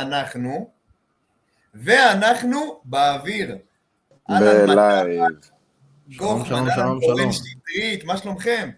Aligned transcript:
אנחנו, 0.00 0.70
ואנחנו 1.74 2.80
באוויר. 2.84 3.56
בלייב. 4.28 5.20
שלום, 6.10 6.44
שלום, 6.44 6.68
קורן 7.00 7.00
שלום. 7.00 7.32
שטרית, 7.32 8.04
מה 8.04 8.16
שלומכם? 8.16 8.70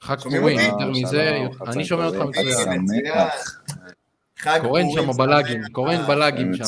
חג 0.00 0.16
פורים? 0.20 0.58
יותר 0.58 0.90
מזה, 0.90 1.30
שלום, 1.52 1.68
אני 1.68 1.84
שומע 1.84 2.06
אותך 2.06 2.18
מצוין. 2.18 2.86
קורן 4.62 4.84
שם. 4.90 5.12
בלאגים, 5.12 5.62
קורן 5.72 6.06
בלאגים 6.06 6.54
שם 6.54 6.64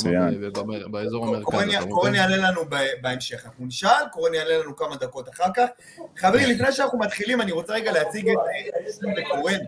באזור 0.91 1.43
קורן 1.43 1.69
המרכז. 1.69 1.87
קורן? 1.91 2.15
יעלה 2.15 2.37
לנו 2.37 2.61
בהמשך, 3.01 3.47
אנחנו 3.47 3.67
נשאל, 3.67 4.09
קורן 4.13 4.35
יעלה 4.35 4.59
לנו 4.59 4.77
כמה 4.77 4.97
דקות 4.97 5.29
אחר 5.29 5.53
כך. 5.57 5.67
חברים, 6.17 6.51
לפני 6.51 6.73
שאנחנו 6.73 6.99
מתחילים, 6.99 7.41
אני 7.41 7.53
רוצה 7.53 7.73
רגע 7.73 7.93
להציג 7.93 8.29
את 8.29 8.35
מתן 9.03 9.23
וקורן. 9.23 9.59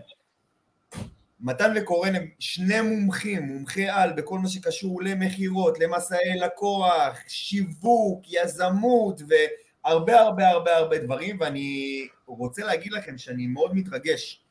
מתן 1.43 1.73
וקורן 1.75 2.15
הם 2.15 2.27
שני 2.39 2.81
מומחים, 2.81 3.43
מומחי 3.43 3.89
על 3.89 4.13
בכל 4.13 4.39
מה 4.39 4.49
שקשור 4.49 5.03
למכירות, 5.03 5.79
למסעי 5.79 6.39
לקוח, 6.39 7.17
שיווק, 7.27 8.21
יזמות 8.27 9.21
והרבה 9.21 10.19
הרבה 10.19 10.49
הרבה 10.49 10.77
הרבה 10.77 10.97
דברים, 10.97 11.37
ואני 11.39 12.07
רוצה 12.25 12.63
להגיד 12.63 12.91
לכם 12.91 13.17
שאני 13.17 13.47
מאוד 13.47 13.75
מתרגש 13.75 14.41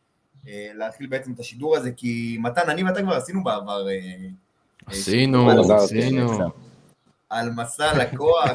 אה, 0.49 0.71
להתחיל 0.75 1.07
בעצם 1.07 1.33
את 1.33 1.41
השידור 1.41 1.77
הזה, 1.77 1.93
כי 1.93 2.37
מתן, 2.41 2.71
אני 2.71 2.85
ואתה 2.85 3.03
כבר 3.03 3.15
עשינו 3.15 3.45
בעבר 3.45 3.89
אה, 3.89 4.29
עשינו, 4.87 5.51
עזרתי, 5.51 5.85
עשינו, 5.85 6.35
יפה. 6.35 6.45
על 7.31 7.51
מסע 7.51 7.99
לקוח, 7.99 8.51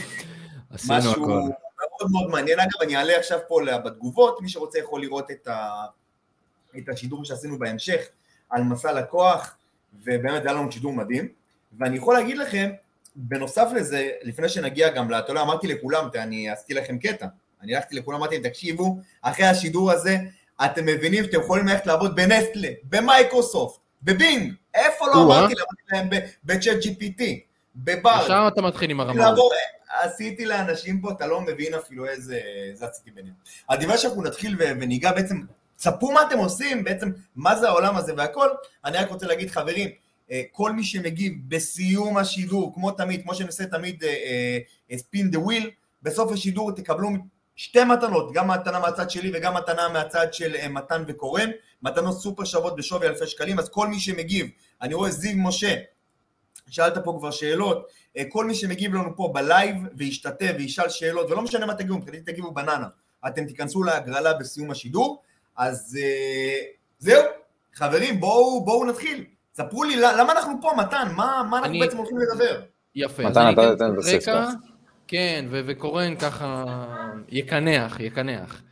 עשינו 0.74 0.98
משהו 0.98 1.12
הכל. 1.12 1.22
מאוד 1.22 2.10
מאוד 2.10 2.30
מעניין. 2.30 2.60
אגב, 2.60 2.82
אני 2.82 2.96
אעלה 2.96 3.16
עכשיו 3.16 3.38
פה 3.48 3.60
בתגובות, 3.84 4.40
מי 4.40 4.48
שרוצה 4.48 4.78
יכול 4.78 5.00
לראות 5.00 5.30
את, 5.30 5.46
ה... 5.46 5.84
את 6.78 6.88
השידור 6.88 7.24
שעשינו 7.24 7.58
בהמשך 7.58 8.00
על 8.50 8.62
מסע 8.62 8.92
לקוח, 8.92 9.56
ובאמת 10.04 10.42
היה 10.44 10.52
לנו 10.52 10.72
שידור 10.72 10.92
מדהים. 10.92 11.28
ואני 11.78 11.96
יכול 11.96 12.14
להגיד 12.14 12.38
לכם, 12.38 12.70
בנוסף 13.16 13.68
לזה, 13.76 14.10
לפני 14.22 14.48
שנגיע 14.48 14.90
גם, 14.90 15.10
ל- 15.10 15.14
אתה 15.14 15.30
יודע, 15.30 15.42
אמרתי 15.42 15.66
לכולם, 15.66 16.08
אני 16.14 16.50
עשיתי 16.50 16.74
לכם 16.74 16.98
קטע. 16.98 17.26
אני 17.62 17.74
הלכתי 17.76 17.96
לכולם, 17.96 18.18
אמרתי 18.18 18.34
להם, 18.34 18.48
תקשיבו, 18.50 18.98
אחרי 19.22 19.46
השידור 19.46 19.90
הזה, 19.92 20.16
אתם 20.64 20.86
מבינים 20.86 21.24
שאתם 21.24 21.40
יכולים 21.40 21.66
ללכת 21.68 21.86
לעבוד 21.86 22.16
בנסטלה, 22.16 22.68
במייקרוסופט, 22.84 23.80
בבינג, 24.02 24.52
איפה 24.74 25.06
לא. 25.06 25.22
אמרתי 25.24 25.54
להם, 25.92 26.08
בצ'אט 26.44 26.76
GPT, 26.82 27.22
בברד, 27.76 28.20
עכשיו 28.20 28.48
אתה 28.48 28.62
מתחיל 28.62 28.90
עם 28.90 29.00
הרמאות. 29.00 29.16
לעבור, 29.28 29.52
עשיתי 30.02 30.44
לאנשים 30.44 31.00
פה, 31.00 31.10
אתה 31.10 31.26
לא 31.26 31.40
מבין 31.40 31.74
אפילו 31.74 32.06
איזה, 32.06 32.40
זה 32.74 32.86
עשיתי 32.86 33.10
ביניהם. 33.10 33.34
הדבר 33.68 33.96
שאנחנו 33.96 34.22
נתחיל 34.22 34.56
וניגע 34.58 35.12
בעצם, 35.12 35.40
ספרו 35.82 36.12
מה 36.12 36.22
אתם 36.22 36.38
עושים, 36.38 36.84
בעצם 36.84 37.10
מה 37.36 37.56
זה 37.56 37.68
העולם 37.68 37.96
הזה 37.96 38.12
והכל, 38.16 38.48
אני 38.84 38.96
רק 38.96 39.10
רוצה 39.10 39.26
להגיד 39.26 39.50
חברים, 39.50 39.90
אה, 40.30 40.42
כל 40.52 40.72
מי 40.72 40.84
שמגיב 40.84 41.32
בסיום 41.48 42.16
השידור, 42.16 42.74
כמו 42.74 42.90
תמיד, 42.90 43.22
כמו 43.22 43.34
שאני 43.34 43.46
עושה 43.46 43.66
תמיד 43.66 44.04
spin 44.96 45.30
the 45.30 45.38
wheel, 45.38 45.70
בסוף 46.02 46.32
השידור 46.32 46.72
תקבלו 46.72 47.08
שתי 47.56 47.84
מתנות, 47.84 48.32
גם 48.32 48.48
מתנה 48.50 48.78
מהצד 48.78 49.10
שלי 49.10 49.30
וגם 49.34 49.54
מתנה 49.54 49.88
מהצד 49.88 50.34
של 50.34 50.54
אה, 50.54 50.68
מתן 50.68 51.04
וקורן, 51.08 51.50
מתנות 51.82 52.20
סופר 52.20 52.44
שוות 52.44 52.76
בשווי 52.76 53.06
אלפי 53.06 53.26
שקלים, 53.26 53.58
אז 53.58 53.68
כל 53.68 53.88
מי 53.88 54.00
שמגיב, 54.00 54.46
אני 54.82 54.94
רואה 54.94 55.10
זיו 55.10 55.36
משה, 55.36 55.74
שאלת 56.70 56.98
פה 57.04 57.16
כבר 57.18 57.30
שאלות, 57.30 57.88
אה, 58.16 58.22
כל 58.28 58.44
מי 58.44 58.54
שמגיב 58.54 58.94
לנו 58.94 59.16
פה 59.16 59.30
בלייב 59.34 59.76
וישתתף 59.96 60.52
וישאל 60.58 60.88
שאלות, 60.88 61.30
ולא 61.30 61.42
משנה 61.42 61.66
מה 61.66 61.74
תגיבו, 61.74 61.98
מבחינתי 61.98 62.32
תגיבו 62.32 62.50
בננה, 62.50 62.86
אתם 63.26 63.44
תיכנסו 63.44 63.82
להגרלה 63.82 64.34
בסיום 64.34 64.70
השידור, 64.70 65.22
אז 65.56 65.98
אה, 66.02 66.54
זהו, 66.98 67.22
חברים, 67.74 68.20
בואו, 68.20 68.64
בואו 68.64 68.84
נתחיל. 68.84 69.24
ספרו 69.54 69.84
לי 69.84 69.96
למה 69.96 70.32
אנחנו 70.32 70.52
פה, 70.62 70.70
מתן, 70.78 71.08
מה, 71.16 71.42
מה 71.50 71.58
אנחנו 71.58 71.70
אני- 71.70 71.80
בעצם 71.80 71.96
הולכים 71.96 72.16
לדבר? 72.18 72.60
יפה. 72.94 73.22
מתן, 73.22 73.50
אתה 73.52 73.70
תיתן 73.72 73.92
את 73.92 73.98
הספתח. 73.98 74.48
כן, 75.08 75.44
ו- 75.50 75.60
וקורן 75.66 76.16
ככה 76.16 76.64
יקנח, 77.28 78.00
יקנח. 78.00 78.62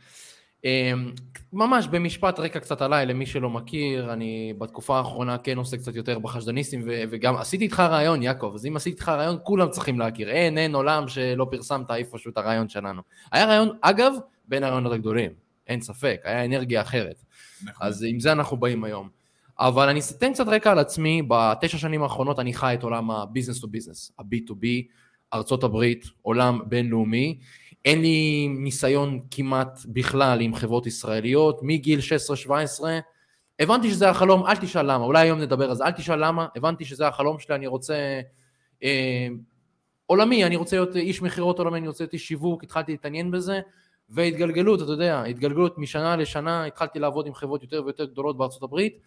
אמ, 0.65 1.11
ממש 1.53 1.87
במשפט 1.87 2.39
רקע 2.39 2.59
קצת 2.59 2.81
עליי, 2.81 3.05
למי 3.05 3.25
שלא 3.25 3.49
מכיר, 3.49 4.13
אני 4.13 4.53
בתקופה 4.57 4.97
האחרונה 4.97 5.37
כן 5.37 5.57
עושה 5.57 5.77
קצת 5.77 5.95
יותר 5.95 6.19
בחשדניסטים, 6.19 6.81
ו- 6.85 7.03
וגם 7.09 7.35
עשיתי 7.37 7.63
איתך 7.63 7.79
רעיון, 7.79 8.23
יעקב, 8.23 8.51
אז 8.55 8.65
אם 8.65 8.75
עשיתי 8.75 8.95
איתך 8.95 9.09
רעיון, 9.09 9.37
כולם 9.43 9.69
צריכים 9.69 9.99
להכיר. 9.99 10.29
אין, 10.29 10.57
אין 10.57 10.75
עולם 10.75 11.07
שלא 11.07 11.47
פרסמת 11.51 11.91
איפשהו 11.91 12.31
את 12.31 12.37
הרעיון 12.37 12.69
שלנו. 12.69 13.01
היה 13.31 13.45
רעיון, 13.45 13.77
אגב, 13.81 14.13
בין 14.47 14.63
הרעיונות 14.63 14.93
הגדולים, 14.93 15.31
אין 15.71 15.81
ספק, 15.81 16.21
היה 16.23 16.45
אנרגיה 16.45 16.81
אחרת. 16.81 17.23
אז 17.81 18.05
עם 18.07 18.19
זה 18.19 18.31
אנחנו 18.31 18.57
באים 18.57 18.83
היום. 18.83 19.09
אבל 19.59 19.89
אני 19.89 19.99
אתן 20.17 20.33
קצת 20.33 20.47
רקע 20.47 20.71
על 20.71 20.79
עצמי, 20.79 21.21
בתשע 21.27 21.77
שנים 21.77 22.03
האחרונות 22.03 22.39
אני 22.39 22.53
חי 22.53 22.73
את 22.73 22.83
עולם 22.83 23.11
ה-business 23.11 23.63
to 23.63 23.65
business, 23.65 24.11
ה-B2B, 24.19 24.65
ארצות 25.33 25.63
הברית, 25.63 26.05
עולם 26.21 26.59
בינלאומי. 26.65 27.39
אין 27.85 28.01
לי 28.01 28.47
ניסיון 28.47 29.19
כמעט 29.31 29.79
בכלל 29.85 30.41
עם 30.41 30.55
חברות 30.55 30.87
ישראליות, 30.87 31.59
מגיל 31.61 31.99
16-17. 32.47 32.83
הבנתי 33.59 33.89
שזה 33.89 34.09
החלום, 34.09 34.45
אל 34.45 34.55
תשאל 34.55 34.91
למה, 34.91 35.05
אולי 35.05 35.21
היום 35.21 35.39
נדבר 35.39 35.69
על 35.69 35.75
זה, 35.75 35.85
אל 35.85 35.91
תשאל 35.91 36.25
למה, 36.25 36.47
הבנתי 36.55 36.85
שזה 36.85 37.07
החלום 37.07 37.39
שלי, 37.39 37.55
אני 37.55 37.67
רוצה... 37.67 38.21
אה, 38.83 39.27
עולמי, 40.05 40.45
אני 40.45 40.55
רוצה 40.55 40.75
להיות 40.75 40.95
איש 40.95 41.21
מכירות 41.21 41.59
עולמי, 41.59 41.77
אני 41.77 41.87
רוצה 41.87 42.03
להיות 42.03 42.13
איש 42.13 42.27
שיווק, 42.27 42.63
התחלתי 42.63 42.91
להתעניין 42.91 43.31
בזה, 43.31 43.59
והתגלגלות, 44.11 44.81
אתה 44.81 44.91
יודע, 44.91 45.23
התגלגלות 45.23 45.77
משנה 45.77 46.15
לשנה, 46.15 46.65
התחלתי 46.65 46.99
לעבוד 46.99 47.27
עם 47.27 47.33
חברות 47.33 47.63
יותר 47.63 47.83
ויותר 47.85 48.05
גדולות 48.05 48.37
בארצות 48.37 48.63
הברית. 48.63 48.99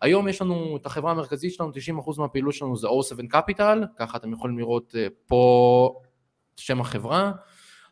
היום 0.00 0.28
יש 0.28 0.42
לנו 0.42 0.76
את 0.80 0.86
החברה 0.86 1.10
המרכזית 1.10 1.52
שלנו, 1.52 1.70
90% 1.70 2.18
מהפעילות 2.18 2.54
שלנו 2.54 2.76
זה 2.76 2.88
O7 2.88 3.34
Capital, 3.34 3.86
ככה 3.96 4.18
אתם 4.18 4.32
יכולים 4.32 4.58
לראות 4.58 4.94
אה, 4.98 5.06
פה 5.26 6.00
שם 6.56 6.80
החברה. 6.80 7.32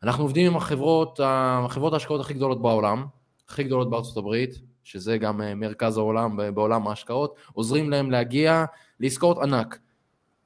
אנחנו 0.02 0.24
עובדים 0.24 0.46
עם 0.46 0.56
החברות, 0.56 1.20
החברות 1.22 1.92
ההשקעות 1.92 2.20
הכי 2.20 2.34
גדולות 2.34 2.62
בעולם, 2.62 3.06
הכי 3.48 3.64
גדולות 3.64 3.90
בארצות 3.90 4.16
הברית, 4.16 4.60
שזה 4.84 5.18
גם 5.18 5.42
אה, 5.42 5.54
מרכז 5.54 5.98
העולם 5.98 6.54
בעולם 6.54 6.88
ההשקעות, 6.88 7.36
עוזרים 7.52 7.90
להם 7.90 8.10
להגיע 8.10 8.64
לעסקאות 9.00 9.38
ענק. 9.38 9.78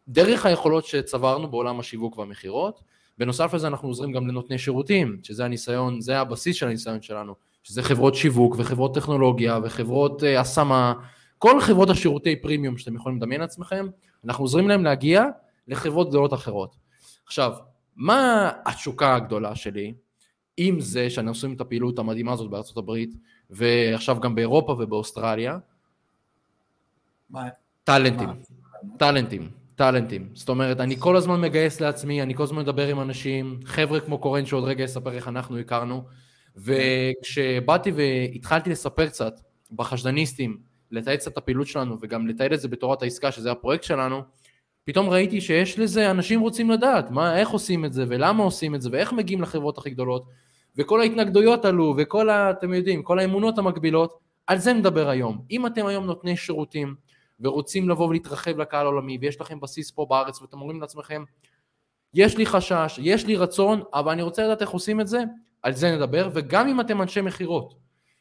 דרך 0.09 0.47
היכולות 0.47 0.84
שצברנו 0.84 1.50
בעולם 1.50 1.81
השיווק 1.81 2.19
והמכירות, 2.19 2.81
בנוסף 3.19 3.54
לזה 3.54 3.66
אנחנו 3.66 3.88
עוזרים 3.88 4.12
גם 4.12 4.28
לנותני 4.28 4.59
שירותים, 4.59 5.21
שזה 5.22 5.44
הניסיון, 5.44 6.00
זה 6.00 6.19
הבסיס 6.19 6.56
של 6.56 6.66
הניסיון 6.66 7.03
שלנו, 7.03 7.34
שזה 7.62 7.82
חברות 7.82 8.15
שיווק 8.15 8.54
וחברות 8.59 8.94
טכנולוגיה 8.94 9.59
וחברות 9.62 10.22
uh, 10.22 10.27
השמה, 10.41 10.93
כל 11.38 11.60
חברות 11.60 11.91
השירותי 11.91 12.37
פרימיום 12.37 12.78
שאתם 12.78 12.97
יכולים 12.97 13.19
לדמיין 13.19 13.41
לעצמכם, 13.41 13.87
אנחנו 14.25 14.44
עוזרים 14.44 14.69
להם 14.69 14.84
להגיע 14.84 15.25
לחברות 15.69 16.09
גדולות 16.09 16.34
אחרות. 16.34 16.77
עכשיו, 17.27 17.53
מה 17.97 18.50
התשוקה 18.66 19.15
הגדולה 19.15 19.54
שלי, 19.54 19.94
עם 20.56 20.81
זה 20.81 21.10
שאני 21.10 21.28
עושים 21.28 21.54
את 21.54 21.60
הפעילות 21.60 21.98
המדהימה 21.98 22.33
הזאת 22.33 22.50
בארצות 22.50 22.77
הברית, 22.77 23.15
ועכשיו 23.50 24.21
גם 24.21 24.34
באירופה 24.34 24.72
ובאוסטרליה, 24.72 25.59
מה? 27.31 27.48
טאלנטים, 27.84 28.28
מה? 28.28 28.97
טאלנטים, 28.97 29.50
טאלנטים. 29.76 30.28
זאת 30.34 30.48
אומרת, 30.48 30.81
אני 30.81 30.97
כל 30.98 31.16
הזמן 31.16 31.41
מגייס 31.41 31.81
לעצמי, 31.81 32.22
אני 32.22 32.34
כל 32.34 32.42
הזמן 32.42 32.62
מדבר 32.62 32.88
עם 32.88 33.00
אנשים, 33.00 33.60
חבר'ה 33.64 34.00
כמו 34.00 34.19
קורן 34.19 34.47
שעוד 34.47 34.64
רגע 34.64 34.84
אספר 34.84 35.12
איך 35.12 35.28
אנחנו 35.28 35.59
הכרנו, 35.59 36.04
וכשבאתי 36.56 37.92
והתחלתי 37.92 38.70
לספר 38.70 39.06
קצת 39.06 39.41
בחשדניסטים, 39.72 40.59
לתעד 40.91 41.19
קצת 41.19 41.32
את 41.32 41.38
הפעילות 41.38 41.66
שלנו 41.66 41.97
וגם 42.00 42.26
לתעד 42.26 42.53
את 42.53 42.60
זה 42.60 42.69
בתורת 42.69 43.03
העסקה, 43.03 43.32
שזה 43.32 43.50
הפרויקט 43.50 43.84
שלנו, 43.84 44.22
פתאום 44.84 45.09
ראיתי 45.09 45.41
שיש 45.41 45.78
לזה, 45.78 46.10
אנשים 46.10 46.41
רוצים 46.41 46.70
לדעת 46.70 47.10
מה, 47.10 47.38
איך 47.38 47.48
עושים 47.48 47.84
את 47.84 47.92
זה 47.92 48.04
ולמה 48.09 48.42
עושים 48.42 48.75
את 48.75 48.82
זה 48.82 48.88
ואיך 48.92 49.12
מגיעים 49.12 49.42
לחברות 49.42 49.78
הכי 49.78 49.91
גדולות, 49.91 50.25
וכל 50.76 51.00
ההתנגדויות 51.00 51.65
עלו 51.65 51.94
וכל, 51.98 52.31
ה, 52.31 52.50
אתם 52.50 52.75
יודעים, 52.75 53.03
כל 53.03 53.19
האמונות 53.19 53.59
המקבילות, 53.59 54.19
על 54.47 54.59
זה 54.59 54.72
נדבר 54.72 55.09
היום. 55.09 55.42
אם 55.50 55.66
אתם 55.66 55.86
היום 55.86 56.06
נותני 56.06 56.36
שירותים, 56.36 56.94
ורוצים 57.41 57.88
לבוא 57.88 58.09
ולהתרחב 58.09 58.59
לקהל 58.59 58.86
העולמי, 58.86 59.18
ויש 59.21 59.41
לכם 59.41 59.60
בסיס 59.60 59.91
פה 59.91 60.06
בארץ, 60.10 60.42
ואתם 60.42 60.60
אומרים 60.60 60.80
לעצמכם, 60.80 61.24
יש 62.15 62.36
לי 62.36 62.47
חשש, 62.47 63.00
יש 63.03 63.27
לי 63.27 63.36
רצון, 63.36 63.83
אבל 63.94 64.12
אני 64.12 64.22
רוצה 64.22 64.44
לדעת 64.44 64.62
איך 64.62 64.71
עושים 64.71 65.00
את 65.00 65.09
זה, 65.09 65.22
על 65.62 65.72
זה 65.72 65.97
נדבר, 65.97 66.30
וגם 66.34 66.68
אם 66.68 66.80
אתם 66.80 67.03
אנשי 67.03 67.21
מכירות, 67.21 67.74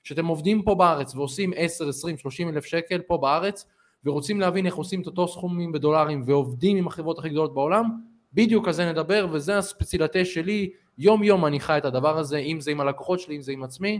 שאתם 0.04 0.26
עובדים 0.26 0.62
פה 0.62 0.76
בארץ 0.76 1.16
ועושים 1.16 1.54
10, 1.56 1.90
20, 1.90 2.18
30 2.18 2.50
אלף 2.50 2.66
שקל 2.66 3.02
פה 3.02 3.18
בארץ, 3.18 3.66
ורוצים 4.06 4.40
להבין 4.40 4.66
איך 4.66 4.76
עושים 4.76 5.02
את 5.02 5.06
אותו 5.08 5.28
סכומים 5.28 5.72
בדולרים 5.72 6.24
ועובדים 6.26 6.78
עם 6.78 6.88
החברות 6.88 7.20
הכי 7.20 7.30
גדולות 7.30 7.54
בעולם, 7.54 7.90
בדיוק 8.34 8.68
על 8.68 8.74
זה 8.74 8.92
נדבר, 8.92 9.28
וזה 9.32 9.58
הספצילתה 9.58 10.26
שלי, 10.26 10.70
יום 10.98 11.24
יום 11.24 11.46
אני 11.46 11.60
חי 11.60 11.78
את 11.78 11.86
הדבר 11.86 12.18
הזה, 12.18 12.38
אם 12.38 12.62
זה 12.62 12.72
עם 12.72 12.82
הלקוחות 12.82 13.20
שלי, 13.20 13.36
אם 13.36 13.42
זה 13.42 13.52
עם 13.52 13.64
עצמי, 13.64 14.00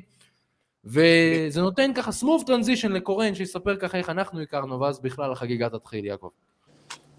וזה 0.86 1.62
נותן 1.62 1.92
ככה 1.96 2.12
smooth 2.12 2.44
transition 2.48 2.88
לקורן, 2.90 3.36
שיספר 3.36 3.76
ככה 3.76 3.98
איך 3.98 4.10
אנחנו 4.10 4.42
הכרנו, 4.42 4.80
ואז 4.80 5.00
בכלל 5.00 5.32
החגיגה 5.32 5.70
תתחיל, 5.70 6.06
יעקב. 6.06 6.30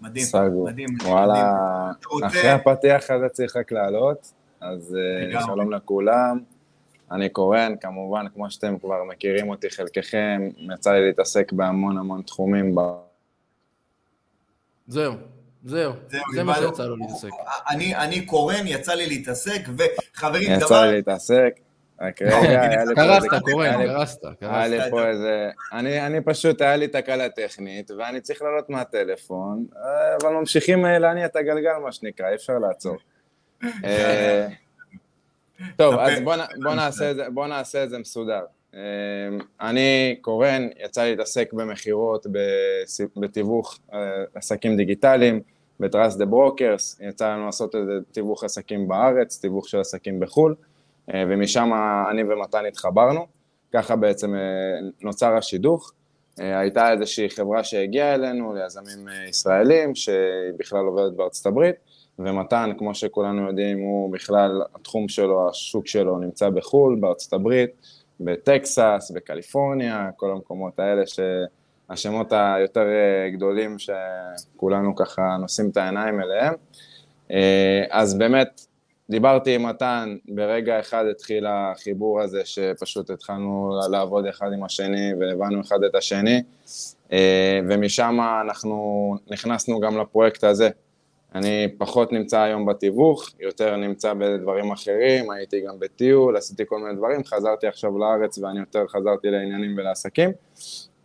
מדהים, 0.01 0.25
סגור. 0.25 0.65
מדהים. 0.69 0.87
מדהים. 0.93 1.11
וואלה, 1.13 1.51
רוצה- 2.11 2.27
אחרי 2.27 2.49
הפתיח 2.49 3.11
הזה 3.11 3.29
צריך 3.29 3.55
רק 3.55 3.71
לעלות, 3.71 4.31
אז 4.61 4.97
אה, 4.99 5.27
לגמרי. 5.27 5.45
שלום 5.45 5.73
לכולם. 5.73 6.39
אני 7.11 7.29
קורן, 7.29 7.73
כמובן, 7.81 8.25
כמו 8.33 8.51
שאתם 8.51 8.79
כבר 8.79 9.03
מכירים 9.03 9.49
אותי, 9.49 9.69
חלקכם, 9.69 10.49
יצא 10.73 10.91
לי 10.91 11.07
להתעסק 11.07 11.51
בהמון 11.51 11.97
המון 11.97 12.21
תחומים. 12.21 12.75
ב... 12.75 12.79
זהו, 14.87 15.13
זהו, 15.65 15.93
זהו, 16.09 16.21
זה 16.35 16.43
מה. 16.43 16.55
שיצא 16.55 16.85
לו 16.85 16.95
להתעסק. 16.97 17.29
אני, 17.69 17.95
אני 17.95 18.25
קורן, 18.25 18.67
יצא 18.67 18.93
לי 18.93 19.07
להתעסק, 19.07 19.61
וחברים, 19.77 20.51
יצא 20.51 20.65
דבר... 20.65 20.81
לי 20.85 20.91
להתעסק. 20.91 21.59
רק 22.01 22.21
רגע, 22.21 22.61
היה 22.61 22.85
לי 22.85 22.95
פה 22.95 23.01
קרסת, 23.01 23.27
קורן, 23.51 23.87
קרסת, 23.87 24.21
היה 24.41 24.67
לי. 24.67 24.89
פה 24.89 25.07
איזה... 25.07 25.49
אני, 25.73 26.05
אני 26.05 26.21
פשוט, 26.21 26.61
היה 26.61 26.75
לי 26.75 26.87
תקלה 26.87 27.29
טכנית, 27.29 27.91
ואני 27.91 28.21
צריך 28.21 28.41
לעלות 28.41 28.69
מהטלפון, 28.69 29.65
אה, 29.77 30.15
אבל 30.21 30.33
ממשיכים 30.33 30.85
אה, 30.85 30.99
להניע 30.99 31.25
את 31.25 31.35
הגלגל, 31.35 31.77
מה 31.83 31.91
שנקרא, 31.91 32.29
אי 32.29 32.35
אפשר 32.35 32.59
לעצור. 32.59 32.95
אה, 33.85 34.47
טוב. 35.75 35.99
אז 35.99 36.19
בוא, 36.23 36.35
נ- 36.35 36.63
בוא, 37.33 37.47
נעשה 37.47 37.83
את 37.83 37.89
זה, 37.89 37.97
מסודר. 37.97 38.41
אני 39.61 40.15
קורן, 40.21 40.67
יצא 40.85 41.03
לי 41.03 41.09
להתעסק 41.09 41.53
במכירות, 41.53 42.27
בתיווך 43.17 43.79
עסקים 44.35 44.77
דיגיטליים, 44.77 45.41
ב 45.79 45.85
Trust 45.85 46.17
the 46.17 46.25
Brokers, 46.25 46.99
יצא 47.01 47.29
לנו 47.29 47.45
לעשות 47.45 47.75
תיווך 48.11 48.43
עסקים 48.43 48.87
בארץ, 48.87 49.41
תיווך 49.41 49.69
של 49.69 49.79
עסקים 49.79 50.19
בחו"ל, 50.19 50.55
ומשם 51.13 51.71
אני 52.11 52.23
ומתן 52.23 52.65
התחברנו, 52.67 53.25
ככה 53.73 53.95
בעצם 53.95 54.35
אה, 54.35 54.39
נוצר 55.01 55.35
השידוך. 55.35 55.93
אה, 56.39 56.59
הייתה 56.59 56.91
איזושהי 56.91 57.29
חברה 57.29 57.63
שהגיעה 57.63 58.15
אלינו, 58.15 58.53
ליזמים 58.53 59.09
אה, 59.09 59.27
ישראלים, 59.29 59.95
שהיא 59.95 60.17
בכלל 60.57 60.85
עובדת 60.85 61.13
בארצות 61.13 61.45
הברית, 61.45 61.75
ומתן, 62.19 62.71
כמו 62.77 62.95
שכולנו 62.95 63.47
יודעים, 63.47 63.79
הוא 63.79 64.13
בכלל, 64.13 64.61
התחום 64.75 65.09
שלו, 65.09 65.49
השוק 65.49 65.87
שלו 65.87 66.17
נמצא 66.17 66.49
בחו"ל, 66.49 66.97
בארצות 66.99 67.33
הברית, 67.33 67.69
בטקסס, 68.19 69.11
בקליפורניה, 69.15 70.09
כל 70.15 70.31
המקומות 70.31 70.79
האלה 70.79 71.03
שהשמות 71.05 72.31
היותר 72.31 72.87
אה, 72.87 73.29
גדולים 73.29 73.75
שכולנו 73.79 74.95
ככה 74.95 75.37
נושאים 75.39 75.69
את 75.69 75.77
העיניים 75.77 76.21
אליהם. 76.21 76.53
אה, 77.31 77.83
אז 77.89 78.17
באמת, 78.17 78.61
דיברתי 79.09 79.55
עם 79.55 79.63
מתן, 79.65 80.15
ברגע 80.27 80.79
אחד 80.79 81.05
התחיל 81.11 81.45
החיבור 81.49 82.21
הזה 82.21 82.41
שפשוט 82.45 83.09
התחלנו 83.09 83.79
לעבוד 83.91 84.25
אחד 84.25 84.47
עם 84.53 84.63
השני 84.63 85.11
והבנו 85.19 85.61
אחד 85.61 85.83
את 85.83 85.95
השני, 85.95 86.43
אה, 87.11 87.59
ומשם 87.69 88.17
אנחנו 88.41 89.15
נכנסנו 89.31 89.79
גם 89.79 89.97
לפרויקט 89.97 90.43
הזה. 90.43 90.69
אני 91.35 91.67
פחות 91.77 92.13
נמצא 92.13 92.39
היום 92.41 92.65
בתיווך, 92.65 93.29
יותר 93.39 93.75
נמצא 93.75 94.13
בדברים 94.13 94.71
אחרים, 94.71 95.31
הייתי 95.31 95.61
גם 95.61 95.79
בטיול, 95.79 96.37
עשיתי 96.37 96.63
כל 96.67 96.79
מיני 96.79 96.95
דברים, 96.95 97.23
חזרתי 97.23 97.67
עכשיו 97.67 97.97
לארץ 97.97 98.37
ואני 98.37 98.59
יותר 98.59 98.87
חזרתי 98.87 99.29
לעניינים 99.29 99.77
ולעסקים. 99.77 100.31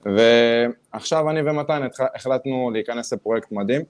ועכשיו 0.06 1.30
אני 1.30 1.40
ומתן 1.50 1.88
החלטנו 2.14 2.70
להיכנס 2.70 3.12
לפרויקט 3.12 3.52
מדהים, 3.52 3.82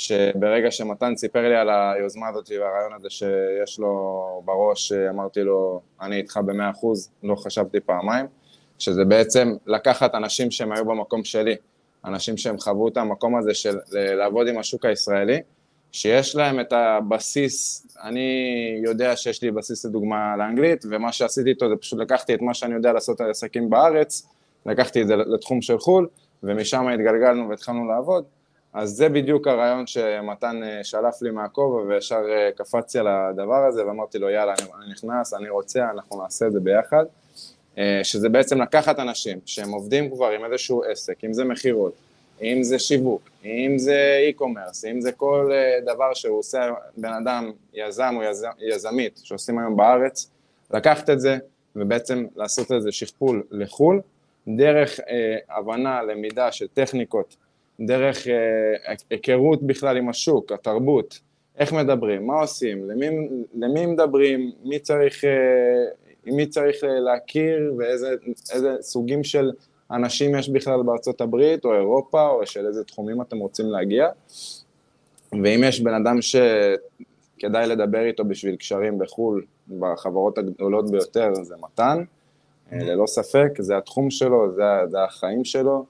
שברגע 0.00 0.70
שמתן 0.70 1.16
סיפר 1.16 1.48
לי 1.48 1.56
על 1.56 1.68
היוזמה 1.70 2.28
הזאת 2.28 2.50
והרעיון 2.50 2.92
הזה 2.92 3.10
שיש 3.10 3.78
לו 3.78 4.42
בראש, 4.44 4.92
אמרתי 4.92 5.40
לו, 5.40 5.80
אני 6.00 6.16
איתך 6.16 6.36
במאה 6.36 6.70
אחוז, 6.70 7.10
לא 7.22 7.34
חשבתי 7.34 7.80
פעמיים, 7.80 8.26
שזה 8.78 9.04
בעצם 9.04 9.52
לקחת 9.66 10.14
אנשים 10.14 10.50
שהם 10.50 10.72
היו 10.72 10.84
במקום 10.84 11.24
שלי, 11.24 11.56
אנשים 12.04 12.36
שהם 12.36 12.58
חוו 12.58 12.88
את 12.88 12.96
המקום 12.96 13.36
הזה 13.36 13.54
של 13.54 13.76
לעבוד 13.92 14.48
עם 14.48 14.58
השוק 14.58 14.84
הישראלי, 14.84 15.40
שיש 15.92 16.36
להם 16.36 16.60
את 16.60 16.72
הבסיס, 16.72 17.86
אני 18.02 18.30
יודע 18.84 19.16
שיש 19.16 19.42
לי 19.42 19.50
בסיס 19.50 19.84
לדוגמה 19.84 20.36
לאנגלית, 20.36 20.84
ומה 20.90 21.12
שעשיתי 21.12 21.50
איתו 21.50 21.68
זה 21.68 21.76
פשוט 21.76 21.98
לקחתי 21.98 22.34
את 22.34 22.42
מה 22.42 22.54
שאני 22.54 22.74
יודע 22.74 22.92
לעשות 22.92 23.20
על 23.20 23.30
עסקים 23.30 23.70
בארץ, 23.70 24.28
לקחתי 24.66 25.02
את 25.02 25.06
זה 25.06 25.16
לתחום 25.16 25.62
של 25.62 25.78
חו"ל, 25.78 26.08
ומשם 26.42 26.88
התגלגלנו 26.88 27.48
והתחלנו 27.48 27.88
לעבוד. 27.88 28.24
אז 28.72 28.90
זה 28.90 29.08
בדיוק 29.08 29.46
הרעיון 29.46 29.86
שמתן 29.86 30.62
אה, 30.62 30.84
שלף 30.84 31.22
לי 31.22 31.30
מהכובע 31.30 31.82
וישר 31.82 32.22
אה, 32.30 32.50
קפצתי 32.56 32.98
על 32.98 33.06
הדבר 33.08 33.64
הזה 33.64 33.86
ואמרתי 33.86 34.18
לו 34.18 34.30
יאללה 34.30 34.54
אני, 34.58 34.92
נכנס, 34.92 35.34
אני 35.34 35.48
רוצה, 35.48 35.90
אנחנו 35.90 36.22
נעשה 36.22 36.46
את 36.46 36.52
זה 36.52 36.60
ביחד. 36.60 37.04
אה, 37.78 38.00
שזה 38.02 38.28
בעצם 38.28 38.62
לקחת 38.62 38.98
אנשים 38.98 39.38
שהם 39.46 39.70
עובדים 39.70 40.10
כבר 40.10 40.30
עם 40.30 40.44
איזשהו 40.44 40.82
עסק, 40.84 41.24
אם 41.24 41.32
זה 41.32 41.44
מכירות, 41.44 41.92
אם 42.42 42.62
זה 42.62 42.78
שיווק, 42.78 43.30
אם 43.44 43.74
זה 43.78 44.30
e-commerce, 44.30 44.90
אם 44.90 45.00
זה 45.00 45.12
כל 45.12 45.50
דבר 45.84 46.14
שהוא 46.14 46.38
עושה 46.38 46.70
בן 46.96 47.12
אדם, 47.12 47.52
יזם 47.74 48.14
או 48.16 48.22
יז, 48.22 48.46
יזמית 48.58 49.20
שעושים 49.24 49.58
היום 49.58 49.76
בארץ, 49.76 50.30
לקחת 50.70 51.10
את 51.10 51.20
זה 51.20 51.38
ובעצם 51.76 52.26
לעשות 52.36 52.72
איזה 52.72 52.92
שכפול 52.92 53.42
לחו"ל, 53.50 54.00
דרך 54.48 55.00
אה, 55.00 55.56
הבנה, 55.56 56.02
למידה 56.02 56.52
של 56.52 56.66
טכניקות, 56.74 57.36
דרך 57.80 58.28
אה, 58.28 58.94
היכרות 59.10 59.62
בכלל 59.62 59.96
עם 59.96 60.08
השוק, 60.08 60.52
התרבות, 60.52 61.20
איך 61.58 61.72
מדברים, 61.72 62.26
מה 62.26 62.40
עושים, 62.40 62.90
למי, 62.90 63.06
למי 63.54 63.86
מדברים, 63.86 64.52
מי 64.64 64.78
צריך, 64.78 65.24
אה, 65.24 65.84
מי 66.26 66.46
צריך 66.46 66.76
להכיר? 66.82 67.74
ואיזה 67.78 68.14
איזה 68.54 68.76
סוגים 68.80 69.24
של 69.24 69.50
אנשים 69.90 70.34
יש 70.34 70.48
בכלל 70.48 70.82
בארצות 70.82 71.20
הברית 71.20 71.64
או 71.64 71.74
אירופה 71.74 72.28
או 72.28 72.46
של 72.46 72.66
איזה 72.66 72.84
תחומים 72.84 73.22
אתם 73.22 73.38
רוצים 73.38 73.66
להגיע? 73.66 74.08
ואם 75.32 75.60
יש 75.64 75.80
בן 75.80 75.94
אדם 75.94 76.18
שכדאי 76.22 77.66
לדבר 77.66 78.04
איתו 78.04 78.24
בשביל 78.24 78.56
קשרים 78.56 78.98
בחו"ל, 78.98 79.44
בחברות 79.78 80.38
הגדולות 80.38 80.90
ביותר 80.90 81.34
זה 81.42 81.54
מתן, 81.60 82.04
אה, 82.72 82.78
ללא 82.78 83.06
ספק, 83.06 83.48
זה 83.58 83.76
התחום 83.76 84.10
שלו, 84.10 84.52
זה, 84.54 84.62
זה 84.90 85.04
החיים 85.04 85.44
שלו 85.44 85.84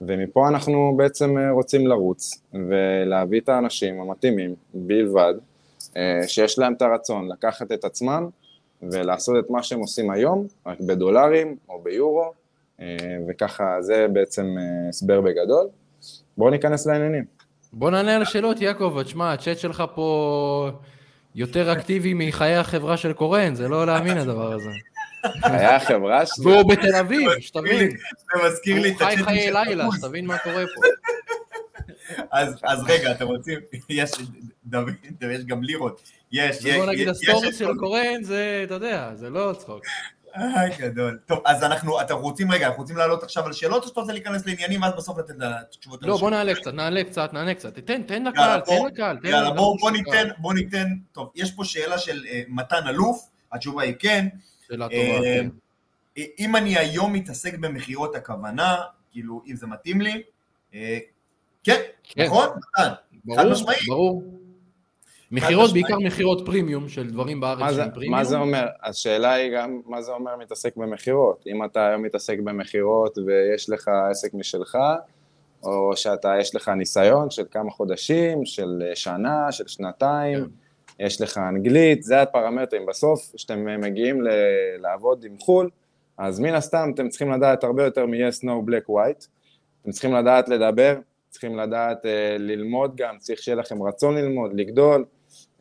ומפה 0.00 0.48
אנחנו 0.48 0.94
בעצם 0.96 1.38
אה, 1.38 1.50
רוצים 1.50 1.86
לרוץ 1.86 2.40
ולהביא 2.54 3.40
את 3.40 3.48
האנשים 3.48 4.00
המתאימים 4.00 4.54
בלבד, 4.74 5.34
אה, 5.96 6.20
שיש 6.26 6.58
להם 6.58 6.72
את 6.72 6.82
הרצון 6.82 7.28
לקחת 7.28 7.72
את 7.72 7.84
עצמם 7.84 8.28
ולעשות 8.82 9.36
את 9.44 9.50
מה 9.50 9.62
שהם 9.62 9.80
עושים 9.80 10.10
היום, 10.10 10.46
רק 10.66 10.80
בדולרים 10.80 11.56
או 11.68 11.82
ביורו, 11.82 12.32
אה, 12.80 12.96
וככה 13.28 13.76
זה 13.80 14.06
בעצם 14.12 14.54
הסבר 14.88 15.20
בגדול. 15.20 15.66
בואו 16.36 16.50
ניכנס 16.50 16.86
לעניינים. 16.86 17.24
בוא 17.72 17.90
נענה 17.90 18.16
על 18.16 18.22
השאלות, 18.22 18.60
יעקב, 18.60 18.98
תשמע, 19.04 19.32
הצ'אט 19.32 19.58
שלך 19.58 19.84
פה 19.94 20.70
יותר 21.34 21.72
אקטיבי 21.72 22.14
מחיי 22.14 22.56
החברה 22.56 22.96
של 22.96 23.12
קורן, 23.12 23.54
זה 23.54 23.68
לא 23.68 23.86
להאמין 23.86 24.18
הדבר 24.18 24.52
הזה. 24.52 24.70
היה 25.42 25.76
החברה 25.76 26.26
שלי, 26.26 26.44
והוא 26.46 26.62
בתל 26.70 26.94
אביב, 26.96 27.30
שתבין. 27.40 27.90
זה 27.90 28.48
מזכיר 28.48 28.80
לי 28.82 28.88
הוא 28.88 28.96
את 28.96 29.02
חי 29.02 29.04
הצ'אטים 29.04 29.24
חיי 29.24 29.42
של 29.46 29.52
לילה, 29.52 29.84
תפוס. 29.84 29.98
שתבין 29.98 30.26
מה 30.26 30.38
קורה 30.38 30.64
פה. 30.74 30.80
אז 32.30 32.54
אז 32.64 32.84
רגע, 32.88 33.10
אתם 33.12 33.26
רוצים, 33.26 33.58
יש, 33.88 34.10
דוד, 34.66 34.92
יש 35.30 35.44
גם 35.44 35.62
לירות. 35.62 36.00
יש, 36.32 36.56
יש, 36.64 36.74
ובוא 36.76 36.86
נגיד, 36.86 37.08
יש- 37.08 37.16
הסטורי 37.16 37.48
יש- 37.48 37.58
של 37.58 37.74
קורן 37.78 38.22
זה, 38.22 38.60
אתה 38.66 38.74
יודע, 38.74 39.10
זה 39.14 39.30
לא 39.30 39.54
צחוק. 39.58 39.84
אה, 40.36 40.42
גדול. 40.78 41.18
טוב, 41.26 41.38
אז 41.44 41.64
אנחנו, 41.64 42.00
אתם 42.00 42.14
רוצים, 42.14 42.52
רגע, 42.52 42.66
אנחנו 42.66 42.82
רוצים 42.82 42.96
לעלות 42.96 43.22
עכשיו 43.22 43.46
על 43.46 43.52
שאלות, 43.52 43.82
או 43.82 43.88
שאתה 43.88 44.00
רוצה 44.00 44.12
להיכנס 44.12 44.46
לעניינים, 44.46 44.82
ואז 44.82 44.92
בסוף 44.96 45.18
לתת 45.18 45.30
את 45.30 45.36
התשובות 45.42 46.02
על 46.02 46.08
לא, 46.08 46.16
בוא? 46.16 46.30
נעלה 46.30 46.54
קצת, 46.54 46.74
נעלה 46.74 47.04
קצת, 47.04 47.32
נענה 47.32 47.54
קצת. 47.54 47.78
תן, 47.78 48.02
תן 48.02 48.24
לקהל, 48.24 48.60
תן 48.60 48.66
בוא- 48.76 48.88
לקהל, 48.88 49.18
יאללה, 49.24 49.50
בוא 49.50 49.90
ניתן, 49.90 50.28
בוא 50.38 50.54
ניתן, 50.54 50.86
טוב, 51.12 51.30
יש 51.34 51.50
פה 51.50 51.64
שאלה 51.64 51.98
של 51.98 52.24
אה, 52.28 52.42
מתן 52.48 52.86
אלוף, 52.88 53.18
התשובה 53.52 53.82
היא 53.82 53.94
כן. 53.98 54.26
שאלה 54.68 54.84
אה, 54.84 54.90
טובה, 54.90 55.22
כן. 55.24 55.48
אם 56.38 56.56
אני 56.56 56.78
היום 56.78 57.12
מתעסק 57.12 57.58
במכירות 57.58 58.14
הכוונה, 58.14 58.76
כאילו, 59.10 59.42
אם 59.46 59.56
זה 59.56 59.66
מתאים 59.66 60.00
לי, 60.00 60.22
אה, 60.74 60.98
כן, 61.64 61.80
כן. 62.02 62.26
נכון? 62.26 62.48
מתן. 62.56 62.92
ברור, 63.24 63.52
משמעית. 63.52 63.78
ברור. 63.88 64.22
מכירות. 65.30 65.72
בעיקר 65.72 65.98
מכירות 65.98 66.46
פרימיום 66.46 66.88
של 66.88 67.10
דברים 67.10 67.40
מה 67.40 67.54
בארץ 67.54 67.74
זה, 67.74 67.82
שהם 67.82 67.90
פרימיום. 67.90 68.14
מה 68.14 68.24
זה 68.24 68.36
אומר? 68.36 68.66
השאלה 68.82 69.32
היא 69.32 69.52
גם, 69.56 69.80
מה 69.86 70.02
זה 70.02 70.12
אומר 70.12 70.36
מתעסק 70.36 70.76
במכירות? 70.76 71.44
אם 71.46 71.64
אתה 71.64 71.86
היום 71.86 72.02
מתעסק 72.02 72.38
במכירות 72.38 73.18
ויש 73.18 73.70
לך 73.70 73.90
עסק 74.10 74.34
משלך, 74.34 74.78
או 75.62 75.96
שאתה, 75.96 76.34
יש 76.40 76.54
לך 76.54 76.68
ניסיון 76.68 77.30
של 77.30 77.44
כמה 77.50 77.70
חודשים, 77.70 78.44
של 78.44 78.82
שנה, 78.94 79.52
של 79.52 79.66
שנתיים, 79.66 80.38
כן. 80.38 80.50
יש 81.00 81.20
לך 81.20 81.38
אנגלית, 81.38 82.02
זה 82.02 82.22
הפרמטרים. 82.22 82.86
בסוף, 82.86 83.32
כשאתם 83.36 83.80
מגיעים 83.80 84.22
ל- 84.22 84.28
לעבוד 84.80 85.24
עם 85.24 85.38
חו"ל, 85.38 85.70
אז 86.18 86.40
מן 86.40 86.54
הסתם 86.54 86.90
אתם 86.94 87.08
צריכים 87.08 87.32
לדעת 87.32 87.64
הרבה 87.64 87.84
יותר 87.84 88.06
מ-yes, 88.06 88.44
no, 88.44 88.68
black, 88.68 88.90
white. 88.90 89.26
אתם 89.82 89.90
צריכים 89.90 90.14
לדעת 90.14 90.48
לדבר, 90.48 90.96
צריכים 91.30 91.56
לדעת 91.58 92.06
אה, 92.06 92.36
ללמוד 92.38 92.96
גם, 92.96 93.18
צריך 93.18 93.42
שיהיה 93.42 93.56
לכם 93.56 93.82
רצון 93.82 94.14
ללמוד, 94.14 94.50
לגדול, 94.54 95.04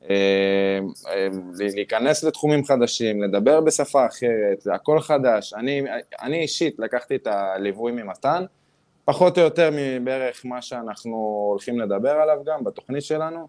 אה, 0.09 0.79
אה, 1.07 1.27
להיכנס 1.75 2.23
לתחומים 2.23 2.65
חדשים, 2.65 3.23
לדבר 3.23 3.61
בשפה 3.61 4.05
אחרת, 4.05 4.61
זה 4.61 4.73
הכל 4.73 4.99
חדש. 4.99 5.53
אני, 5.53 5.81
אני 6.21 6.41
אישית 6.41 6.79
לקחתי 6.79 7.15
את 7.15 7.27
הליווי 7.27 7.91
ממתן, 7.91 8.45
פחות 9.05 9.37
או 9.37 9.43
יותר 9.43 9.69
מבערך 9.73 10.45
מה 10.45 10.61
שאנחנו 10.61 11.45
הולכים 11.49 11.79
לדבר 11.79 12.11
עליו 12.11 12.37
גם 12.45 12.63
בתוכנית 12.63 13.03
שלנו, 13.03 13.47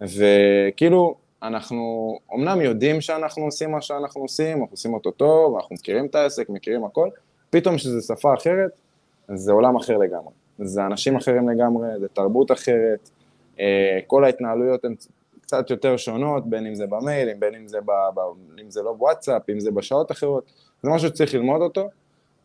וכאילו 0.00 1.25
אנחנו 1.42 2.18
אמנם 2.34 2.60
יודעים 2.60 3.00
שאנחנו 3.00 3.44
עושים 3.44 3.70
מה 3.70 3.80
שאנחנו 3.80 4.20
עושים, 4.20 4.60
אנחנו 4.60 4.72
עושים 4.72 4.94
אותו 4.94 5.10
טוב, 5.10 5.56
אנחנו 5.56 5.74
מכירים 5.74 6.06
את 6.06 6.14
העסק, 6.14 6.48
מכירים 6.48 6.84
הכל, 6.84 7.08
פתאום 7.50 7.76
כשזו 7.76 8.14
שפה 8.14 8.34
אחרת, 8.34 8.70
זה 9.34 9.52
עולם 9.52 9.76
אחר 9.76 9.96
לגמרי. 9.96 10.32
זה 10.58 10.86
אנשים 10.86 11.16
אחרים 11.16 11.48
לגמרי, 11.48 11.88
זה 12.00 12.08
תרבות 12.08 12.52
אחרת, 12.52 13.10
אה, 13.60 13.98
כל 14.06 14.24
ההתנהלויות 14.24 14.84
הן 14.84 14.94
קצת 15.40 15.70
יותר 15.70 15.96
שונות, 15.96 16.46
בין 16.46 16.66
אם 16.66 16.74
זה 16.74 16.86
במייל, 16.86 17.34
בין 17.38 17.54
אם 17.54 17.68
זה, 17.68 17.80
ב, 17.80 17.90
ב, 18.14 18.20
אם 18.60 18.70
זה 18.70 18.82
לא 18.82 18.92
בוואטסאפ, 18.92 19.50
אם 19.50 19.60
זה 19.60 19.70
בשעות 19.70 20.10
אחרות, 20.10 20.52
זה 20.82 20.90
משהו 20.90 21.08
שצריך 21.08 21.34
ללמוד 21.34 21.62
אותו. 21.62 21.88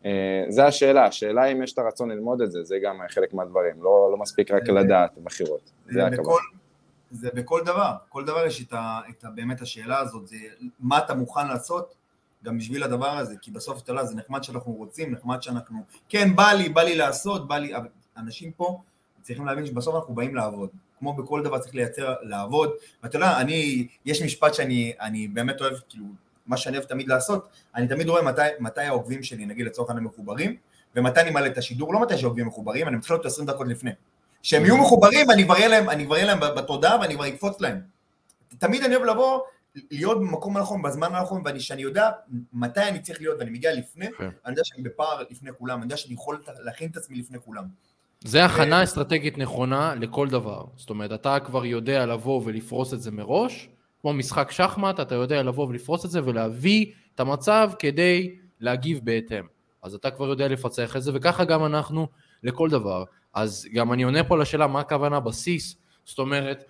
אה, 0.04 0.44
זה 0.48 0.64
השאלה, 0.64 1.04
השאלה 1.04 1.44
אם 1.44 1.62
יש 1.62 1.72
את 1.72 1.78
הרצון 1.78 2.10
ללמוד 2.10 2.42
את 2.42 2.52
זה, 2.52 2.62
זה 2.62 2.78
גם 2.82 2.98
חלק 3.08 3.34
מהדברים, 3.34 3.74
לא, 3.82 4.08
לא 4.12 4.16
מספיק 4.16 4.50
רק 4.50 4.68
לדעת 4.68 5.10
מכירות, 5.24 5.70
זה 5.86 6.06
הכבוד. 6.06 6.40
זה 7.12 7.30
בכל 7.34 7.60
דבר, 7.64 7.92
כל 8.08 8.24
דבר 8.24 8.46
יש 8.46 8.62
את, 8.62 8.72
ה, 8.72 9.00
את 9.10 9.24
ה, 9.24 9.30
באמת 9.30 9.60
השאלה 9.60 9.98
הזאת, 9.98 10.28
זה 10.28 10.36
מה 10.80 10.98
אתה 10.98 11.14
מוכן 11.14 11.48
לעשות 11.48 11.94
גם 12.44 12.58
בשביל 12.58 12.82
הדבר 12.82 13.10
הזה, 13.10 13.34
כי 13.42 13.50
בסוף 13.50 13.82
אתה 13.82 13.92
יודע, 13.92 14.04
זה 14.04 14.16
נחמד 14.16 14.44
שאנחנו 14.44 14.72
רוצים, 14.72 15.12
נחמד 15.12 15.42
שאנחנו, 15.42 15.82
כן, 16.08 16.36
בא 16.36 16.52
לי, 16.52 16.68
בא 16.68 16.82
לי 16.82 16.96
לעשות, 16.96 17.48
בא 17.48 17.58
לי, 17.58 17.72
אנשים 18.16 18.52
פה 18.52 18.82
צריכים 19.22 19.46
להבין 19.46 19.66
שבסוף 19.66 19.94
אנחנו 19.94 20.14
באים 20.14 20.34
לעבוד, 20.34 20.70
כמו 20.98 21.12
בכל 21.12 21.42
דבר 21.42 21.58
צריך 21.58 21.74
לייצר, 21.74 22.14
לעבוד, 22.22 22.70
ואתה 23.02 23.16
יודע, 23.16 23.40
אני, 23.40 23.86
יש 24.04 24.22
משפט 24.22 24.54
שאני 24.54 25.28
באמת 25.32 25.60
אוהב, 25.60 25.74
כאילו, 25.88 26.04
מה 26.46 26.56
שאני 26.56 26.76
אוהב 26.76 26.88
תמיד 26.88 27.08
לעשות, 27.08 27.48
אני 27.74 27.88
תמיד 27.88 28.08
רואה 28.08 28.22
מתי, 28.22 28.42
מתי 28.60 28.80
העוקבים 28.80 29.22
שלי, 29.22 29.46
נגיד 29.46 29.66
לצורך 29.66 29.90
העניין 29.90 30.04
מחוברים, 30.06 30.56
ומתי 30.96 31.20
אני 31.20 31.30
מעלה 31.30 31.46
את 31.46 31.58
השידור, 31.58 31.94
לא 31.94 32.00
מתי 32.00 32.18
שהעוקבים 32.18 32.46
מחוברים, 32.46 32.88
אני 32.88 32.96
מתחיל 32.96 33.16
אותו 33.16 33.28
20 33.28 33.46
דקות 33.46 33.66
לפני. 33.68 33.90
שהם 34.42 34.64
יהיו 34.64 34.76
מחוברים 34.76 35.28
ואני 35.28 35.44
כבר 35.44 35.54
אהיה 35.54 35.68
להם, 35.68 35.90
אני 35.90 36.06
להם 36.08 36.40
בתודעה 36.40 37.00
ואני 37.00 37.14
כבר 37.14 37.28
אקפוץ 37.28 37.60
להם. 37.60 37.80
תמיד 38.58 38.82
אני 38.82 38.96
אוהב 38.96 39.06
לבוא, 39.06 39.40
להיות 39.90 40.20
במקום 40.20 40.56
הנכון, 40.56 40.82
בזמן 40.82 41.14
הנכון, 41.14 41.42
ואני 41.44 41.60
שאני 41.60 41.82
יודע 41.82 42.10
מתי 42.52 42.82
אני 42.82 43.00
צריך 43.00 43.20
להיות 43.20 43.38
ואני 43.38 43.50
מגיע 43.50 43.74
לפני, 43.74 44.06
כן. 44.18 44.24
אני 44.24 44.52
יודע 44.52 44.64
שאני 44.64 44.82
בפער 44.82 45.22
לפני 45.30 45.50
כולם, 45.58 45.76
אני 45.76 45.84
יודע 45.84 45.96
שאני 45.96 46.14
יכול 46.14 46.42
להכין 46.64 46.90
את 46.90 46.96
עצמי 46.96 47.18
לפני 47.18 47.38
כולם. 47.44 47.64
זה 48.24 48.44
הכנה 48.44 48.82
אסטרטגית 48.82 49.38
נכונה 49.38 49.94
לכל 49.94 50.28
דבר. 50.28 50.64
זאת 50.76 50.90
אומרת, 50.90 51.12
אתה 51.12 51.40
כבר 51.40 51.64
יודע 51.64 52.06
לבוא 52.06 52.42
ולפרוס 52.44 52.94
את 52.94 53.02
זה 53.02 53.10
מראש, 53.10 53.68
כמו 54.00 54.12
משחק 54.12 54.50
שחמט, 54.50 55.00
אתה 55.00 55.14
יודע 55.14 55.42
לבוא 55.42 55.68
ולפרוס 55.68 56.04
את 56.04 56.10
זה 56.10 56.24
ולהביא 56.24 56.86
את 57.14 57.20
המצב 57.20 57.70
כדי 57.78 58.36
להגיב 58.60 59.00
בהתאם. 59.02 59.44
אז 59.82 59.94
אתה 59.94 60.10
כבר 60.10 60.28
יודע 60.28 60.48
לפצח 60.48 60.96
את 60.96 61.02
זה, 61.02 61.10
וככה 61.14 61.44
גם 61.44 61.64
אנחנו 61.64 62.06
לכל 62.42 62.70
דבר. 62.70 63.04
אז 63.34 63.68
גם 63.72 63.92
אני 63.92 64.02
עונה 64.02 64.24
פה 64.24 64.38
לשאלה 64.38 64.66
מה 64.66 64.80
הכוונה 64.80 65.20
בסיס, 65.20 65.76
זאת 66.04 66.18
אומרת, 66.18 66.64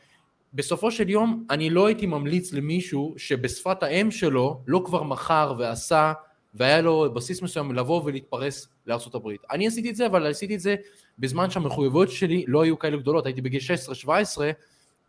בסופו 0.54 0.90
של 0.90 1.10
יום 1.10 1.46
אני 1.50 1.70
לא 1.70 1.86
הייתי 1.86 2.06
ממליץ 2.06 2.52
למישהו 2.52 3.14
שבשפת 3.16 3.82
האם 3.82 4.10
שלו 4.10 4.60
לא 4.66 4.82
כבר 4.84 5.02
מכר 5.02 5.54
ועשה 5.58 6.12
והיה 6.54 6.80
לו 6.80 7.14
בסיס 7.14 7.42
מסוים 7.42 7.72
לבוא 7.74 8.02
ולהתפרס 8.04 8.68
לארה"ב. 8.86 9.28
אני 9.50 9.66
עשיתי 9.66 9.90
את 9.90 9.96
זה, 9.96 10.06
אבל 10.06 10.26
עשיתי 10.26 10.54
את 10.54 10.60
זה 10.60 10.76
בזמן 11.18 11.50
שהמחויבויות 11.50 12.10
שלי 12.10 12.44
לא 12.48 12.62
היו 12.62 12.78
כאלה 12.78 12.96
גדולות, 12.96 13.26
הייתי 13.26 13.40
בגיל 13.40 13.60
16-17, 14.06 14.06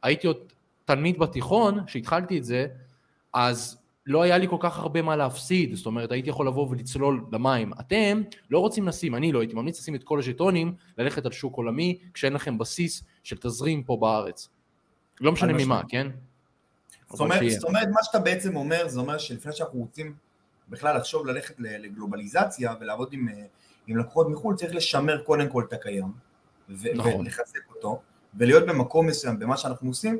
הייתי 0.03 0.27
עוד 0.27 0.37
תלמיד 0.85 1.19
בתיכון, 1.19 1.79
שהתחלתי 1.87 2.37
את 2.37 2.43
זה, 2.43 2.67
אז 3.33 3.77
לא 4.05 4.21
היה 4.21 4.37
לי 4.37 4.47
כל 4.47 4.57
כך 4.59 4.77
הרבה 4.77 5.01
מה 5.01 5.15
להפסיד, 5.15 5.75
זאת 5.75 5.85
אומרת 5.85 6.11
הייתי 6.11 6.29
יכול 6.29 6.47
לבוא 6.47 6.69
ולצלול 6.69 7.25
למים. 7.31 7.73
אתם 7.79 8.21
לא 8.49 8.59
רוצים 8.59 8.87
לשים, 8.87 9.15
אני 9.15 9.31
לא 9.31 9.39
הייתי 9.39 9.55
ממליץ 9.55 9.79
לשים 9.79 9.95
את 9.95 10.03
כל 10.03 10.19
הז'טונים, 10.19 10.75
ללכת 10.97 11.25
על 11.25 11.31
שוק 11.31 11.55
עולמי, 11.55 11.99
כשאין 12.13 12.33
לכם 12.33 12.57
בסיס 12.57 13.03
של 13.23 13.37
תזרים 13.37 13.83
פה 13.83 13.97
בארץ. 13.97 14.49
לא 15.21 15.31
משנה 15.31 15.53
ממה, 15.53 15.81
כן? 15.89 16.07
זאת 17.09 17.19
אומרת, 17.19 17.51
זאת 17.51 17.63
אומרת, 17.63 17.87
מה 17.87 17.99
שאתה 18.03 18.19
בעצם 18.19 18.55
אומר, 18.55 18.87
זה 18.87 18.99
אומר 18.99 19.17
שלפני 19.17 19.53
שאנחנו 19.53 19.79
רוצים 19.79 20.15
בכלל 20.69 20.97
לחשוב 20.97 21.25
ללכת 21.25 21.55
לגלובליזציה 21.59 22.73
ולעבוד 22.79 23.13
עם, 23.13 23.29
אה, 23.29 23.45
עם 23.87 23.97
לקוחות 23.97 24.29
מחו"ל, 24.29 24.55
צריך 24.55 24.75
לשמר 24.75 25.21
קודם 25.23 25.49
כל 25.49 25.63
את 25.67 25.73
הקיים, 25.73 26.11
נכון. 26.69 27.13
ולחזק 27.13 27.69
אותו, 27.75 28.01
ולהיות 28.33 28.63
במקום 28.67 29.07
מסוים 29.07 29.39
במה 29.39 29.57
שאנחנו 29.57 29.89
עושים, 29.89 30.17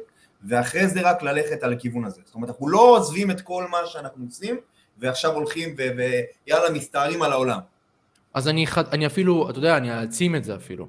ואחרי 0.47 0.88
זה 0.88 1.01
רק 1.01 1.23
ללכת 1.23 1.63
על 1.63 1.73
הכיוון 1.73 2.05
הזה. 2.05 2.21
זאת 2.25 2.35
אומרת, 2.35 2.50
אנחנו 2.50 2.67
לא 2.67 2.97
עוזבים 2.97 3.31
את 3.31 3.41
כל 3.41 3.67
מה 3.71 3.77
שאנחנו 3.85 4.25
עושים, 4.25 4.57
ועכשיו 4.97 5.31
הולכים 5.31 5.75
ויאללה 5.77 6.69
מסתערים 6.73 7.21
על 7.21 7.31
העולם. 7.31 7.59
אז 8.33 8.47
אני, 8.47 8.65
אני 8.91 9.05
אפילו, 9.05 9.50
אתה 9.50 9.59
יודע, 9.59 9.77
אני 9.77 9.91
אעצים 9.91 10.35
את 10.35 10.43
זה 10.43 10.55
אפילו. 10.55 10.88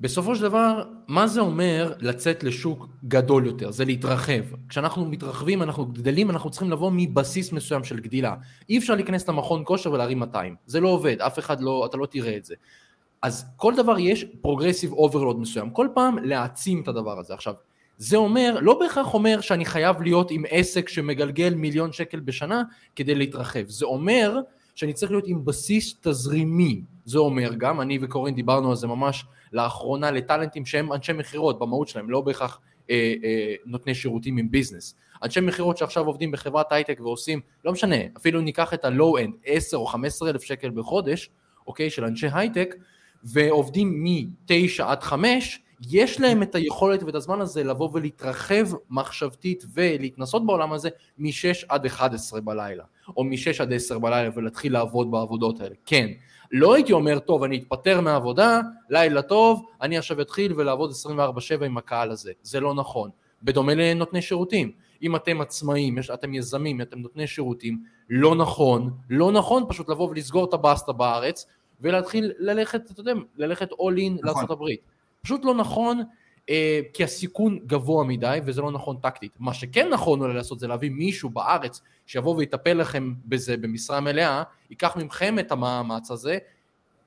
בסופו 0.00 0.36
של 0.36 0.42
דבר, 0.42 0.84
מה 1.08 1.26
זה 1.26 1.40
אומר 1.40 1.94
לצאת 1.98 2.44
לשוק 2.44 2.88
גדול 3.08 3.46
יותר? 3.46 3.70
זה 3.70 3.84
להתרחב. 3.84 4.42
כשאנחנו 4.68 5.04
מתרחבים, 5.04 5.62
אנחנו 5.62 5.86
גדלים, 5.86 6.30
אנחנו 6.30 6.50
צריכים 6.50 6.70
לבוא 6.70 6.90
מבסיס 6.94 7.52
מסוים 7.52 7.84
של 7.84 8.00
גדילה. 8.00 8.34
אי 8.68 8.78
אפשר 8.78 8.94
להיכנס 8.94 9.28
למכון 9.28 9.62
כושר 9.66 9.92
ולהרים 9.92 10.18
200. 10.18 10.56
זה 10.66 10.80
לא 10.80 10.88
עובד, 10.88 11.20
אף 11.20 11.38
אחד 11.38 11.60
לא, 11.60 11.86
אתה 11.86 11.96
לא 11.96 12.06
תראה 12.06 12.36
את 12.36 12.44
זה. 12.44 12.54
אז 13.22 13.44
כל 13.56 13.74
דבר 13.76 13.98
יש 13.98 14.24
progressive 14.40 14.92
overload 14.92 15.40
מסוים. 15.40 15.70
כל 15.70 15.88
פעם 15.94 16.18
להעצים 16.18 16.82
את 16.82 16.88
הדבר 16.88 17.18
הזה. 17.18 17.34
עכשיו, 17.34 17.54
זה 17.98 18.16
אומר, 18.16 18.58
לא 18.60 18.78
בהכרח 18.78 19.14
אומר 19.14 19.40
שאני 19.40 19.64
חייב 19.64 20.02
להיות 20.02 20.30
עם 20.30 20.44
עסק 20.50 20.88
שמגלגל 20.88 21.54
מיליון 21.54 21.92
שקל 21.92 22.20
בשנה 22.20 22.62
כדי 22.96 23.14
להתרחב. 23.14 23.68
זה 23.68 23.86
אומר 23.86 24.38
שאני 24.74 24.92
צריך 24.92 25.12
להיות 25.12 25.28
עם 25.28 25.44
בסיס 25.44 25.94
תזרימי. 26.00 26.82
זה 27.04 27.18
אומר 27.18 27.54
גם, 27.54 27.80
אני 27.80 27.98
וקורן 28.02 28.34
דיברנו 28.34 28.70
על 28.70 28.76
זה 28.76 28.86
ממש 28.86 29.24
לאחרונה 29.52 30.10
לטאלנטים 30.10 30.66
שהם 30.66 30.92
אנשי 30.92 31.12
מכירות 31.12 31.58
במהות 31.58 31.88
שלהם, 31.88 32.10
לא 32.10 32.20
בהכרח 32.20 32.60
אה, 32.90 33.14
אה, 33.24 33.54
נותני 33.66 33.94
שירותים 33.94 34.36
עם 34.36 34.50
business. 34.50 34.94
אנשי 35.22 35.40
מכירות 35.40 35.76
שעכשיו 35.76 36.06
עובדים 36.06 36.30
בחברת 36.30 36.72
הייטק 36.72 37.00
ועושים, 37.00 37.40
לא 37.64 37.72
משנה, 37.72 37.96
אפילו 38.16 38.40
ניקח 38.40 38.74
את 38.74 38.84
ה 38.84 38.90
low-end, 38.90 39.34
10 39.44 39.76
או 39.76 39.86
15 39.86 40.30
אלף 40.30 40.42
שקל 40.42 40.70
בחודש, 40.70 41.30
אוקיי, 41.66 41.90
של 41.90 42.04
אנשי 42.04 42.26
הייטק, 42.32 42.74
ועובדים 43.24 44.04
מ-9 44.04 44.82
עד 44.84 45.02
5, 45.02 45.60
יש 45.90 46.20
להם 46.20 46.42
את 46.42 46.54
היכולת 46.54 47.02
ואת 47.02 47.14
הזמן 47.14 47.40
הזה 47.40 47.64
לבוא 47.64 47.88
ולהתרחב 47.92 48.66
מחשבתית 48.90 49.64
ולהתנסות 49.74 50.46
בעולם 50.46 50.72
הזה 50.72 50.88
מ-6 51.18 51.66
עד 51.68 51.86
11 51.86 52.40
בלילה, 52.40 52.84
או 53.16 53.24
מ-6 53.24 53.62
עד 53.62 53.72
10 53.72 53.98
בלילה 53.98 54.30
ולהתחיל 54.34 54.72
לעבוד 54.72 55.10
בעבודות 55.10 55.60
האלה. 55.60 55.74
כן, 55.86 56.08
לא 56.52 56.74
הייתי 56.74 56.92
אומר, 56.92 57.18
טוב, 57.18 57.42
אני 57.42 57.56
אתפטר 57.58 58.00
מהעבודה, 58.00 58.60
לילה 58.90 59.22
טוב, 59.22 59.66
אני 59.82 59.98
עכשיו 59.98 60.20
אתחיל 60.20 60.52
ולעבוד 60.56 60.90
24/7 60.90 61.64
עם 61.64 61.78
הקהל 61.78 62.10
הזה. 62.10 62.32
זה 62.42 62.60
לא 62.60 62.74
נכון. 62.74 63.10
בדומה 63.42 63.74
לנותני 63.74 64.22
שירותים. 64.22 64.72
אם 65.02 65.16
אתם 65.16 65.40
עצמאים, 65.40 65.98
אתם 66.14 66.34
יזמים, 66.34 66.80
אתם 66.80 66.98
נותני 66.98 67.26
שירותים, 67.26 67.82
לא 68.10 68.34
נכון, 68.34 68.90
לא 69.10 69.32
נכון 69.32 69.64
פשוט 69.68 69.88
לבוא 69.88 70.08
ולסגור 70.08 70.44
את 70.44 70.54
הבסטה 70.54 70.92
בארץ 70.92 71.46
ולהתחיל 71.80 72.32
ללכת, 72.38 72.90
אתה 72.90 73.00
יודע, 73.00 73.12
ללכת 73.36 73.70
all 73.72 73.96
in 73.96 74.24
נכון. 74.24 74.44
לארה"ב. 74.48 74.93
פשוט 75.24 75.44
לא 75.44 75.54
נכון, 75.54 76.02
אה, 76.50 76.80
כי 76.92 77.04
הסיכון 77.04 77.58
גבוה 77.66 78.04
מדי, 78.04 78.38
וזה 78.44 78.62
לא 78.62 78.70
נכון 78.70 78.96
טקטית. 79.02 79.32
מה 79.40 79.54
שכן 79.54 79.88
נכון 79.88 80.20
אולי 80.20 80.34
לעשות 80.34 80.58
זה 80.58 80.66
להביא 80.66 80.90
מישהו 80.90 81.30
בארץ 81.30 81.80
שיבוא 82.06 82.36
ויטפל 82.36 82.72
לכם 82.72 83.14
בזה 83.26 83.56
במשרה 83.56 84.00
מלאה, 84.00 84.42
ייקח 84.70 84.96
מכם 84.96 85.38
את 85.38 85.52
המאמץ 85.52 86.10
הזה, 86.10 86.38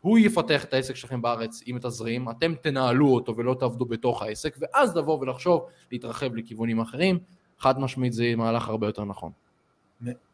הוא 0.02 0.18
יפתח 0.18 0.64
את 0.64 0.74
העסק 0.74 0.96
שלכם 0.96 1.22
בארץ 1.22 1.64
עם 1.66 1.80
תזרים, 1.80 2.30
אתם 2.30 2.56
תנהלו 2.62 3.08
אותו 3.08 3.36
ולא 3.36 3.56
תעבדו 3.60 3.86
בתוך 3.86 4.22
העסק, 4.22 4.58
ואז 4.60 4.98
לבוא 4.98 5.20
ולחשוב 5.20 5.66
להתרחב 5.92 6.36
לכיוונים 6.36 6.80
אחרים, 6.80 7.20
חד 7.60 7.80
משמעית 7.80 8.14
זה 8.14 8.34
מהלך 8.36 8.70
הרבה 8.70 8.88
יותר 8.88 9.06
נכון. 9.06 9.32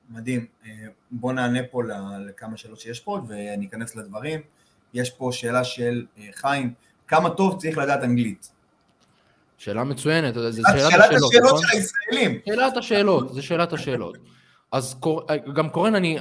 מדהים. 0.09 0.45
אה, 0.65 0.71
בוא 1.11 1.33
נענה 1.33 1.59
פה 1.71 1.81
לכמה 2.27 2.57
שאלות 2.57 2.79
שיש 2.79 2.99
פה 2.99 3.19
ואני 3.27 3.65
אכנס 3.65 3.95
לדברים. 3.95 4.41
יש 4.93 5.09
פה 5.09 5.29
שאלה 5.31 5.63
של 5.63 6.05
אה, 6.17 6.29
חיים, 6.33 6.73
כמה 7.07 7.29
טוב 7.29 7.59
צריך 7.59 7.77
לדעת 7.77 8.03
אנגלית? 8.03 8.49
שאלה 9.57 9.83
מצוינת, 9.83 10.33
זה 10.33 10.61
שאלת 10.67 10.75
השאלות, 10.75 10.91
שאלת 10.91 11.11
השאלות 11.11 11.45
נכון? 11.45 11.61
של 11.61 11.77
הישראלים. 11.77 12.39
שאלת 12.45 12.77
השאלות, 12.77 13.33
זה 13.33 13.41
שאלת 13.41 13.73
השאלות. 13.73 14.17
אז 14.71 14.95
גם 15.53 15.69
קורן, 15.69 15.95
אני, 15.95 16.17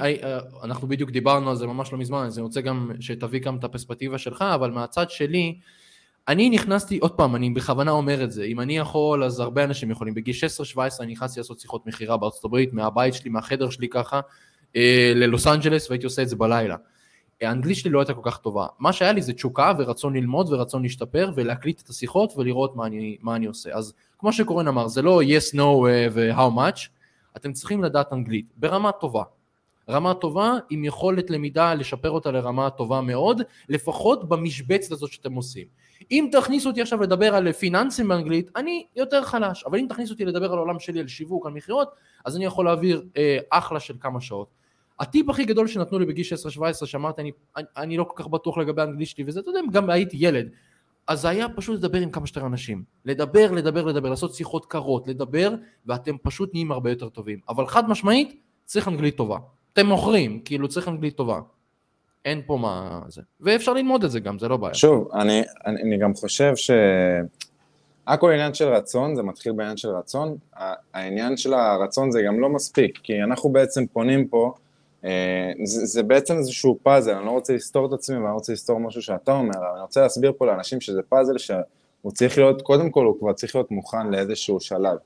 אנחנו 0.63 0.87
בדיוק 0.87 1.09
דיברנו 1.09 1.49
על 1.49 1.55
זה 1.55 1.67
ממש 1.67 1.91
לא 1.91 1.97
מזמן, 1.97 2.25
אז 2.25 2.37
אני 2.37 2.43
רוצה 2.43 2.61
גם 2.61 2.91
שתביא 2.99 3.39
גם 3.39 3.57
את 3.57 3.63
הפרספקטיבה 3.63 4.17
שלך, 4.17 4.41
אבל 4.41 4.71
מהצד 4.71 5.09
שלי, 5.09 5.59
אני 6.27 6.49
נכנסתי, 6.49 6.97
עוד 6.97 7.11
פעם, 7.11 7.35
אני 7.35 7.49
בכוונה 7.49 7.91
אומר 7.91 8.23
את 8.23 8.31
זה, 8.31 8.43
אם 8.43 8.59
אני 8.59 8.77
יכול, 8.77 9.23
אז 9.23 9.39
הרבה 9.39 9.63
אנשים 9.63 9.91
יכולים. 9.91 10.13
בגיל 10.13 10.35
16-17 10.75 10.79
אני 10.99 11.11
נכנסתי 11.11 11.39
לעשות 11.39 11.59
שיחות 11.59 11.87
מכירה 11.87 12.17
בארצות 12.17 12.45
הברית, 12.45 12.73
מהבית 12.73 13.13
שלי, 13.13 13.29
מהחדר 13.29 13.69
שלי 13.69 13.89
ככה, 13.89 14.19
אה, 14.75 15.11
ללוס 15.15 15.47
אנג'לס, 15.47 15.89
והייתי 15.89 16.05
עושה 16.05 16.21
את 16.21 16.29
זה 16.29 16.35
בלילה. 16.35 16.75
האנגלית 17.41 17.77
שלי 17.77 17.91
לא 17.91 17.99
הייתה 17.99 18.13
כל 18.13 18.21
כך 18.23 18.37
טובה. 18.37 18.67
מה 18.79 18.93
שהיה 18.93 19.11
לי 19.11 19.21
זה 19.21 19.33
תשוקה 19.33 19.73
ורצון 19.77 20.15
ללמוד 20.15 20.53
ורצון 20.53 20.81
להשתפר 20.81 21.31
ולהקליט 21.35 21.81
את 21.81 21.89
השיחות 21.89 22.33
ולראות 22.37 22.75
מה 22.75 22.85
אני, 22.85 23.17
מה 23.21 23.35
אני 23.35 23.45
עושה. 23.45 23.73
אז 23.73 23.93
כמו 24.19 24.33
שקורן 24.33 24.67
אמר, 24.67 24.87
זה 24.87 25.01
לא 25.01 25.21
yes, 25.21 25.55
no 25.55 25.57
uh, 25.57 26.11
ו-how 26.11 26.57
much, 26.57 26.89
אתם 27.37 27.53
צריכים 27.53 27.83
לדעת 27.83 28.13
אנגלית 28.13 28.45
ברמה 28.57 28.91
טובה. 28.91 29.23
רמה 29.89 30.13
טובה 30.13 30.53
עם 30.69 30.85
יכולת 30.85 31.29
למידה 31.29 31.73
לשפר 31.73 32.11
אותה 32.11 32.31
לרמה 32.31 32.69
טובה 32.69 33.01
מאוד, 33.01 33.41
לפחות 33.69 34.29
במשבצת 34.29 34.91
הזאת 34.91 35.11
שאתם 35.11 35.33
עושים. 35.33 35.67
אם 36.11 36.29
תכניסו 36.31 36.69
אותי 36.69 36.81
עכשיו 36.81 37.01
לדבר 37.01 37.35
על 37.35 37.51
פיננסים 37.51 38.07
באנגלית, 38.07 38.51
אני 38.55 38.85
יותר 38.95 39.23
חלש, 39.23 39.63
אבל 39.63 39.79
אם 39.79 39.85
תכניסו 39.89 40.13
אותי 40.13 40.25
לדבר 40.25 40.51
על 40.51 40.57
העולם 40.57 40.79
שלי, 40.79 40.99
על 40.99 41.07
שיווק, 41.07 41.45
על 41.45 41.53
מכירות, 41.53 41.89
אז 42.25 42.35
אני 42.35 42.45
יכול 42.45 42.65
להעביר 42.65 43.03
אה, 43.17 43.37
אחלה 43.49 43.79
של 43.79 43.93
כמה 43.99 44.21
שעות. 44.21 44.47
הטיפ 44.99 45.29
הכי 45.29 45.45
גדול 45.45 45.67
שנתנו 45.67 45.99
לי 45.99 46.05
בגיל 46.05 46.25
16-17, 46.81 46.85
שאמרתי, 46.85 47.21
אני, 47.21 47.31
אני, 47.57 47.65
אני 47.77 47.97
לא 47.97 48.03
כל 48.03 48.23
כך 48.23 48.27
בטוח 48.27 48.57
לגבי 48.57 48.81
האנגלית 48.81 49.07
שלי, 49.07 49.23
וזה, 49.27 49.39
אתה 49.39 49.49
יודע, 49.49 49.59
גם 49.71 49.89
הייתי 49.89 50.17
ילד. 50.19 50.49
אז 51.07 51.21
זה 51.21 51.29
היה 51.29 51.49
פשוט 51.55 51.79
לדבר 51.79 51.99
עם 51.99 52.09
כמה 52.09 52.27
שיותר 52.27 52.45
אנשים. 52.45 52.83
לדבר, 53.05 53.51
לדבר, 53.51 53.85
לדבר, 53.85 54.09
לעשות 54.09 54.33
שיחות 54.33 54.65
קרות, 54.65 55.07
לדבר, 55.07 55.53
ואתם 55.85 56.15
פשוט 56.23 56.53
נהיים 56.53 56.71
הרבה 56.71 56.89
יותר 56.89 57.09
טובים. 57.09 57.39
אבל 57.49 57.67
חד 57.67 57.89
משמעית, 57.89 58.39
צריך 58.65 58.87
אנגלית 58.87 59.17
טובה. 59.17 59.37
אתם 59.73 59.85
מוכרים, 59.85 60.39
כאילו 60.45 60.67
צריך 60.67 60.87
אנגלית 60.87 61.15
טובה. 61.15 61.39
אין 62.25 62.41
פה 62.45 62.57
מה 62.57 63.01
זה. 63.07 63.21
ואפשר 63.39 63.73
ללמוד 63.73 64.03
את 64.03 64.11
זה 64.11 64.19
גם, 64.19 64.39
זה 64.39 64.47
לא 64.47 64.57
בעיה. 64.57 64.73
שוב, 64.73 65.09
אני, 65.13 65.41
אני, 65.65 65.81
אני 65.81 65.97
גם 65.97 66.13
חושב 66.13 66.55
ש... 66.55 66.71
הכל 68.07 68.31
עניין 68.31 68.53
של 68.53 68.67
רצון, 68.67 69.15
זה 69.15 69.23
מתחיל 69.23 69.51
בעניין 69.51 69.77
של 69.77 69.89
רצון. 69.89 70.37
העניין 70.93 71.37
של 71.37 71.53
הרצון 71.53 72.11
זה 72.11 72.21
גם 72.27 72.39
לא 72.39 72.49
מספיק, 72.49 72.99
כי 73.03 73.23
אנחנו 73.23 73.49
בעצם 73.49 73.85
פונים 73.87 74.27
פה, 74.27 74.53
זה, 75.63 75.85
זה 75.85 76.03
בעצם 76.03 76.37
איזשהו 76.37 76.79
פאזל, 76.83 77.13
אני 77.13 77.25
לא 77.25 77.31
רוצה 77.31 77.53
לסתור 77.53 77.85
את 77.85 77.93
עצמי 77.93 78.15
ואני 78.15 78.27
לא 78.27 78.33
רוצה 78.33 78.53
לסתור 78.53 78.79
משהו 78.79 79.01
שאתה 79.01 79.31
אומר, 79.31 79.57
אבל 79.57 79.67
אני 79.73 79.81
רוצה 79.81 80.01
להסביר 80.01 80.33
פה 80.37 80.45
לאנשים 80.45 80.81
שזה 80.81 81.01
פאזל 81.09 81.37
שהוא 81.37 82.11
צריך 82.13 82.37
להיות, 82.37 82.61
קודם 82.61 82.89
כל 82.89 83.05
הוא 83.05 83.19
כבר 83.19 83.33
צריך 83.33 83.55
להיות 83.55 83.71
מוכן 83.71 84.11
לאיזשהו 84.11 84.59
שלב. 84.59 84.97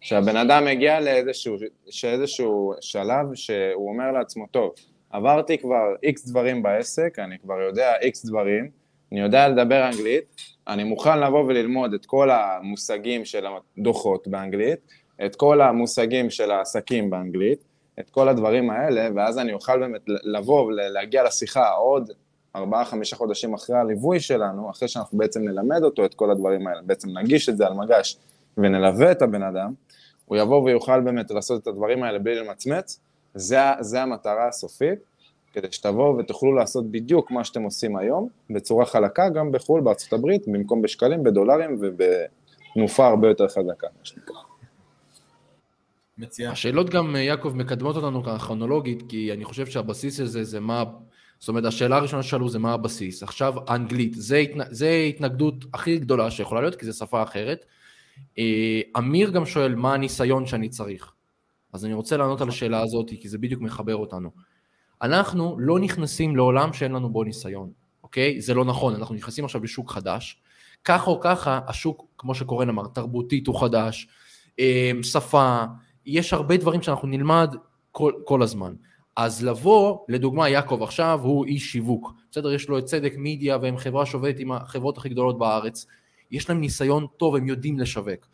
שהבן 0.00 0.36
אדם 0.36 0.64
מגיע 0.64 1.00
לאיזשהו 1.00 1.56
שאיזשהו 1.90 2.74
שלב 2.80 3.34
שהוא 3.34 3.88
אומר 3.88 4.12
לעצמו, 4.12 4.46
טוב, 4.50 4.72
עברתי 5.10 5.58
כבר 5.58 5.94
איקס 6.02 6.28
דברים 6.28 6.62
בעסק, 6.62 7.18
אני 7.18 7.38
כבר 7.38 7.60
יודע 7.60 7.92
איקס 8.00 8.24
דברים, 8.24 8.70
אני 9.12 9.20
יודע 9.20 9.48
לדבר 9.48 9.88
אנגלית, 9.88 10.24
אני 10.68 10.84
מוכן 10.84 11.20
לבוא 11.20 11.44
וללמוד 11.44 11.94
את 11.94 12.06
כל 12.06 12.30
המושגים 12.30 13.24
של 13.24 13.46
הדוחות 13.78 14.28
באנגלית, 14.28 14.78
את 15.24 15.36
כל 15.36 15.60
המושגים 15.60 16.30
של 16.30 16.50
העסקים 16.50 17.10
באנגלית, 17.10 17.64
את 18.00 18.10
כל 18.10 18.28
הדברים 18.28 18.70
האלה, 18.70 19.08
ואז 19.14 19.38
אני 19.38 19.52
אוכל 19.52 19.78
באמת 19.78 20.00
לבוא 20.06 20.62
ולהגיע 20.62 21.22
לשיחה 21.24 21.70
עוד 21.70 22.10
ארבעה-חמישה 22.56 23.16
חודשים 23.16 23.54
אחרי 23.54 23.76
הליווי 23.76 24.20
שלנו, 24.20 24.70
אחרי 24.70 24.88
שאנחנו 24.88 25.18
בעצם 25.18 25.40
נלמד 25.40 25.82
אותו 25.82 26.04
את 26.04 26.14
כל 26.14 26.30
הדברים 26.30 26.66
האלה, 26.66 26.80
בעצם 26.82 27.18
נגיש 27.18 27.48
את 27.48 27.56
זה 27.56 27.66
על 27.66 27.74
מגש 27.74 28.16
ונלווה 28.56 29.12
את 29.12 29.22
הבן 29.22 29.42
אדם, 29.42 29.72
הוא 30.24 30.38
יבוא 30.38 30.62
ויוכל 30.62 31.00
באמת 31.00 31.30
לעשות 31.30 31.62
את 31.62 31.66
הדברים 31.66 32.02
האלה 32.02 32.18
בלי 32.18 32.34
למצמץ, 32.34 33.00
זה, 33.34 33.58
זה 33.80 34.02
המטרה 34.02 34.48
הסופית, 34.48 34.98
כדי 35.52 35.66
שתבואו 35.70 36.18
ותוכלו 36.18 36.52
לעשות 36.54 36.90
בדיוק 36.90 37.30
מה 37.30 37.44
שאתם 37.44 37.62
עושים 37.62 37.96
היום, 37.96 38.28
בצורה 38.50 38.86
חלקה 38.86 39.28
גם 39.28 39.52
בחו"ל, 39.52 39.80
בארצות 39.80 40.12
הברית, 40.12 40.48
במקום 40.48 40.82
בשקלים, 40.82 41.22
בדולרים 41.22 41.78
ובתנופה 41.80 43.06
הרבה 43.06 43.28
יותר 43.28 43.48
חזקה, 43.48 43.86
מה 43.98 44.04
שנקרא. 44.04 44.51
מצוין. 46.22 46.50
השאלות 46.50 46.90
גם, 46.90 47.16
יעקב, 47.16 47.52
מקדמות 47.56 47.96
אותנו 47.96 48.22
כרונולוגית, 48.22 49.02
כי 49.08 49.32
אני 49.32 49.44
חושב 49.44 49.66
שהבסיס 49.66 50.20
הזה 50.20 50.44
זה 50.44 50.60
מה... 50.60 50.84
זאת 51.38 51.48
אומרת, 51.48 51.64
השאלה 51.64 51.96
הראשונה 51.96 52.22
ששאלו 52.22 52.48
זה 52.48 52.58
מה 52.58 52.72
הבסיס. 52.72 53.22
עכשיו, 53.22 53.54
אנגלית, 53.68 54.14
זה, 54.14 54.36
התנ... 54.36 54.60
זה 54.70 55.06
התנגדות 55.08 55.64
הכי 55.74 55.98
גדולה 55.98 56.30
שיכולה 56.30 56.60
להיות, 56.60 56.74
כי 56.74 56.86
זו 56.86 56.92
שפה 56.92 57.22
אחרת. 57.22 57.64
אה, 58.38 58.80
אמיר 58.98 59.30
גם 59.30 59.46
שואל, 59.46 59.74
מה 59.74 59.94
הניסיון 59.94 60.46
שאני 60.46 60.68
צריך? 60.68 61.12
אז 61.72 61.84
אני 61.84 61.94
רוצה 61.94 62.16
לענות 62.16 62.40
על 62.40 62.48
השאלה 62.48 62.80
הזאת, 62.80 63.10
כי 63.20 63.28
זה 63.28 63.38
בדיוק 63.38 63.60
מחבר 63.60 63.96
אותנו. 63.96 64.30
אנחנו 65.02 65.56
לא 65.58 65.78
נכנסים 65.78 66.36
לעולם 66.36 66.72
שאין 66.72 66.92
לנו 66.92 67.12
בו 67.12 67.24
ניסיון, 67.24 67.70
אוקיי? 68.02 68.40
זה 68.40 68.54
לא 68.54 68.64
נכון, 68.64 68.94
אנחנו 68.94 69.14
נכנסים 69.14 69.44
עכשיו 69.44 69.64
לשוק 69.64 69.90
חדש. 69.90 70.42
ככה 70.84 71.10
או 71.10 71.20
ככה, 71.20 71.60
השוק, 71.66 72.06
כמו 72.18 72.34
שקורן 72.34 72.68
אמר, 72.68 72.86
תרבותית 72.86 73.46
הוא 73.46 73.60
חדש, 73.60 74.08
אה, 74.60 74.90
שפה, 75.02 75.64
יש 76.06 76.32
הרבה 76.32 76.56
דברים 76.56 76.82
שאנחנו 76.82 77.08
נלמד 77.08 77.54
כל, 77.92 78.12
כל 78.24 78.42
הזמן. 78.42 78.74
אז 79.16 79.44
לבוא, 79.44 79.98
לדוגמה 80.08 80.48
יעקב 80.48 80.82
עכשיו 80.82 81.20
הוא 81.22 81.44
איש 81.44 81.72
שיווק, 81.72 82.12
בסדר? 82.30 82.52
יש 82.52 82.68
לו 82.68 82.78
את 82.78 82.84
צדק 82.84 83.14
מידיה 83.16 83.58
והם 83.62 83.76
חברה 83.76 84.06
שעובדת 84.06 84.38
עם 84.38 84.52
החברות 84.52 84.98
הכי 84.98 85.08
גדולות 85.08 85.38
בארץ, 85.38 85.86
יש 86.30 86.48
להם 86.48 86.60
ניסיון 86.60 87.06
טוב, 87.16 87.36
הם 87.36 87.48
יודעים 87.48 87.78
לשווק. 87.78 88.28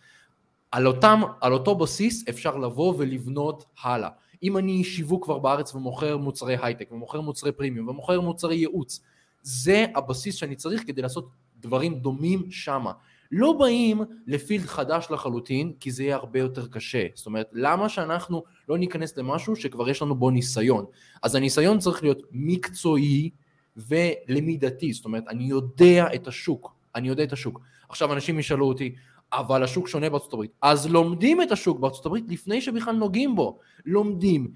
על, 0.70 0.86
אותם, 0.86 1.20
על 1.40 1.52
אותו 1.52 1.74
בסיס 1.74 2.28
אפשר 2.28 2.56
לבוא 2.56 2.94
ולבנות 2.98 3.64
הלאה. 3.82 4.08
אם 4.42 4.56
אני 4.56 4.84
שיווק 4.84 5.24
כבר 5.24 5.38
בארץ 5.38 5.74
ומוכר 5.74 6.16
מוצרי 6.16 6.56
הייטק 6.62 6.92
ומוכר 6.92 7.20
מוצרי 7.20 7.52
פרימיום 7.52 7.88
ומוכר 7.88 8.20
מוצרי 8.20 8.56
ייעוץ, 8.56 9.00
זה 9.42 9.86
הבסיס 9.94 10.34
שאני 10.34 10.56
צריך 10.56 10.86
כדי 10.86 11.02
לעשות 11.02 11.28
דברים 11.60 11.94
דומים 11.94 12.50
שמה. 12.50 12.92
לא 13.32 13.52
באים 13.52 14.00
לפילד 14.26 14.66
חדש 14.66 15.06
לחלוטין, 15.10 15.72
כי 15.80 15.90
זה 15.90 16.02
יהיה 16.02 16.16
הרבה 16.16 16.38
יותר 16.38 16.66
קשה. 16.66 17.06
זאת 17.14 17.26
אומרת, 17.26 17.46
למה 17.52 17.88
שאנחנו 17.88 18.42
לא 18.68 18.78
ניכנס 18.78 19.16
למשהו 19.16 19.56
שכבר 19.56 19.88
יש 19.88 20.02
לנו 20.02 20.14
בו 20.14 20.30
ניסיון? 20.30 20.84
אז 21.22 21.34
הניסיון 21.34 21.78
צריך 21.78 22.02
להיות 22.02 22.22
מקצועי 22.32 23.30
ולמידתי, 23.76 24.92
זאת 24.92 25.04
אומרת, 25.04 25.24
אני 25.28 25.44
יודע 25.44 26.06
את 26.14 26.28
השוק, 26.28 26.74
אני 26.94 27.08
יודע 27.08 27.24
את 27.24 27.32
השוק. 27.32 27.60
עכשיו 27.88 28.12
אנשים 28.12 28.38
ישאלו 28.38 28.68
אותי, 28.68 28.94
אבל 29.32 29.62
השוק 29.62 29.88
שונה 29.88 30.10
בארצות 30.10 30.32
הברית. 30.32 30.50
אז 30.62 30.86
לומדים 30.86 31.42
את 31.42 31.52
השוק 31.52 31.78
בארצות 31.78 32.06
הברית 32.06 32.24
לפני 32.28 32.60
שבכלל 32.60 32.94
נוגעים 32.94 33.36
בו. 33.36 33.58
לומדים. 33.86 34.50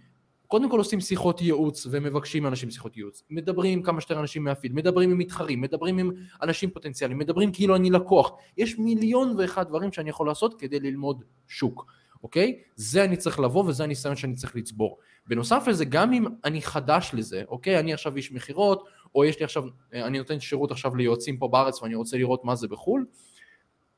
קודם 0.53 0.71
כל 0.71 0.79
עושים 0.79 1.01
שיחות 1.01 1.41
ייעוץ 1.41 1.87
ומבקשים 1.91 2.43
מאנשים 2.43 2.71
שיחות 2.71 2.97
ייעוץ. 2.97 3.23
מדברים 3.31 3.79
עם 3.79 3.83
כמה 3.85 4.01
שיותר 4.01 4.21
אנשים 4.21 4.45
מהפיד, 4.45 4.75
מדברים 4.75 5.11
עם 5.11 5.19
מתחרים, 5.19 5.61
מדברים 5.61 5.99
עם 5.99 6.11
אנשים 6.43 6.71
פוטנציאליים, 6.71 7.19
מדברים 7.19 7.53
כאילו 7.53 7.77
אני 7.77 7.91
לקוח. 7.91 8.33
יש 8.57 8.79
מיליון 8.79 9.35
ואחד 9.39 9.69
דברים 9.69 9.93
שאני 9.93 10.11
יכול 10.11 10.27
לעשות 10.27 10.61
כדי 10.61 10.81
ללמוד 10.81 11.25
שוק, 11.49 11.87
אוקיי? 12.23 12.59
זה 12.77 13.05
אני 13.05 13.17
צריך 13.17 13.41
לבוא 13.41 13.65
וזה 13.67 13.85
הניסיון 13.85 14.17
שאני 14.17 14.35
צריך 14.35 14.57
לצבור. 14.57 14.99
בנוסף 15.27 15.65
לזה, 15.69 15.85
גם 15.85 16.13
אם 16.13 16.25
אני 16.45 16.63
חדש 16.63 17.11
לזה, 17.15 17.43
אוקיי? 17.49 17.79
אני 17.79 17.93
עכשיו 17.93 18.17
איש 18.17 18.33
מכירות, 18.33 18.85
או 19.15 19.25
יש 19.25 19.39
לי 19.39 19.45
עכשיו, 19.45 19.65
אני 19.93 20.19
נותן 20.19 20.41
שירות 20.41 20.71
עכשיו 20.71 20.97
ליועצים 20.97 21.37
פה 21.37 21.49
בארץ 21.49 21.83
ואני 21.83 21.95
רוצה 21.95 22.17
לראות 22.17 22.45
מה 22.45 22.55
זה 22.55 22.69
בחו"ל, 22.69 23.07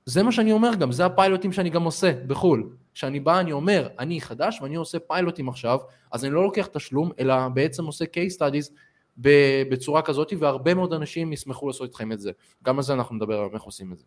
זה 0.07 0.23
מה 0.23 0.33
שאני 0.33 0.53
אומר 0.53 0.75
גם, 0.75 0.93
זה 0.93 1.07
הפיילוטים 1.07 1.53
שאני 1.53 1.71
גם 1.71 1.83
עושה 1.83 2.13
בחו"ל. 2.27 2.71
כשאני 2.95 3.21
בא 3.21 3.41
אני 3.41 3.53
אומר, 3.53 3.89
אני 3.99 4.21
חדש 4.21 4.61
ואני 4.63 4.75
עושה 4.75 4.99
פיילוטים 4.99 5.49
עכשיו, 5.49 5.79
אז 6.13 6.25
אני 6.25 6.35
לא 6.35 6.43
לוקח 6.43 6.67
תשלום, 6.67 7.11
אלא 7.19 7.49
בעצם 7.49 7.85
עושה 7.85 8.05
case 8.05 8.37
studies 8.39 8.73
בצורה 9.71 10.03
כזאת, 10.03 10.33
והרבה 10.39 10.75
מאוד 10.75 10.93
אנשים 10.93 11.33
ישמחו 11.33 11.67
לעשות 11.67 11.89
איתכם 11.89 12.13
את 12.13 12.21
זה. 12.21 12.33
גם 12.65 12.77
על 12.77 12.83
זה 12.83 12.93
אנחנו 12.93 13.17
נדבר 13.17 13.41
היום, 13.41 13.55
איך 13.55 13.63
עושים 13.63 13.93
את 13.93 13.99
זה. 13.99 14.05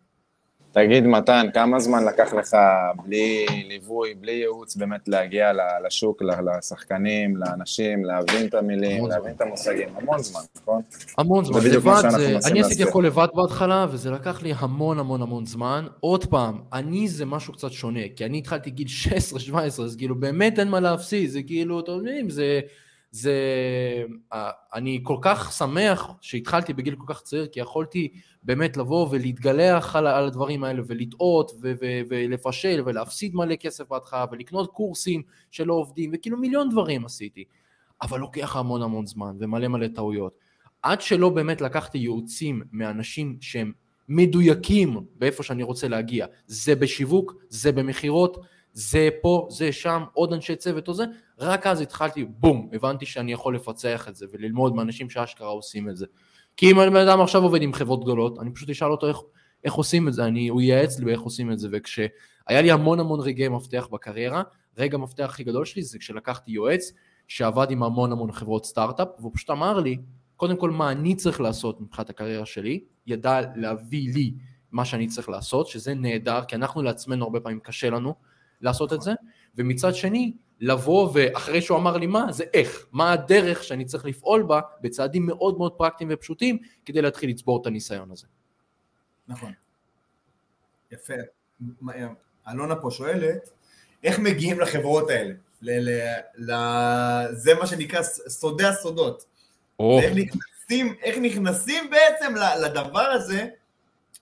תגיד, 0.80 1.08
מתן, 1.08 1.48
כמה 1.54 1.80
זמן 1.80 2.06
לקח 2.06 2.34
לך 2.34 2.58
בלי 3.06 3.46
ליווי, 3.68 4.14
בלי 4.14 4.32
ייעוץ, 4.32 4.76
באמת 4.76 5.08
להגיע 5.08 5.52
לשוק, 5.86 6.22
לשחקנים, 6.22 7.38
לאנשים, 7.38 8.06
להבין 8.06 8.48
את 8.48 8.54
המילים, 8.54 9.08
להבין 9.08 9.32
את 9.36 9.42
המושגים? 9.42 9.90
המון 9.96 10.20
זמן, 10.20 10.42
נכון? 10.62 10.82
המון 11.18 11.46
זמן, 11.46 11.60
לבד, 11.74 12.10
זה, 12.10 12.38
אני 12.52 12.62
עשיתי 12.62 12.84
הכל 12.84 13.04
לבד 13.06 13.28
בהתחלה, 13.34 13.86
וזה 13.92 14.12
לקח 14.12 14.44
לי 14.44 14.54
המון 14.58 15.00
המון 15.00 15.22
המון 15.22 15.46
זמן. 15.46 15.88
עוד 16.00 16.26
פעם, 16.26 16.60
אני 16.74 17.08
זה 17.08 17.26
משהו 17.26 17.54
קצת 17.54 17.72
שונה, 17.72 18.02
כי 18.16 18.26
אני 18.26 18.38
התחלתי 18.38 18.70
גיל 18.70 18.88
16-17, 19.52 19.56
אז 19.56 19.96
כאילו 19.98 20.16
באמת 20.16 20.60
אין 20.60 20.68
מה 20.68 20.80
להפסיד, 20.80 21.30
זה 21.30 21.42
כאילו, 21.44 21.80
אתם 21.80 21.92
יודעים, 21.92 22.30
זה... 22.30 22.60
זה, 23.12 23.34
אה, 24.34 24.52
אני 24.74 25.00
כל 25.04 25.18
כך 25.22 25.52
שמח 25.52 26.12
שהתחלתי 26.22 26.74
בגיל 26.74 26.96
כל 26.96 27.14
כך 27.14 27.22
צעיר, 27.22 27.48
כי 27.48 27.60
יכולתי 27.60 28.12
באמת 28.44 28.78
לבוא 28.78 29.08
ולהתגלח 29.12 29.96
על, 29.96 30.08
על 30.08 30.28
הדברים 30.28 30.64
האלה 30.64 30.82
ולטעות 30.88 31.52
ו, 31.62 31.72
ו, 31.82 31.86
ולפשל 32.10 32.82
ולהפסיד 32.86 33.36
מלא 33.36 33.56
כסף 33.56 33.90
בהתחלה 33.90 34.26
ולקנות 34.32 34.72
קורסים 34.72 35.22
שלא 35.52 35.74
עובדים 35.74 36.12
וכאילו 36.14 36.38
מיליון 36.38 36.70
דברים 36.70 37.06
עשיתי, 37.06 37.44
אבל 38.02 38.20
לוקח 38.20 38.56
המון 38.56 38.82
המון 38.82 39.06
זמן 39.06 39.36
ומלא 39.40 39.68
מלא 39.68 39.88
טעויות. 39.88 40.34
עד 40.82 41.02
שלא 41.02 41.30
באמת 41.30 41.62
לקחתי 41.62 41.98
ייעוצים 41.98 42.62
מאנשים 42.72 43.38
שהם 43.42 43.72
מדויקים 44.10 44.98
באיפה 45.16 45.44
שאני 45.44 45.64
רוצה 45.64 45.88
להגיע, 45.88 46.26
זה 46.48 46.76
בשיווק, 46.76 47.34
זה 47.50 47.72
במכירות, 47.72 48.38
זה 48.80 49.10
פה, 49.22 49.48
זה 49.52 49.72
שם, 49.72 50.04
עוד 50.14 50.34
אנשי 50.34 50.56
צוות 50.56 50.88
או 50.88 50.94
זה, 50.94 51.06
רק 51.40 51.68
אז 51.68 51.82
התחלתי, 51.82 52.26
בום, 52.26 52.70
הבנתי 52.74 53.06
שאני 53.06 53.34
יכול 53.34 53.56
לפצח 53.56 54.08
את 54.10 54.16
זה 54.16 54.26
וללמוד 54.32 54.76
מאנשים 54.76 55.10
שאשכרה 55.10 55.48
עושים 55.48 55.90
את 55.90 55.98
זה. 55.98 56.06
כי 56.58 56.72
אם 56.72 56.76
בן 56.76 56.96
אדם 56.96 57.22
עכשיו 57.22 57.44
עובד 57.44 57.62
עם 57.62 57.74
חברות 57.74 58.04
גדולות, 58.04 58.40
אני 58.40 58.52
פשוט 58.52 58.70
אשאל 58.70 58.92
אותו 58.92 59.08
איך, 59.08 59.18
איך 59.64 59.74
עושים 59.74 60.08
את 60.08 60.14
זה, 60.14 60.26
אני, 60.26 60.48
הוא 60.48 60.62
ייעץ 60.62 61.00
לי 61.00 61.06
באיך 61.06 61.22
עושים 61.22 61.52
את 61.52 61.60
זה, 61.60 61.68
וכשהיה 61.72 62.10
לי 62.50 62.72
המון 62.72 63.00
המון 63.00 63.20
רגעי 63.20 63.48
מפתח 63.48 63.88
בקריירה, 63.92 64.44
רגע 64.78 64.98
המפתח 64.98 65.24
הכי 65.24 65.44
גדול 65.44 65.66
שלי 65.66 65.84
זה 65.84 66.00
כשלקחתי 66.00 66.52
יועץ 66.52 66.92
שעבד 67.28 67.72
עם 67.72 67.84
המון 67.84 68.12
המון 68.12 68.32
חברות 68.32 68.66
סטארט-אפ, 68.66 69.08
והוא 69.20 69.32
פשוט 69.36 69.50
אמר 69.50 69.80
לי, 69.80 69.98
קודם 70.36 70.58
כל 70.58 70.72
מה 70.72 70.92
אני 70.92 71.16
צריך 71.16 71.42
לעשות 71.42 71.82
מבחינת 71.82 72.10
הקריירה 72.10 72.46
שלי, 72.46 72.84
ידע 73.08 73.42
להביא 73.56 74.14
לי 74.14 74.34
מה 74.72 74.86
שאני 74.86 75.08
צריך 75.08 75.30
לעשות, 75.30 75.68
שזה 75.68 75.94
נהדר, 75.94 76.44
כי 76.48 76.56
אנחנו 76.56 76.82
לעצמנו 76.84 77.24
הרבה 77.24 77.40
פעמים 77.40 77.60
קשה 77.60 77.90
לנו 77.90 78.14
לעשות 78.62 78.94
את 78.94 79.02
זה, 79.02 79.12
ומצד 79.56 79.96
שני, 79.96 80.34
לבוא 80.60 81.10
ואחרי 81.14 81.62
שהוא 81.62 81.78
אמר 81.78 81.98
לי 81.98 82.08
מה, 82.08 82.32
זה 82.32 82.44
איך, 82.54 82.86
מה 82.92 83.14
הדרך 83.14 83.64
שאני 83.64 83.86
צריך 83.86 84.06
לפעול 84.06 84.44
בה 84.44 84.60
בצעדים 84.82 85.26
מאוד 85.26 85.58
מאוד 85.58 85.72
פרקטיים 85.72 86.10
ופשוטים 86.14 86.58
כדי 86.86 87.02
להתחיל 87.02 87.30
לצבור 87.30 87.62
את 87.62 87.68
הניסיון 87.68 88.12
הזה. 88.12 88.28
נכון. 89.28 89.52
יפה. 90.92 91.14
אלונה 92.52 92.76
פה 92.76 92.92
שואלת, 92.92 93.50
איך 94.04 94.20
מגיעים 94.20 94.60
לחברות 94.60 95.10
האלה? 95.10 95.34
ל- 95.62 95.90
ל- 95.90 96.52
ל- 96.52 97.28
זה 97.32 97.54
מה 97.54 97.68
שנקרא 97.68 98.02
סודי 98.28 98.66
הסודות. 98.66 99.26
איך 99.80 100.14
נכנסים, 100.16 100.96
איך 101.02 101.18
נכנסים 101.18 101.90
בעצם 101.90 102.34
לדבר 102.66 103.00
הזה 103.00 103.48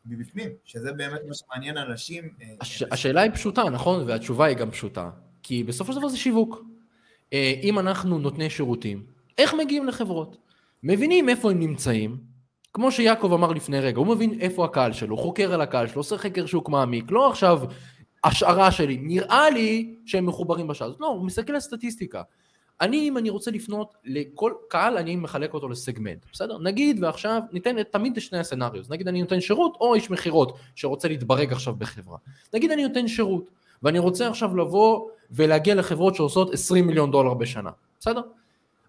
מבפנים, 0.06 0.50
שזה 0.66 0.92
באמת 0.92 1.20
מה 1.28 1.34
שמעניין 1.34 1.78
אנשים. 1.78 2.24
אה, 2.42 2.48
הש, 2.62 2.84
השאלה 2.92 3.22
היא 3.22 3.32
פשוטה, 3.32 3.64
נכון? 3.64 4.04
והתשובה 4.08 4.46
היא 4.46 4.58
גם 4.58 4.72
פשוטה. 4.72 5.10
כי 5.44 5.64
בסופו 5.64 5.94
של 5.94 6.00
דבר 6.00 6.08
זה 6.08 6.18
שיווק. 6.18 6.64
אה, 7.34 7.54
אם 7.64 7.80
אנחנו 7.80 8.20
נותני 8.20 8.50
שירותים, 8.50 9.06
איך 9.38 9.54
מגיעים 9.54 9.88
לחברות? 9.88 10.38
מבינים 10.84 11.30
איפה 11.30 11.52
הם 11.52 11.60
נמצאים, 11.60 12.18
כמו 12.74 12.92
שיעקב 12.92 13.34
אמר 13.34 13.52
לפני 13.52 13.80
רגע, 13.80 14.00
הוא 14.00 14.08
מבין 14.08 14.42
איפה 14.42 14.66
הקהל 14.66 14.94
שלו, 14.94 15.18
חוקר 15.18 15.54
על 15.54 15.62
הקהל 15.62 15.88
שלו, 15.88 16.00
עושה 16.00 16.18
חקר 16.18 16.46
שוק 16.46 16.70
מעמיק, 16.70 17.06
לא 17.12 17.30
עכשיו 17.30 17.62
השערה 18.24 18.72
שלי, 18.72 18.98
נראה 18.98 19.50
לי 19.50 19.96
שהם 20.06 20.26
מחוברים 20.26 20.68
בשעה 20.68 20.88
הזאת, 20.88 21.00
לא, 21.00 21.08
הוא 21.08 21.26
מסתכל 21.26 21.54
על 21.54 21.60
סטטיסטיקה. 21.60 22.22
אני, 22.82 23.08
אם 23.08 23.18
אני 23.18 23.30
רוצה 23.30 23.52
לפנות 23.52 23.94
לכל 24.06 24.54
קהל, 24.68 24.98
אני 24.98 25.16
מחלק 25.16 25.54
אותו 25.54 25.70
לסגמנט, 25.70 26.26
בסדר? 26.34 26.58
נגיד 26.58 27.04
ועכשיו, 27.04 27.42
ניתן 27.52 27.84
תמיד 27.84 28.18
את 28.18 28.22
שני 28.22 28.40
הסצנריוס, 28.40 28.90
נגיד 28.90 29.08
אני 29.08 29.22
נותן 29.22 29.42
שירות 29.42 29.78
או 29.82 29.96
איש 29.96 30.10
מכירות 30.10 30.58
שרוצה 30.76 31.08
להתברג 31.08 31.52
עכשיו 31.52 31.76
בחברה. 31.76 32.18
נגיד 32.54 32.72
אני 32.72 32.88
נותן 32.88 33.08
שירות, 33.08 33.50
ואני 33.84 34.00
רוצה 34.00 34.30
עכשיו 34.30 34.58
לבוא 34.58 35.08
ולהגיע 35.32 35.76
לחברות 35.76 36.16
שעושות 36.16 36.54
20 36.54 36.88
מיליון 36.88 37.12
דולר 37.12 37.34
בשנה, 37.34 37.70
בסדר? 38.00 38.22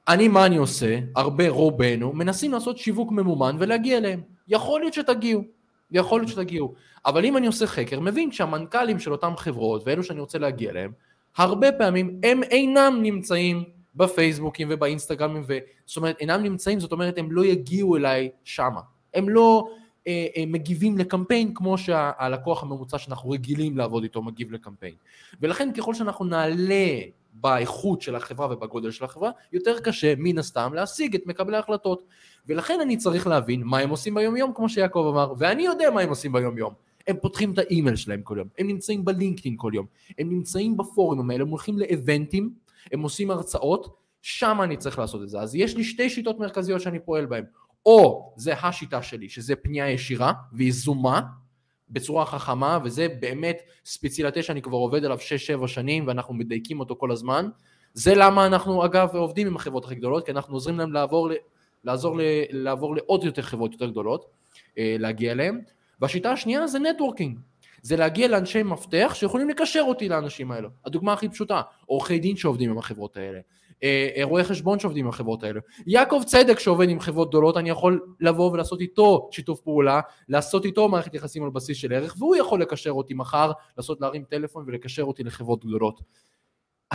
אני, 0.09 0.29
מה 0.29 0.47
אני 0.47 0.57
עושה? 0.57 0.99
הרבה, 1.17 1.49
רובנו, 1.49 2.13
מנסים 2.13 2.53
לעשות 2.53 2.79
שיווק 2.79 3.13
ממומן 3.13 3.57
ולהגיע 3.59 3.99
אליהם. 3.99 4.21
יכול 4.49 4.81
להיות 4.81 4.95
שתגיעו, 4.95 5.43
יכול 5.91 6.21
להיות 6.21 6.31
שתגיעו. 6.31 6.75
אבל 7.07 7.25
אם 7.25 7.37
אני 7.37 7.47
עושה 7.47 7.67
חקר, 7.67 8.01
מבין 8.01 8.33
שהמנכ"לים 8.33 8.99
של 8.99 9.13
אותם 9.13 9.33
חברות 9.37 9.83
ואלו 9.87 10.03
שאני 10.03 10.21
רוצה 10.21 10.39
להגיע 10.39 10.71
אליהם, 10.71 10.93
הרבה 11.37 11.73
פעמים 11.73 12.21
הם 12.23 12.43
אינם 12.43 12.99
נמצאים 13.03 13.76
בפייסבוקים 13.97 14.69
ובאינסטגרמים, 14.71 15.43
ו... 15.47 15.59
זאת 15.87 15.97
אומרת, 15.97 16.17
אינם 16.21 16.43
נמצאים, 16.43 16.81
זאת 16.81 16.93
אומרת, 16.93 17.19
הם 17.19 17.33
לא 17.33 17.45
יגיעו 17.45 17.97
אליי 17.97 18.31
שמה. 18.45 18.81
הם 19.15 19.29
לא 19.29 19.69
אה, 20.07 20.27
אה, 20.37 20.45
מגיבים 20.47 20.99
לקמפיין 20.99 21.55
כמו 21.55 21.79
שהלקוח 21.79 22.63
הממוצע 22.63 22.99
שאנחנו 22.99 23.31
רגילים 23.31 23.77
לעבוד 23.77 24.03
איתו 24.03 24.23
מגיב 24.23 24.53
לקמפיין. 24.53 24.95
ולכן 25.41 25.73
ככל 25.73 25.95
שאנחנו 25.95 26.25
נעלה 26.25 26.99
באיכות 27.33 28.03
של 28.03 28.17
החברה 28.17 28.47
ובגודל 28.53 28.91
של 28.91 29.05
החברה, 29.05 29.31
יותר 29.53 29.81
קשה 29.81 30.15
מן 30.19 30.39
הסתם 30.39 30.75
להשיג 30.75 31.15
את 31.15 31.27
מקבלי 31.27 31.57
ההחלטות. 31.57 32.03
ולכן 32.47 32.81
אני 32.81 32.97
צריך 32.97 33.27
להבין 33.27 33.63
מה 33.65 33.79
הם 33.79 33.91
עושים 33.91 34.15
ביום 34.15 34.37
יום, 34.37 34.53
כמו 34.55 34.69
שיעקב 34.69 35.11
אמר, 35.13 35.33
ואני 35.39 35.63
יודע 35.63 35.91
מה 35.91 36.01
הם 36.01 36.09
עושים 36.09 36.33
ביום 36.33 36.59
יום. 36.59 36.73
הם 37.07 37.17
פותחים 37.23 37.53
את 37.53 37.59
האימייל 37.59 37.97
שלהם 37.97 38.23
כל 38.23 38.35
יום, 38.39 38.49
הם 38.59 38.67
נמצאים 38.67 39.05
בלינקדאין 39.05 39.55
כל 39.59 39.73
יום, 39.75 39.87
הם 40.19 40.31
נמצאים 40.31 40.77
בפורומים 40.77 41.31
האלה, 41.31 41.43
הם 41.43 41.49
הולכים 41.49 41.79
לאבנטים, 41.79 42.51
הם 42.93 43.03
עושים 43.03 43.31
הרצאות, 43.31 43.97
שם 44.23 44.59
אני 44.63 44.77
צריך 44.77 44.99
לעשות 44.99 45.23
את 45.23 45.29
זה. 45.29 45.41
אז 45.41 45.55
יש 45.55 45.77
לי 45.77 45.85
שתי 45.85 46.11
שיטות 46.11 46.39
מרכזיות 46.39 46.81
שאני 46.81 46.99
פועל 46.99 47.27
בהן. 47.27 47.45
או 47.87 48.33
זה 48.37 48.55
השיטה 48.55 49.03
שלי, 49.03 49.29
שזה 49.29 49.57
פנייה 49.57 49.91
ישירה 49.91 50.33
ויזומה 50.53 51.21
בצורה 51.91 52.27
חכמה, 52.27 52.79
וזה 52.85 53.09
באמת 53.21 53.59
ספציאליטה 53.85 54.43
שאני 54.43 54.63
כבר 54.63 54.77
עובד 54.77 55.05
עליו 55.05 55.19
6-7 55.63 55.67
שנים 55.67 56.07
ואנחנו 56.07 56.35
מדייקים 56.35 56.81
אותו 56.81 56.97
כל 56.97 57.13
הזמן. 57.13 57.49
זה 57.95 58.15
למה 58.15 58.47
אנחנו 58.47 58.85
אגב 58.85 59.17
עובדים 59.17 59.47
עם 59.47 59.57
החברות 59.57 59.85
הכי 59.85 59.95
גדולות, 59.95 60.27
כי 60.27 60.31
אנחנו 60.31 60.55
עוזרים 60.55 60.79
להם 60.79 60.93
לעבור, 60.93 61.31
לעזור 61.85 62.17
ל, 62.17 62.21
לעבור 62.51 62.97
לעוד 62.97 63.25
יותר 63.25 63.43
חברות 63.43 63.73
יותר 63.73 63.91
גדולות, 63.91 64.27
אה, 64.79 64.97
להגיע 64.99 65.33
אליהם. 65.33 65.61
והשיטה 66.01 66.33
השנייה 66.33 66.67
זה 66.67 66.79
נטוורקינג. 66.79 67.39
זה 67.83 67.97
להגיע 67.97 68.29
לאנשי 68.29 68.63
מפתח 68.63 69.13
שיכולים 69.15 69.49
לקשר 69.49 69.83
אותי 69.89 70.09
לאנשים 70.09 70.51
האלו. 70.51 70.69
הדוגמה 70.85 71.13
הכי 71.13 71.29
פשוטה, 71.29 71.63
עורכי 71.87 72.19
דין 72.19 72.37
שעובדים 72.37 72.71
עם 72.71 72.79
החברות 72.79 73.17
האלה, 73.17 73.41
אה, 73.83 74.09
אה, 74.17 74.25
רואי 74.25 74.45
חשבון 74.45 74.79
שעובדים 74.79 75.05
עם 75.05 75.09
החברות 75.09 75.43
האלה, 75.43 75.61
יעקב 75.87 76.23
צדק 76.27 76.59
שעובד 76.59 76.89
עם 76.89 77.01
חברות 77.01 77.29
גדולות, 77.29 77.57
אני 77.57 77.71
יכול 77.71 78.01
לבוא 78.21 78.53
ולעשות 78.53 78.81
איתו 78.81 79.29
שיתוף 79.33 79.61
פעולה, 79.61 80.01
לעשות 80.29 80.65
איתו 80.65 80.89
מערכת 80.89 81.15
יחסים 81.15 81.45
על 81.45 81.51
בסיס 81.51 81.79
של 81.79 81.93
ערך, 81.93 82.15
והוא 82.19 82.37
יכול 82.37 82.63
לקשר 82.63 82.91
אותי 82.91 83.15
מחר, 83.15 83.53
לעשות 83.77 84.01
להרים 84.01 84.25
טלפון 84.25 84.65
ולקשר 84.67 85.03
אותי 85.03 85.25
לחברות 85.25 85.65
גדולות. 85.65 86.01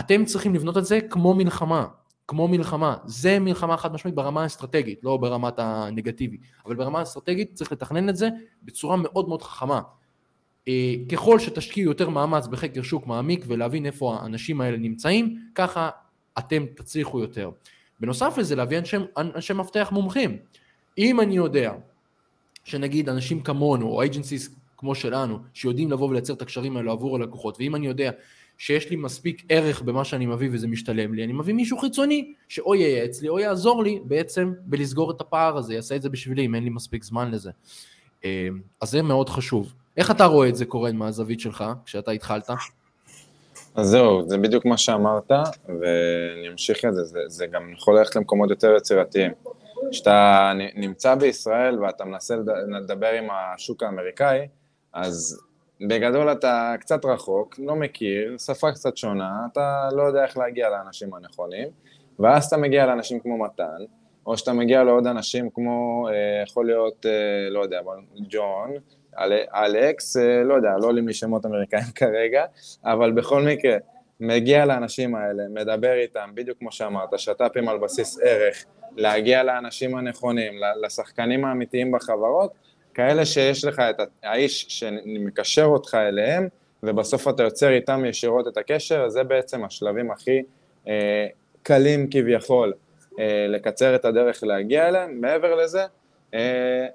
אתם 0.00 0.24
צריכים 0.24 0.54
לבנות 0.54 0.76
את 0.76 0.84
זה 0.84 1.00
כמו 1.00 1.34
מלחמה, 1.34 1.86
כמו 2.28 2.48
מלחמה. 2.48 2.96
זה 3.04 3.38
מלחמה 3.38 3.76
חד 3.76 3.92
משמעית 3.92 4.14
ברמה 4.14 4.42
האסטרטגית, 4.42 5.00
לא 5.02 5.16
ברמת 5.16 5.54
הנגטיבי, 5.58 6.36
אבל 6.66 6.74
ברמה 6.74 6.98
האסטרטגית 6.98 7.54
צריך 7.54 7.72
לתכנן 7.72 8.08
את 8.08 8.16
זה 8.16 8.28
בצורה 8.62 8.96
מאוד 8.96 9.28
מאוד 9.28 9.42
חכמה. 9.42 9.80
אה, 10.68 10.94
ככל 11.12 11.38
שתשקיעו 11.38 11.90
יותר 11.90 12.08
מאמץ 12.08 12.46
בחקר 12.46 12.82
שוק 12.82 13.06
מעמיק 13.06 13.44
ולהבין 13.48 13.86
איפה 13.86 14.16
האנשים 14.16 14.60
האלה 14.60 14.76
נמצאים, 14.76 15.38
ככה 15.54 15.90
אתם 16.38 16.64
תצליחו 16.74 17.20
יותר. 17.20 17.50
בנוסף 18.00 18.38
לזה 18.38 18.56
להביא 18.56 18.78
אנשי, 18.78 18.96
אנשי 19.16 19.52
מפתח 19.52 19.88
מומחים. 19.92 20.36
אם 20.98 21.20
אני 21.20 21.36
יודע 21.36 21.72
שנגיד 22.64 23.08
אנשים 23.08 23.42
כמונו 23.42 23.86
או 23.86 24.00
אייג'נסיס 24.02 24.56
כמו 24.76 24.94
שלנו 24.94 25.38
שיודעים 25.54 25.90
לבוא 25.90 26.08
ולייצר 26.08 26.32
את 26.32 26.42
הקשרים 26.42 26.76
האלו 26.76 26.92
עבור 26.92 27.16
הלקוחות 27.16 27.56
ואם 27.58 27.76
אני 27.76 27.86
יודע 27.86 28.10
שיש 28.58 28.90
לי 28.90 28.96
מספיק 28.96 29.42
ערך 29.48 29.82
במה 29.82 30.04
שאני 30.04 30.26
מביא 30.26 30.48
וזה 30.52 30.66
משתלם 30.66 31.14
לי, 31.14 31.24
אני 31.24 31.32
מביא 31.32 31.54
מישהו 31.54 31.78
חיצוני 31.78 32.34
שאו 32.48 32.74
ייעץ 32.74 33.22
לי 33.22 33.28
או 33.28 33.38
יעזור 33.38 33.82
לי 33.82 34.00
בעצם 34.04 34.52
בלסגור 34.64 35.10
את 35.10 35.20
הפער 35.20 35.56
הזה, 35.56 35.74
יעשה 35.74 35.96
את 35.96 36.02
זה 36.02 36.08
בשבילי 36.08 36.46
אם 36.46 36.54
אין 36.54 36.64
לי 36.64 36.70
מספיק 36.70 37.04
זמן 37.04 37.30
לזה. 37.30 37.50
אה, 38.24 38.48
אז 38.80 38.90
זה 38.90 39.02
מאוד 39.02 39.28
חשוב. 39.28 39.72
איך 39.96 40.10
אתה 40.10 40.24
רואה 40.24 40.48
את 40.48 40.56
זה 40.56 40.64
קורן 40.64 40.96
מהזווית 40.96 41.40
שלך 41.40 41.64
כשאתה 41.84 42.10
התחלת? 42.10 42.50
אז 43.74 43.86
זהו, 43.86 44.28
זה 44.28 44.38
בדיוק 44.38 44.64
מה 44.64 44.76
שאמרת, 44.76 45.30
ואני 45.68 46.48
אמשיך 46.52 46.84
את 46.84 46.94
זה, 46.94 47.04
זה, 47.04 47.18
זה 47.26 47.46
גם 47.46 47.72
יכול 47.72 47.98
ללכת 47.98 48.16
למקומות 48.16 48.50
יותר 48.50 48.74
יצירתיים. 48.76 49.32
כשאתה 49.90 50.52
נמצא 50.74 51.14
בישראל 51.14 51.82
ואתה 51.82 52.04
מנסה 52.04 52.34
לדבר 52.80 53.12
עם 53.12 53.28
השוק 53.30 53.82
האמריקאי, 53.82 54.48
אז 54.92 55.40
בגדול 55.88 56.32
אתה 56.32 56.74
קצת 56.80 57.04
רחוק, 57.04 57.58
לא 57.58 57.76
מכיר, 57.76 58.38
שפה 58.38 58.72
קצת 58.72 58.96
שונה, 58.96 59.46
אתה 59.52 59.88
לא 59.92 60.02
יודע 60.02 60.24
איך 60.24 60.36
להגיע 60.36 60.70
לאנשים 60.70 61.14
הנכונים, 61.14 61.68
ואז 62.18 62.44
אתה 62.44 62.56
מגיע 62.56 62.86
לאנשים 62.86 63.20
כמו 63.20 63.38
מתן, 63.38 63.84
או 64.26 64.36
שאתה 64.36 64.52
מגיע 64.52 64.84
לעוד 64.84 65.06
אנשים 65.06 65.50
כמו, 65.50 66.08
אה, 66.08 66.42
יכול 66.46 66.66
להיות, 66.66 67.06
אה, 67.06 67.50
לא 67.50 67.60
יודע, 67.60 67.80
ג'ון, 68.30 68.70
אלכס, 69.54 70.16
אה, 70.16 70.42
לא 70.44 70.54
יודע, 70.54 70.70
לא 70.80 70.86
עולים 70.86 71.08
לי 71.08 71.14
שמות 71.14 71.46
אמריקאים 71.46 71.90
כרגע, 72.00 72.44
אבל 72.84 73.12
בכל 73.12 73.42
מקרה, 73.42 73.76
מגיע 74.20 74.64
לאנשים 74.64 75.14
האלה, 75.14 75.42
מדבר 75.48 75.92
איתם, 75.92 76.30
בדיוק 76.34 76.58
כמו 76.58 76.72
שאמרת, 76.72 77.18
שת"פים 77.18 77.68
על 77.68 77.78
בסיס 77.78 78.18
ערך, 78.22 78.64
להגיע 78.96 79.42
לאנשים 79.42 79.94
הנכונים, 79.94 80.52
לשחקנים 80.82 81.44
האמיתיים 81.44 81.92
בחברות, 81.92 82.52
כאלה 82.94 83.26
שיש 83.26 83.64
לך 83.64 83.78
את 83.78 84.00
האיש 84.22 84.66
שמקשר 84.68 85.64
אותך 85.64 85.94
אליהם, 85.94 86.48
ובסוף 86.82 87.28
אתה 87.28 87.42
יוצר 87.42 87.70
איתם 87.70 88.04
ישירות 88.04 88.48
את 88.48 88.56
הקשר, 88.56 89.08
זה 89.08 89.24
בעצם 89.24 89.64
השלבים 89.64 90.10
הכי 90.10 90.42
אה, 90.88 91.26
קלים 91.62 92.10
כביכול 92.10 92.72
אה, 93.18 93.46
לקצר 93.48 93.94
את 93.94 94.04
הדרך 94.04 94.44
להגיע 94.44 94.88
אליהם. 94.88 95.20
מעבר 95.20 95.54
לזה, 95.54 95.84
אה, 96.34 96.86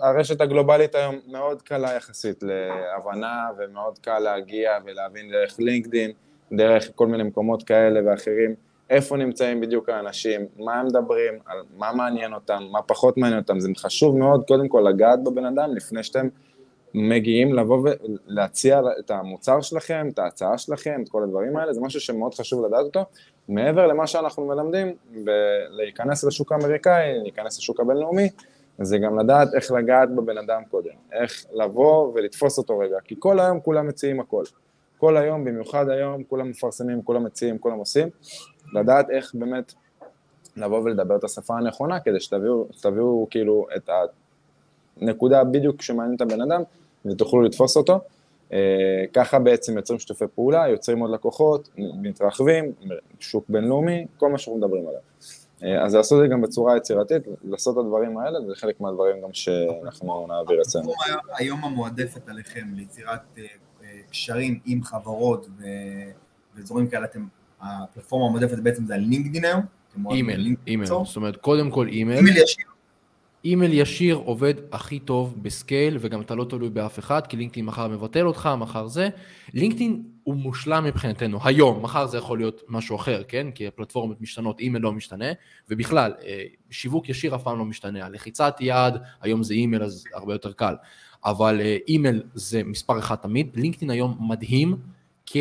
הרשת 0.00 0.40
הגלובלית 0.40 0.94
היום 0.94 1.14
מאוד 1.26 1.62
קלה 1.62 1.94
יחסית 1.94 2.42
להבנה 2.42 3.48
ומאוד 3.58 3.98
קל 3.98 4.18
להגיע 4.18 4.78
ולהבין 4.84 5.30
דרך 5.30 5.56
לינקדין, 5.58 6.12
דרך 6.52 6.88
כל 6.94 7.06
מיני 7.06 7.22
מקומות 7.22 7.62
כאלה 7.62 8.00
ואחרים, 8.06 8.54
איפה 8.90 9.16
נמצאים 9.16 9.60
בדיוק 9.60 9.88
האנשים, 9.88 10.46
מה 10.56 10.74
הם 10.80 10.86
מדברים, 10.86 11.34
על 11.46 11.58
מה 11.76 11.92
מעניין 11.92 12.34
אותם, 12.34 12.62
מה 12.70 12.82
פחות 12.82 13.16
מעניין 13.16 13.40
אותם, 13.40 13.60
זה 13.60 13.68
חשוב 13.76 14.18
מאוד 14.18 14.44
קודם 14.48 14.68
כל 14.68 14.84
לגעת 14.88 15.24
בבן 15.24 15.44
אדם 15.44 15.74
לפני 15.74 16.02
שאתם 16.02 16.28
מגיעים 16.94 17.54
לבוא 17.54 17.88
ולהציע 18.28 18.80
את 18.98 19.10
המוצר 19.10 19.60
שלכם, 19.60 20.08
את 20.14 20.18
ההצעה 20.18 20.58
שלכם, 20.58 21.00
את 21.04 21.08
כל 21.08 21.22
הדברים 21.22 21.56
האלה, 21.56 21.72
זה 21.72 21.80
משהו 21.80 22.00
שמאוד 22.00 22.34
חשוב 22.34 22.66
לדעת 22.66 22.84
אותו. 22.84 23.04
מעבר 23.48 23.86
למה 23.86 24.06
שאנחנו 24.06 24.46
מלמדים, 24.46 24.94
ב- 25.24 25.30
להיכנס 25.70 26.24
לשוק 26.24 26.52
האמריקאי, 26.52 27.18
להיכנס 27.22 27.58
לשוק 27.58 27.80
הבינלאומי, 27.80 28.28
זה 28.78 28.98
גם 28.98 29.18
לדעת 29.18 29.54
איך 29.54 29.72
לגעת 29.72 30.10
בבן 30.10 30.38
אדם 30.38 30.62
קודם, 30.70 30.90
איך 31.12 31.44
לבוא 31.52 32.12
ולתפוס 32.14 32.58
אותו 32.58 32.78
רגע, 32.78 32.96
כי 33.04 33.14
כל 33.18 33.40
היום 33.40 33.60
כולם 33.60 33.88
מציעים 33.88 34.20
הכל. 34.20 34.44
כל 34.98 35.16
היום, 35.16 35.44
במיוחד 35.44 35.88
היום, 35.88 36.22
כולם 36.22 36.50
מפרסמים, 36.50 37.02
כולם 37.02 37.24
מציעים, 37.24 37.58
כולם 37.58 37.78
עושים, 37.78 38.08
לדעת 38.74 39.10
איך 39.10 39.34
באמת 39.34 39.72
לבוא 40.56 40.78
ולדבר 40.78 41.16
את 41.16 41.24
השפה 41.24 41.56
הנכונה, 41.56 42.00
כדי 42.00 42.20
שתביאו 42.20 43.26
כאילו 43.30 43.66
את 43.76 43.90
הנקודה 45.00 45.44
בדיוק 45.44 45.82
שמעניינת 45.82 46.16
את 46.16 46.20
הבן 46.20 46.40
אדם, 46.40 46.62
ותוכלו 47.06 47.42
לתפוס 47.42 47.76
אותו. 47.76 48.00
אה, 48.52 49.04
ככה 49.12 49.38
בעצם 49.38 49.76
יוצרים 49.76 49.98
שיתופי 49.98 50.24
פעולה, 50.34 50.68
יוצרים 50.68 50.98
עוד 50.98 51.10
לקוחות, 51.10 51.68
מתרחבים, 51.78 52.72
שוק 53.20 53.44
בינלאומי, 53.48 54.06
כל 54.16 54.32
מה 54.32 54.38
שאנחנו 54.38 54.58
מדברים 54.58 54.88
עליו. 54.88 55.00
אה, 55.64 55.84
אז 55.84 55.94
לעשות 55.94 56.18
את 56.18 56.28
זה 56.28 56.32
גם 56.32 56.40
בצורה 56.40 56.76
יצירתית, 56.76 57.22
לעשות 57.44 57.78
את 57.78 57.84
הדברים 57.84 58.18
האלה, 58.18 58.38
זה 58.46 58.54
חלק 58.54 58.80
מהדברים 58.80 59.22
גם 59.22 59.32
שאנחנו 59.32 60.26
נעביר 60.28 60.62
אצלנו. 60.62 60.92
היום 61.38 61.64
המועדפת 61.64 62.28
עליכם 62.28 62.66
ליצירת 62.74 63.20
אה, 63.38 63.44
אה, 63.82 63.88
קשרים 64.10 64.58
עם 64.64 64.82
חברות 64.82 65.48
ואזורים 66.56 66.88
כאלה, 66.88 67.04
אתם, 67.04 67.26
הפלטפורמה 67.60 68.26
המועדפת 68.26 68.58
בעצם 68.58 68.86
זה 68.86 68.94
ה 68.94 69.00
LinkedIn 69.00 69.44
היום? 69.44 69.62
אימייל, 70.10 70.56
אימייל, 70.66 70.88
זאת 71.04 71.16
אומרת 71.16 71.36
קודם 71.36 71.70
כל 71.70 71.88
אימייל. 71.88 72.18
אימייל 72.18 72.36
ישיר? 72.36 72.64
אימייל 73.44 73.72
ישיר 73.72 74.16
עובד 74.16 74.54
הכי 74.72 74.98
טוב 74.98 75.34
ב 75.42 75.50
scale, 75.50 75.96
וגם 76.00 76.20
אתה 76.20 76.34
לא 76.34 76.44
תלוי 76.44 76.70
באף 76.70 76.98
אחד, 76.98 77.26
כי 77.26 77.36
LinkedIn 77.36 77.64
מחר 77.64 77.88
מבטל 77.88 78.26
אותך, 78.26 78.48
מחר 78.58 78.86
זה. 78.86 79.08
LinkedIn 79.54 80.02
הוא 80.22 80.34
מושלם 80.34 80.84
מבחינתנו, 80.84 81.38
היום, 81.44 81.82
מחר 81.82 82.06
זה 82.06 82.18
יכול 82.18 82.38
להיות 82.38 82.62
משהו 82.68 82.96
אחר, 82.96 83.22
כן? 83.28 83.50
כי 83.54 83.66
הפלטפורמות 83.66 84.20
משתנות, 84.20 84.60
אימייל 84.60 84.82
לא 84.82 84.92
משתנה, 84.92 85.26
ובכלל, 85.70 86.12
אה, 86.26 86.42
שיווק 86.70 87.08
ישיר 87.08 87.34
אף 87.34 87.42
פעם 87.42 87.58
לא 87.58 87.64
משתנה, 87.64 88.06
הלחיצת 88.06 88.56
יד, 88.60 88.94
היום 89.20 89.42
זה 89.42 89.54
אימייל 89.54 89.82
אז 89.82 90.04
הרבה 90.14 90.34
יותר 90.34 90.52
קל, 90.52 90.74
אבל 91.24 91.60
אה, 91.60 91.76
אימייל 91.88 92.22
זה 92.34 92.62
מספר 92.64 92.98
אחד 92.98 93.16
תמיד, 93.16 93.50
LinkedIn 93.54 93.90
היום 93.90 94.16
מדהים 94.20 94.76
כ... 95.26 95.36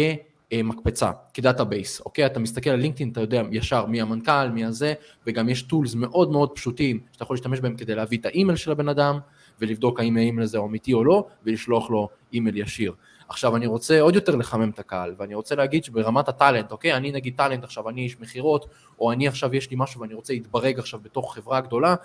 אה, 0.54 0.64
מקפצה, 0.64 1.12
כ 1.34 1.46
database, 1.46 2.02
אוקיי? 2.02 2.26
אתה 2.26 2.40
מסתכל 2.40 2.70
על 2.70 2.80
LinkedIn, 2.80 3.10
אתה 3.10 3.22
יודע 3.22 3.42
ישר 3.52 3.86
מי 3.86 4.02
המנכ"ל, 4.02 4.50
מי 4.54 4.66
הזה, 4.66 4.94
וגם 5.28 5.50
יש 5.50 5.62
tools 5.62 5.96
מאוד 5.96 6.32
מאוד 6.32 6.52
פשוטים 6.56 7.00
שאתה 7.12 7.24
יכול 7.24 7.34
להשתמש 7.34 7.60
בהם 7.60 7.76
כדי 7.76 7.96
להביא 7.96 8.18
את 8.18 8.26
האימייל 8.26 8.58
של 8.58 8.72
הבן 8.72 8.90
אדם, 8.90 9.20
ולבדוק 9.62 10.00
האם 10.00 10.18
האימייל 10.18 10.44
הזה 10.44 10.58
הוא 10.58 10.68
אמיתי 10.68 10.94
או 10.94 11.04
לא, 11.04 11.26
ולשלוח 11.44 11.90
לו 11.90 12.10
אימייל 12.34 12.58
ישיר. 12.58 12.94
עכשיו 13.30 13.56
אני 13.56 13.68
רוצה 13.68 14.02
עוד 14.02 14.16
יותר 14.16 14.36
לחמם 14.36 14.70
את 14.70 14.80
הקהל, 14.80 15.16
ואני 15.18 15.36
רוצה 15.36 15.56
להגיד 15.56 15.84
שברמת 15.84 16.30
ה 16.30 16.35
talent, 16.35 16.72
אוקיי? 16.72 16.94
אני 16.94 17.12
נגיד 17.12 17.34
talent 17.38 17.64
עכשיו, 17.64 17.90
אני 17.90 18.02
איש 18.02 18.20
מכירות, 18.20 18.66
או 19.00 19.12
אני 19.12 19.28
עכשיו 19.28 19.56
יש 19.56 19.72
לי 19.72 19.76
משהו 19.80 20.02
ואני 20.02 20.14
רוצה 20.14 20.34
להתברג 20.34 20.80
עכשיו 20.80 21.00
בתוך 21.04 21.36
חברה 21.36 21.62
גדולה, 21.62 21.96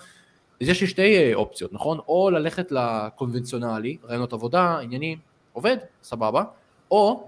אז 0.61 0.69
יש 0.69 0.81
לי 0.81 0.87
שתי 0.87 1.17
אה, 1.17 1.35
אופציות, 1.35 1.73
נכון? 1.73 1.99
או 2.09 2.31
ללכת 2.31 2.73
לקונבנציונלי, 2.73 3.97
רעיונות 4.05 4.33
עבודה, 4.33 4.79
עניינים, 4.79 5.19
עובד, 5.53 5.77
סבבה, 6.03 6.43
או 6.91 7.27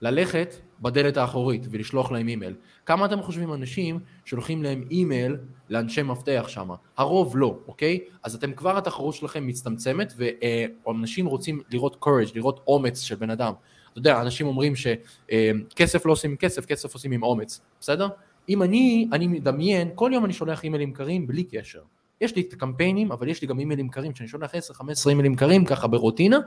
ללכת 0.00 0.54
בדלת 0.80 1.16
האחורית 1.16 1.66
ולשלוח 1.70 2.12
להם 2.12 2.28
אימייל. 2.28 2.54
כמה 2.86 3.06
אתם 3.06 3.22
חושבים 3.22 3.52
אנשים 3.54 4.00
שולחים 4.24 4.62
להם 4.62 4.84
אימייל 4.90 5.36
לאנשי 5.70 6.02
מפתח 6.02 6.44
שם? 6.48 6.68
הרוב 6.96 7.36
לא, 7.36 7.58
אוקיי? 7.68 8.00
אז 8.22 8.34
אתם 8.34 8.52
כבר 8.52 8.78
התחרות 8.78 9.14
שלכם 9.14 9.46
מצטמצמת 9.46 10.12
ואנשים 10.16 11.26
רוצים 11.26 11.60
לראות 11.70 12.04
courage, 12.04 12.32
לראות 12.34 12.60
אומץ 12.66 13.00
של 13.00 13.14
בן 13.14 13.30
אדם. 13.30 13.52
אתה 13.90 13.98
יודע, 13.98 14.20
אנשים 14.20 14.46
אומרים 14.46 14.72
שכסף 14.76 16.06
לא 16.06 16.12
עושים 16.12 16.30
עם 16.30 16.36
כסף, 16.36 16.66
כסף 16.66 16.94
עושים 16.94 17.12
עם 17.12 17.22
אומץ, 17.22 17.60
בסדר? 17.80 18.08
אם 18.48 18.62
אני, 18.62 19.08
אני 19.12 19.26
מדמיין, 19.26 19.90
כל 19.94 20.10
יום 20.14 20.24
אני 20.24 20.32
שולח 20.32 20.64
אימיילים 20.64 20.92
קרים 20.92 21.26
בלי 21.26 21.44
קשר. 21.44 21.80
יש 22.24 22.36
לי 22.36 22.42
את 22.48 22.52
הקמפיינים, 22.52 23.12
אבל 23.12 23.28
יש 23.28 23.42
לי 23.42 23.48
גם 23.48 23.58
אימיילים 23.58 23.88
קרים, 23.88 24.14
שאני 24.14 24.28
שולח 24.28 24.50
10-15 24.50 25.08
אימיילים 25.08 25.34
קרים 25.36 25.64
ככה 25.64 25.86
ברוטינה, 25.86 26.38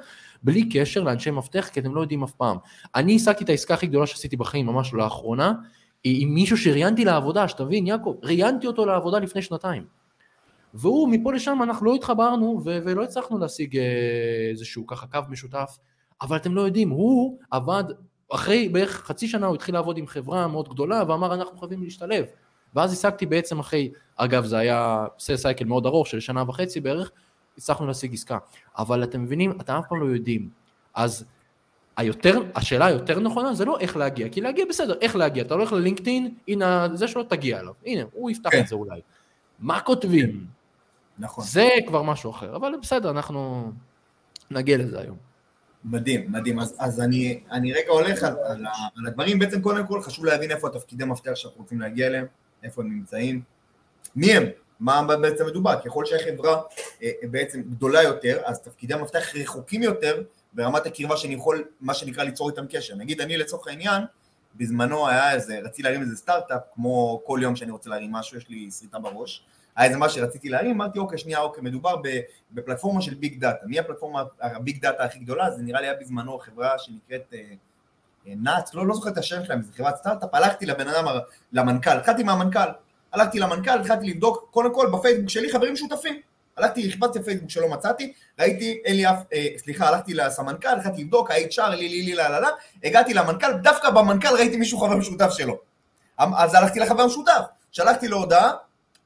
בלי 0.43 0.69
קשר 0.69 1.03
לאנשי 1.03 1.31
מפתח, 1.31 1.69
כי 1.73 1.79
אתם 1.79 1.95
לא 1.95 2.01
יודעים 2.01 2.23
אף 2.23 2.31
פעם. 2.31 2.57
אני 2.95 3.15
השגתי 3.15 3.43
את 3.43 3.49
העסקה 3.49 3.73
הכי 3.73 3.87
גדולה 3.87 4.07
שעשיתי 4.07 4.37
בחיים 4.37 4.65
ממש 4.65 4.93
לאחרונה, 4.93 5.53
עם 6.03 6.33
מישהו 6.33 6.57
שראיינתי 6.57 7.05
לעבודה, 7.05 7.47
שתבין, 7.47 7.87
יעקב, 7.87 8.15
ראיינתי 8.23 8.67
אותו 8.67 8.85
לעבודה 8.85 9.19
לפני 9.19 9.41
שנתיים. 9.41 9.83
והוא, 10.73 11.09
מפה 11.09 11.33
לשם 11.33 11.59
אנחנו 11.63 11.85
לא 11.85 11.95
התחברנו 11.95 12.61
ו- 12.65 12.79
ולא 12.83 13.03
הצלחנו 13.03 13.37
להשיג 13.37 13.77
אה, 13.77 13.83
איזשהו 14.49 14.87
ככה 14.87 15.07
קו 15.07 15.19
משותף, 15.29 15.77
אבל 16.21 16.37
אתם 16.37 16.55
לא 16.55 16.61
יודעים, 16.61 16.89
הוא 16.89 17.39
עבד, 17.51 17.83
אחרי 18.31 18.69
בערך 18.69 18.91
חצי 18.91 19.27
שנה 19.27 19.47
הוא 19.47 19.55
התחיל 19.55 19.75
לעבוד 19.75 19.97
עם 19.97 20.07
חברה 20.07 20.47
מאוד 20.47 20.69
גדולה 20.69 21.03
ואמר 21.07 21.33
אנחנו 21.33 21.57
חייבים 21.57 21.83
להשתלב. 21.83 22.25
ואז 22.77 22.93
השגתי 22.93 23.25
בעצם 23.25 23.59
אחרי, 23.59 23.91
אגב 24.15 24.45
זה 24.45 24.57
היה 24.57 25.05
סל 25.19 25.37
סייקל 25.37 25.65
מאוד 25.65 25.85
ארוך 25.85 26.07
של 26.07 26.19
שנה 26.19 26.43
וחצי 26.47 26.81
בערך, 26.81 27.11
הצלחנו 27.57 27.87
להשיג 27.87 28.13
עסקה. 28.13 28.37
אבל 28.77 29.03
אתם 29.03 29.23
מבינים, 29.23 29.51
אתם 29.51 29.73
אף 29.73 29.87
פעם 29.89 30.01
לא 30.01 30.05
יודעים. 30.05 30.49
אז 30.93 31.25
היותר, 31.97 32.41
השאלה 32.55 32.85
היותר 32.85 33.19
נכונה 33.19 33.53
זה 33.53 33.65
לא 33.65 33.79
איך 33.79 33.97
להגיע, 33.97 34.29
כי 34.29 34.41
להגיע 34.41 34.65
בסדר, 34.69 34.97
איך 35.01 35.15
להגיע, 35.15 35.43
אתה 35.43 35.53
הולך 35.53 35.71
ללינקדאין, 35.71 36.33
הנה 36.47 36.87
זה 36.93 37.07
שלא 37.07 37.23
תגיע 37.29 37.59
אליו, 37.59 37.73
הנה, 37.85 38.03
הוא 38.13 38.31
יפתח 38.31 38.49
כן. 38.51 38.59
את 38.59 38.67
זה 38.67 38.75
אולי. 38.75 39.01
מה 39.59 39.79
כותבים? 39.79 40.45
נכון. 41.19 41.43
זה 41.45 41.69
כבר 41.87 42.01
משהו 42.01 42.31
אחר, 42.31 42.55
אבל 42.55 42.73
בסדר, 42.81 43.09
אנחנו 43.09 43.71
נגיע 44.51 44.77
לזה 44.77 44.99
היום. 44.99 45.17
מדהים, 45.85 46.31
מדהים. 46.31 46.59
אז, 46.59 46.75
אז 46.79 47.01
אני, 47.01 47.39
אני 47.51 47.73
רגע 47.73 47.91
הולך 47.91 48.23
על, 48.23 48.33
על, 48.45 48.65
על 48.97 49.07
הדברים, 49.07 49.39
בעצם 49.39 49.61
קודם 49.61 49.87
כל 49.87 50.01
חשוב 50.01 50.25
להבין 50.25 50.51
איפה 50.51 50.67
התפקידי 50.67 51.05
מפתח 51.05 51.35
שאנחנו 51.35 51.61
רוצים 51.61 51.81
להגיע 51.81 52.07
אליהם. 52.07 52.25
איפה 52.67 52.81
הם 52.81 52.89
נמצאים, 52.89 53.41
מי 54.15 54.33
הם, 54.33 54.43
מה 54.79 55.17
בעצם 55.17 55.45
מדובר, 55.45 55.81
ככל 55.85 56.05
שהחברה 56.05 56.61
אה, 57.03 57.11
בעצם 57.23 57.61
גדולה 57.61 58.03
יותר, 58.03 58.41
אז 58.45 58.61
תפקידי 58.61 58.93
המפתח 58.93 59.35
רחוקים 59.35 59.83
יותר 59.83 60.23
ברמת 60.53 60.85
הקרבה 60.85 61.17
שאני 61.17 61.33
יכול, 61.33 61.63
מה 61.81 61.93
שנקרא, 61.93 62.23
ליצור 62.23 62.49
איתם 62.49 62.65
קשר. 62.69 62.95
נגיד 62.95 63.21
אני 63.21 63.37
לצורך 63.37 63.67
העניין, 63.67 64.03
בזמנו 64.55 65.07
היה 65.07 65.33
איזה, 65.33 65.59
רציתי 65.59 65.83
להרים 65.83 66.01
איזה 66.01 66.15
סטארט-אפ, 66.15 66.61
כמו 66.73 67.21
כל 67.25 67.39
יום 67.43 67.55
שאני 67.55 67.71
רוצה 67.71 67.89
להרים 67.89 68.11
משהו, 68.11 68.37
יש 68.37 68.49
לי 68.49 68.71
שריטה 68.71 68.99
בראש, 68.99 69.45
היה 69.75 69.87
איזה 69.87 69.97
מה 69.97 70.09
שרציתי 70.09 70.49
להרים, 70.49 70.71
אמרתי 70.71 70.99
אוקיי, 70.99 71.17
שנייה, 71.17 71.39
אוקיי, 71.39 71.63
מדובר 71.63 71.95
בפלטפורמה 72.51 73.01
של 73.01 73.13
big 73.13 73.39
data. 73.39 73.65
מי 73.65 73.79
הפלטפורמה, 73.79 74.23
ה 74.41 74.51
big 74.51 74.81
data 74.81 75.03
הכי 75.03 75.19
גדולה? 75.19 75.51
זה 75.51 75.61
נראה 75.61 75.81
לי 75.81 75.87
היה 75.87 75.95
בזמנו 76.01 76.39
חברה 76.39 76.79
שנקראת 76.79 77.33
אה, 77.33 77.39
נאץ, 78.35 78.73
לא, 78.73 78.87
לא 78.87 78.95
זוכר 78.95 79.09
את 79.09 79.17
השם 79.17 79.45
שלהם, 79.45 79.61
זו 79.61 79.71
חברת 79.77 79.95
סטארט-אפ, 79.95 80.35
הלכתי 80.35 80.65
לבן 80.65 80.87
אדם, 80.87 81.05
למנכ"ל, 81.53 81.97
התחלתי 81.97 82.23
מהמנכ"ל, 82.23 82.69
הלכתי 83.13 83.39
למנכ"ל, 83.39 83.79
התחלתי 83.79 84.05
לבדוק, 84.05 84.47
קודם 84.51 84.73
כל 84.73 84.89
בפייסבוק 84.93 85.29
שלי 85.29 85.51
חברים 85.51 85.75
שותפים, 85.75 86.21
הלכתי, 86.57 86.91
חיפשתי 86.91 87.19
בפייסבוק 87.19 87.49
שלא 87.49 87.69
מצאתי, 87.69 88.13
ראיתי, 88.39 88.81
אין 88.85 88.95
לי 88.95 89.09
אף, 89.09 89.23
אה, 89.33 89.47
סליחה, 89.57 89.87
הלכתי 89.87 90.13
לסמנכ"ל, 90.13 90.77
התחלתי 90.77 91.03
לבדוק, 91.03 91.31
ה-HR, 91.31 91.69
לי, 91.69 91.89
לי, 91.89 92.01
לי, 92.01 92.13
לה, 92.13 92.29
לה, 92.29 92.39
לה, 92.39 92.49
הגעתי 92.83 93.13
למנכ"ל, 93.13 93.53
דווקא 93.53 93.89
במנכ"ל 93.89 94.35
ראיתי 94.35 94.57
מישהו 94.57 94.79
חבר 94.79 94.95
משותף 94.95 95.29
שלו. 95.29 95.59
אמ, 96.21 96.35
אז 96.35 96.53
הלכתי 96.53 96.79
לחבר 96.79 97.05
משותף, 97.05 97.41
שלחתי 97.71 98.07
לו 98.07 98.17
הודעה, 98.17 98.51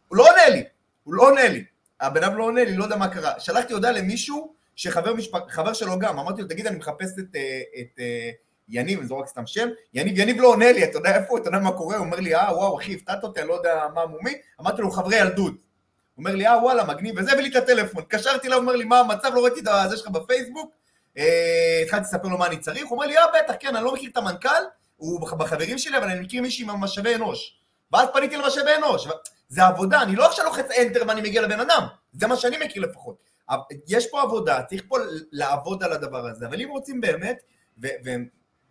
הוא 0.08 0.18
לא 0.18 0.30
עונה 0.30 0.50
לי, 0.50 0.64
הוא 1.04 1.14
לא 1.14 1.24
עונה 1.24 1.48
לי, 1.48 1.64
הבן 2.02 2.24
אדם 2.24 2.38
לא 2.38 2.44
עונה 2.44 2.64
לי, 2.64 2.78
לא 2.78 2.84
יודע 2.84 2.96
מה 2.96 3.08
קרה, 3.08 3.40
שלחתי 3.40 3.74
הודעה 3.74 3.92
למישהו 3.92 4.54
שחבר 4.76 5.14
משפ... 5.14 5.32
שלו 5.74 6.00
גם, 6.00 6.20
אמרתי 6.20 6.42
לו, 6.42 6.48
תגיד, 6.48 6.68
אני 6.68 6.78
מחפש 6.78 7.20
את, 7.20 7.36
אה, 7.36 7.62
את, 7.80 7.88
את 7.96 8.00
אה, 8.00 8.30
יניב, 8.72 9.00
אני 9.00 9.08
זורק 9.08 9.28
סתם 9.28 9.46
שם, 9.46 9.70
יניב, 9.94 10.20
יניב 10.20 10.42
לא 10.42 10.48
עונה 10.48 10.72
לי, 10.72 10.84
אתה 10.84 10.98
יודע 10.98 11.16
איפה 11.16 11.28
הוא, 11.30 11.38
אתה 11.38 11.48
יודע 11.48 11.60
מה 11.60 11.72
קורה? 11.72 11.98
הוא 11.98 12.06
אומר 12.06 12.20
לי, 12.20 12.36
אה, 12.36 12.58
וואו, 12.58 12.80
אחי, 12.80 12.94
הפתעת 12.94 13.24
אותי, 13.24 13.40
אני 13.40 13.48
לא 13.48 13.54
יודע 13.54 13.86
מה 13.94 14.06
מומי, 14.06 14.34
אמרתי 14.62 14.82
לו, 14.82 14.92
חברי 14.92 15.16
ילדות. 15.16 15.54
הוא 15.54 16.26
אומר 16.26 16.36
לי, 16.36 16.48
אה, 16.48 16.64
וואלה, 16.64 16.84
מגניב, 16.84 17.16
וזה, 17.18 17.32
הביא 17.32 17.44
לי 17.44 17.50
את 17.50 17.56
הטלפון. 17.56 18.02
התקשרתי 18.02 18.48
אליו, 18.48 18.60
אומר 18.60 18.76
לי, 18.76 18.84
מה 18.84 19.00
המצב, 19.00 19.32
לא 19.34 19.44
ראיתי 19.44 19.60
את 19.60 19.90
זה 19.90 19.98
שלך 19.98 20.08
בפייסבוק, 20.08 20.72
אה, 21.18 21.82
התחלתי 21.86 22.04
לספר 22.04 22.28
לו 22.28 22.38
מה 22.38 22.48
אני 22.48 22.58
צריך, 22.58 22.84
הוא 22.84 22.92
אומר 22.92 23.08
לי, 23.08 23.18
אה, 23.18 23.24
בטח, 23.44 23.54
כן, 23.60 23.76
אני 23.76 23.86
לא 23.86 23.94
מכיר 23.94 24.10
את 24.12 24.18
המנכ"ל, 24.18 24.64
הוא 24.98 25.22
בחברים 25.38 25.78
שלי, 25.78 25.98
אבל 25.98 26.10
אני 26.10 26.20
מכיר 26.20 26.42
מישהי 26.42 26.66
מהמשאבי 26.66 27.16
אנוש. 27.16 27.58
ואז 27.94 28.08
פניתי 28.14 28.38
למשאבי 28.38 28.76
אנוש. 28.78 29.08
זה 29.50 29.64
עבודה, 29.66 30.02
אני 30.02 30.16
לא 30.16 30.26
עכשיו 30.26 30.46
לוחץ 30.46 30.66
אנטר 30.82 31.04
ואני 31.08 31.22
מגיע 31.22 31.42
לבן 31.42 31.60
אדם, 31.60 31.88
זה 32.14 32.28
מה 32.28 32.36
שאני 32.36 32.58
מכיר 32.66 32.84
לפחות. 32.84 33.16
יש 33.88 34.12
פה 34.12 34.22
עבודה, 34.22 34.64
צריך 34.70 34.84
פה 34.88 34.98
לעבוד 35.32 35.84
על 35.84 35.94
הדבר 35.94 36.28
הזה, 36.28 36.48
אבל 36.48 36.62
אם 36.62 36.70
רוצים 36.70 37.02
באמת, 37.02 37.38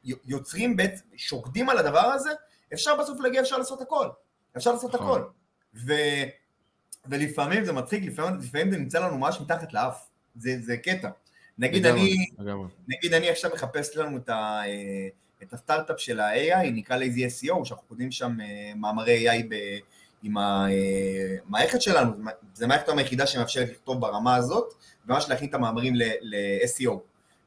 יוצרים 0.05 0.77
בית, 0.77 1.03
שוקדים 1.17 1.69
על 1.69 1.79
הדבר 1.79 2.01
הזה, 2.01 2.31
אפשר 2.73 2.97
בסוף 2.97 3.21
להגיע, 3.21 3.41
אפשר 3.41 3.59
לעשות 3.59 3.81
הכל. 3.81 4.09
אפשר 4.57 4.73
לעשות 4.73 4.95
נכון. 4.95 5.21
הכל. 5.21 5.31
ו, 5.75 5.93
ולפעמים 7.07 7.65
זה 7.65 7.73
מצחיק, 7.73 8.05
לפעמים, 8.05 8.41
לפעמים 8.41 8.71
זה 8.71 8.79
נמצא 8.79 8.99
לנו 9.07 9.19
ממש 9.19 9.41
מתחת 9.41 9.73
לאף. 9.73 10.07
זה, 10.37 10.57
זה 10.61 10.77
קטע. 10.77 11.09
נגיד 11.59 11.87
אני, 11.87 12.27
נגיד 12.89 13.15
אני 13.15 13.31
עכשיו 13.31 13.51
מחפש 13.55 13.97
לנו 13.97 14.17
את, 14.17 14.29
ה, 14.29 14.61
אה, 14.67 15.09
את 15.43 15.53
הסטארט-אפ 15.53 16.01
של 16.01 16.21
ה-AI, 16.21 16.71
נקרא 16.73 16.97
לזה 16.97 17.21
SEO, 17.21 17.65
שאנחנו 17.65 17.89
כותבים 17.89 18.11
שם 18.11 18.41
אה, 18.41 18.73
מאמרי 18.77 19.31
AI 19.31 19.45
ב, 19.49 19.55
עם 20.23 20.37
המערכת 20.37 21.75
אה, 21.75 21.81
שלנו, 21.81 22.13
זה 22.55 22.67
מערכת 22.67 22.89
היחידה 22.89 23.27
שמאפשרת 23.27 23.69
לכתוב 23.71 24.01
ברמה 24.01 24.37
הזאת, 24.37 24.75
וממש 25.07 25.29
להכין 25.29 25.49
את 25.49 25.55
המאמרים 25.55 25.95
ל-SEO. 25.95 26.93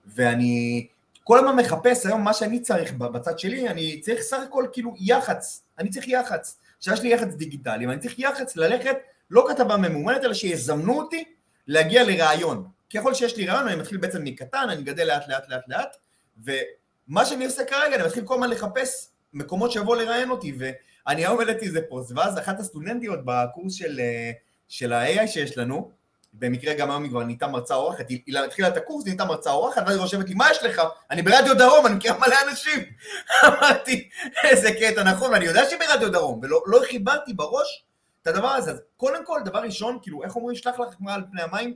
ואני 0.06 0.88
כל 1.24 1.38
הזמן 1.40 1.56
מחפש 1.56 2.06
היום 2.06 2.24
מה 2.24 2.34
שאני 2.34 2.60
צריך 2.60 2.94
בצד 2.94 3.40
שלי, 3.40 3.70
אני 3.70 4.02
צריך 4.02 4.22
סך 4.22 4.40
הכל 4.48 4.66
כאילו 4.74 4.94
יח"צ, 5.00 5.64
אני 5.80 5.90
צריך 5.90 6.08
יח"צ, 6.08 6.60
שיש 6.80 7.02
לי 7.02 7.10
יח"צ 7.14 7.34
דיגיטלי, 7.34 7.88
ואני 7.88 8.00
צריך 8.00 8.20
יח"צ 8.20 8.56
ללכת, 8.56 8.96
לא 9.30 9.46
כתבה 9.50 9.78
ממומנת, 9.78 10.24
אלא 10.24 10.34
שיזמנו 10.34 10.98
אותי 10.98 11.24
להגיע 11.68 12.04
לרעיון. 12.04 12.68
ככל 12.94 13.14
שיש 13.14 13.38
לי 13.38 13.46
רעיון, 13.46 13.68
אני 13.68 13.76
מתחיל 13.76 13.98
בעצם 13.98 14.24
מקטן, 14.24 14.70
אני 14.70 14.84
גדל 14.84 15.08
לאט 15.08 15.28
לאט 15.28 15.50
לאט 15.50 15.64
לאט, 15.68 15.98
ומה 16.44 17.26
שאני 17.26 17.46
עושה 17.46 17.66
כרגע, 17.66 17.96
אני 17.96 18.04
מתחיל 18.04 18.26
כל 18.26 18.34
הזמן 18.34 18.50
לחפש 18.50 19.10
מקומות 19.34 19.72
שיבואו 19.72 19.96
לראיין 19.96 20.30
אותי, 20.30 20.54
ואני 20.60 21.26
היום 21.26 21.40
העליתי 21.40 21.66
איזה 21.66 21.80
פוסט, 21.90 22.12
ואז 22.16 22.38
אחת 22.40 22.60
הסטודנטיות 22.60 23.20
בקורס 23.26 23.74
של, 23.74 24.00
אה, 24.00 24.32
של 24.68 24.94
ה-AI 24.94 25.28
שיש 25.28 25.58
לנו, 25.58 25.92
במקרה 26.34 26.74
גם 26.74 26.92
היום 26.92 27.04
היא 27.04 27.12
כבר 27.12 27.24
נהייתה 27.24 27.48
מרצה 27.48 27.76
אורחת, 27.76 28.10
היא 28.10 28.38
התחילה 28.46 28.68
את 28.68 28.78
הקורס, 28.78 29.06
נהייתה 29.06 29.26
מרצה 29.26 29.52
אורחת, 29.52 29.82
ואז 29.86 29.96
היא 29.96 30.02
רושמת 30.02 30.30
לי, 30.30 30.34
מה 30.34 30.52
יש 30.52 30.64
לך? 30.64 30.82
אני 31.12 31.22
ברדיו 31.22 31.58
דרום, 31.58 31.86
אני 31.86 31.96
מכיר 31.96 32.14
מלא 32.18 32.36
אנשים. 32.50 32.80
אמרתי, 33.48 34.10
איזה 34.44 34.70
קטע, 34.72 35.04
נכון, 35.04 35.32
ואני 35.32 35.46
יודע 35.46 35.66
שהיא 35.70 35.80
ברדיו 35.80 36.12
דרום, 36.12 36.40
ולא 36.44 36.62
לא 36.66 36.80
חיברתי 36.90 37.34
בראש 37.34 37.86
את 38.22 38.28
הדבר 38.28 38.48
הזה. 38.48 38.72
אז 38.72 38.82
קודם 38.98 39.26
כל, 39.26 39.40
דבר 39.46 39.60
ראשון, 39.60 40.00
כאילו, 40.02 40.24
איך 40.24 40.36
אומרים, 40.36 40.56
שלח 40.56 40.80
לך 40.80 40.96
על 41.08 41.24
פני 41.32 41.42
המים, 41.42 41.76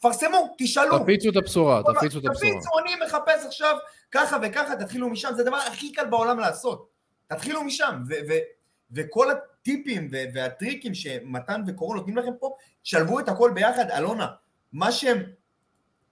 פרסמו, 0.00 0.54
תשאלו. 0.58 0.98
תפיצו 0.98 1.30
את 1.30 1.36
הבשורה, 1.36 1.82
תפיצו 1.82 2.18
את 2.18 2.24
הבשורה. 2.24 2.52
תפיצו, 2.52 2.78
אני 2.78 3.06
מחפש 3.06 3.46
עכשיו 3.46 3.76
ככה 4.10 4.36
וככה, 4.42 4.76
תתחילו 4.76 5.08
משם, 5.08 5.30
זה 5.36 5.42
הדבר 5.42 5.56
הכי 5.56 5.92
קל 5.92 6.06
בעולם 6.06 6.38
לעשות. 6.38 6.88
תתחילו 7.26 7.64
משם, 7.64 8.02
וכל 8.92 9.30
הטיפים 9.30 10.08
והטריקים 10.34 10.94
שמתן 10.94 11.62
וקורון 11.66 11.96
נותנים 11.96 12.16
לכם 12.16 12.32
פה, 12.40 12.54
שלבו 12.82 13.20
את 13.20 13.28
הכל 13.28 13.50
ביחד. 13.54 13.90
אלונה, 13.90 14.26
מה 14.72 14.92
שהם, 14.92 15.22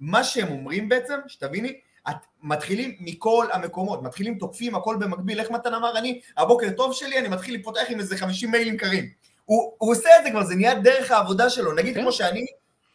מה 0.01 0.25
שהם 0.25 0.53
אומרים 0.53 0.89
בעצם, 0.89 1.19
שתביני, 1.27 1.81
את 2.11 2.17
מתחילים 2.43 2.97
מכל 3.01 3.47
המקומות, 3.53 4.03
מתחילים 4.03 4.39
תוקפים 4.39 4.75
הכל 4.75 4.97
במקביל, 5.01 5.41
איך 5.41 5.51
מתן 5.51 5.75
אמר, 5.75 5.99
אני, 5.99 6.21
הבוקר 6.37 6.71
טוב 6.77 6.93
שלי, 6.93 7.19
אני 7.19 7.29
מתחיל 7.29 7.55
לפותח 7.55 7.85
עם 7.89 7.99
איזה 7.99 8.17
50 8.17 8.51
מיילים 8.51 8.77
קרים. 8.77 9.11
הוא, 9.45 9.73
הוא 9.79 9.93
עושה 9.93 10.09
את 10.19 10.25
זה 10.25 10.31
כבר, 10.31 10.45
זה 10.45 10.55
נהיה 10.55 10.75
דרך 10.75 11.11
העבודה 11.11 11.51
שלו. 11.51 11.73
נגיד 11.73 11.95
כן. 11.95 12.03
כמו 12.03 12.13
שאני 12.13 12.47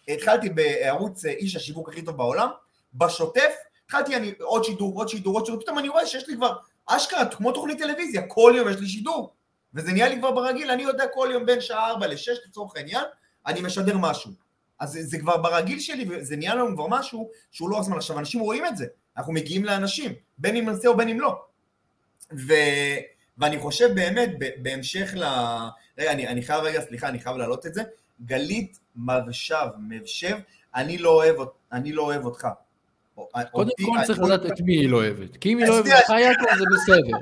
התחלתי 0.08 0.50
בערוץ 0.50 1.26
אה, 1.26 1.32
איש 1.32 1.56
השיווק 1.56 1.90
הכי 1.90 2.02
טוב 2.02 2.18
בעולם, 2.18 2.48
בשוטף, 2.94 3.54
התחלתי 3.86 4.16
אני 4.16 4.34
עוד 4.40 4.64
שידור, 4.64 4.96
עוד 4.96 5.10
שידור, 5.10 5.34
עוד 5.34 5.46
שידור, 5.46 5.62
פתאום 5.62 5.80
אני 5.80 5.90
רואה 5.90 6.06
שיש 6.06 6.28
לי 6.28 6.36
כבר 6.36 6.54
אשכרה, 6.86 7.26
כמו 7.26 7.52
תוכנית 7.52 7.78
טלוויזיה, 7.78 8.22
כל 8.28 8.54
יום 8.58 8.70
יש 8.70 8.76
לי 8.80 8.88
שידור. 8.88 9.34
וזה 9.76 9.92
נהיה 9.92 10.08
לי 10.10 10.18
כבר 10.20 10.32
ברגיל, 10.32 10.72
אני 10.72 10.84
יודע 10.84 11.04
כל 11.14 11.30
יום 11.32 11.46
בין 11.46 11.62
שעה 11.62 11.90
4 11.90 12.08
ל-6 12.08 12.16
לצורך 12.48 12.76
העניין, 12.76 13.04
אני 13.48 13.62
משדר 13.62 13.98
משהו. 13.98 14.32
אז 14.80 14.92
זה, 14.92 15.04
זה 15.04 15.20
כבר 15.20 15.38
ברגיל 15.38 15.80
שלי, 15.80 16.06
וזה 16.10 16.36
נהיה 16.36 16.56
לנו 16.56 16.76
כבר 16.76 16.88
משהו 16.90 17.30
שהוא 17.52 17.70
לא 17.70 17.80
הזמן. 17.80 17.98
עכשיו, 17.98 18.20
אנשים 18.20 18.40
רואים 18.42 18.66
את 18.66 18.78
זה, 18.78 18.86
אנחנו 19.18 19.34
מגיעים 19.34 19.66
לאנשים, 19.66 20.12
בין 20.38 20.56
אם 20.56 20.70
נעשה 20.70 20.88
או 20.88 20.98
בין 20.98 21.10
אם 21.10 21.20
לא. 21.20 21.42
ו, 22.48 22.54
ואני 23.38 23.60
חושב 23.60 23.90
באמת, 23.96 24.30
ב, 24.40 24.46
בהמשך 24.58 25.12
ל... 25.16 25.24
רגע, 25.98 26.12
אני, 26.12 26.28
אני 26.28 26.42
חייב 26.42 26.64
רגע, 26.64 26.82
סליחה, 26.82 27.08
אני 27.08 27.20
חייב 27.20 27.38
להעלות 27.38 27.66
את 27.66 27.74
זה. 27.74 27.84
גלית 28.26 28.80
מבשב, 28.96 29.66
מבשב, 29.90 30.38
אני 30.76 30.98
לא 30.98 31.10
אוהב, 31.10 31.36
אני 31.72 31.92
לא 31.94 32.02
אוהב 32.02 32.26
אותך. 32.26 32.48
או- 33.18 33.30
קודם 33.52 33.70
כל 33.86 33.98
צריך 34.06 34.20
אני- 34.20 34.30
לדעת 34.30 34.46
את 34.52 34.62
מי 34.62 34.74
היא 34.78 34.90
לא 34.90 34.98
אוהבת. 34.98 35.38
כי 35.38 35.54
אם 35.54 35.58
היא 35.58 35.68
לא 35.68 35.74
אוהבת 35.74 35.92
אותך, 35.92 36.10
יעקב, 36.10 36.58
זה 36.58 36.64
בסדר. 36.74 37.18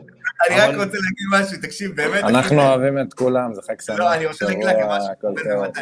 אני 0.50 0.60
רק 0.60 0.70
רוצה 0.70 0.98
להגיד 0.98 1.28
משהו, 1.46 1.58
תקשיב, 1.62 1.96
באמת. 1.96 2.24
אנחנו 2.24 2.62
אוהבים 2.62 3.00
את 3.00 3.14
כולם, 3.14 3.54
זה 3.54 3.62
חג 3.62 3.82
שמח. 3.82 4.00
לא, 4.00 4.14
אני 4.14 4.26
רוצה 4.26 4.46
להגיד 4.46 4.64
לכם 4.64 4.88
משהו. 4.90 5.82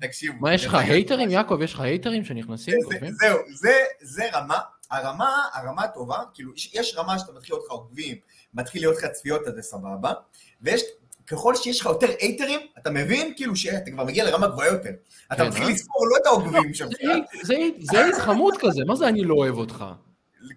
תקשיבו. 0.00 0.34
מה, 0.40 0.54
יש 0.54 0.66
לך 0.66 0.74
הייטרים, 0.74 1.30
יעקב? 1.30 1.58
יש 1.62 1.74
לך 1.74 1.80
הייטרים 1.80 2.24
שנכנסים? 2.24 2.74
זהו, 3.20 3.38
זה, 3.54 3.72
זה 4.00 4.22
רמה, 4.34 4.58
הרמה, 4.90 5.30
הרמה 5.54 5.88
טובה, 5.88 6.18
כאילו, 6.34 6.52
יש- 6.56 6.94
רמה 6.96 7.18
שאתה 7.18 7.32
מתחיל 7.32 7.54
להיות 7.54 7.64
לך 7.66 7.72
עוקבים, 7.72 8.16
מתחיל 8.54 8.82
להיות 8.82 8.96
לך 8.96 9.04
צפיות, 9.06 9.46
אז 9.48 9.54
זה 9.54 9.62
סבבה, 9.62 10.12
ויש, 10.62 10.82
ככל 11.26 11.54
שיש 11.54 11.80
לך 11.80 11.86
יותר 11.86 12.06
הייטרים, 12.20 12.60
אתה 12.78 12.90
מבין, 12.90 13.32
כאילו, 13.36 13.56
שאתה 13.56 13.90
כבר 13.90 14.04
מגיע 14.04 14.24
לרמה 14.24 14.46
גבוהה 14.46 14.68
יותר. 14.68 14.90
אתה 15.32 15.36
כן, 15.42 15.48
מתחיל 15.48 15.64
אה? 15.64 15.70
לספור 15.70 16.06
לא 16.08 16.16
את 16.16 16.26
העוקבים 16.26 16.74
שלך, 16.74 16.88
זה 17.82 17.98
אייט 18.04 18.14
חמוד 18.14 18.54
כזה, 18.60 18.82
מה 18.86 18.96
זה 18.96 19.08
אני 19.08 19.24
לא 19.24 19.34
אוהב 19.34 19.54
אותך? 19.58 19.84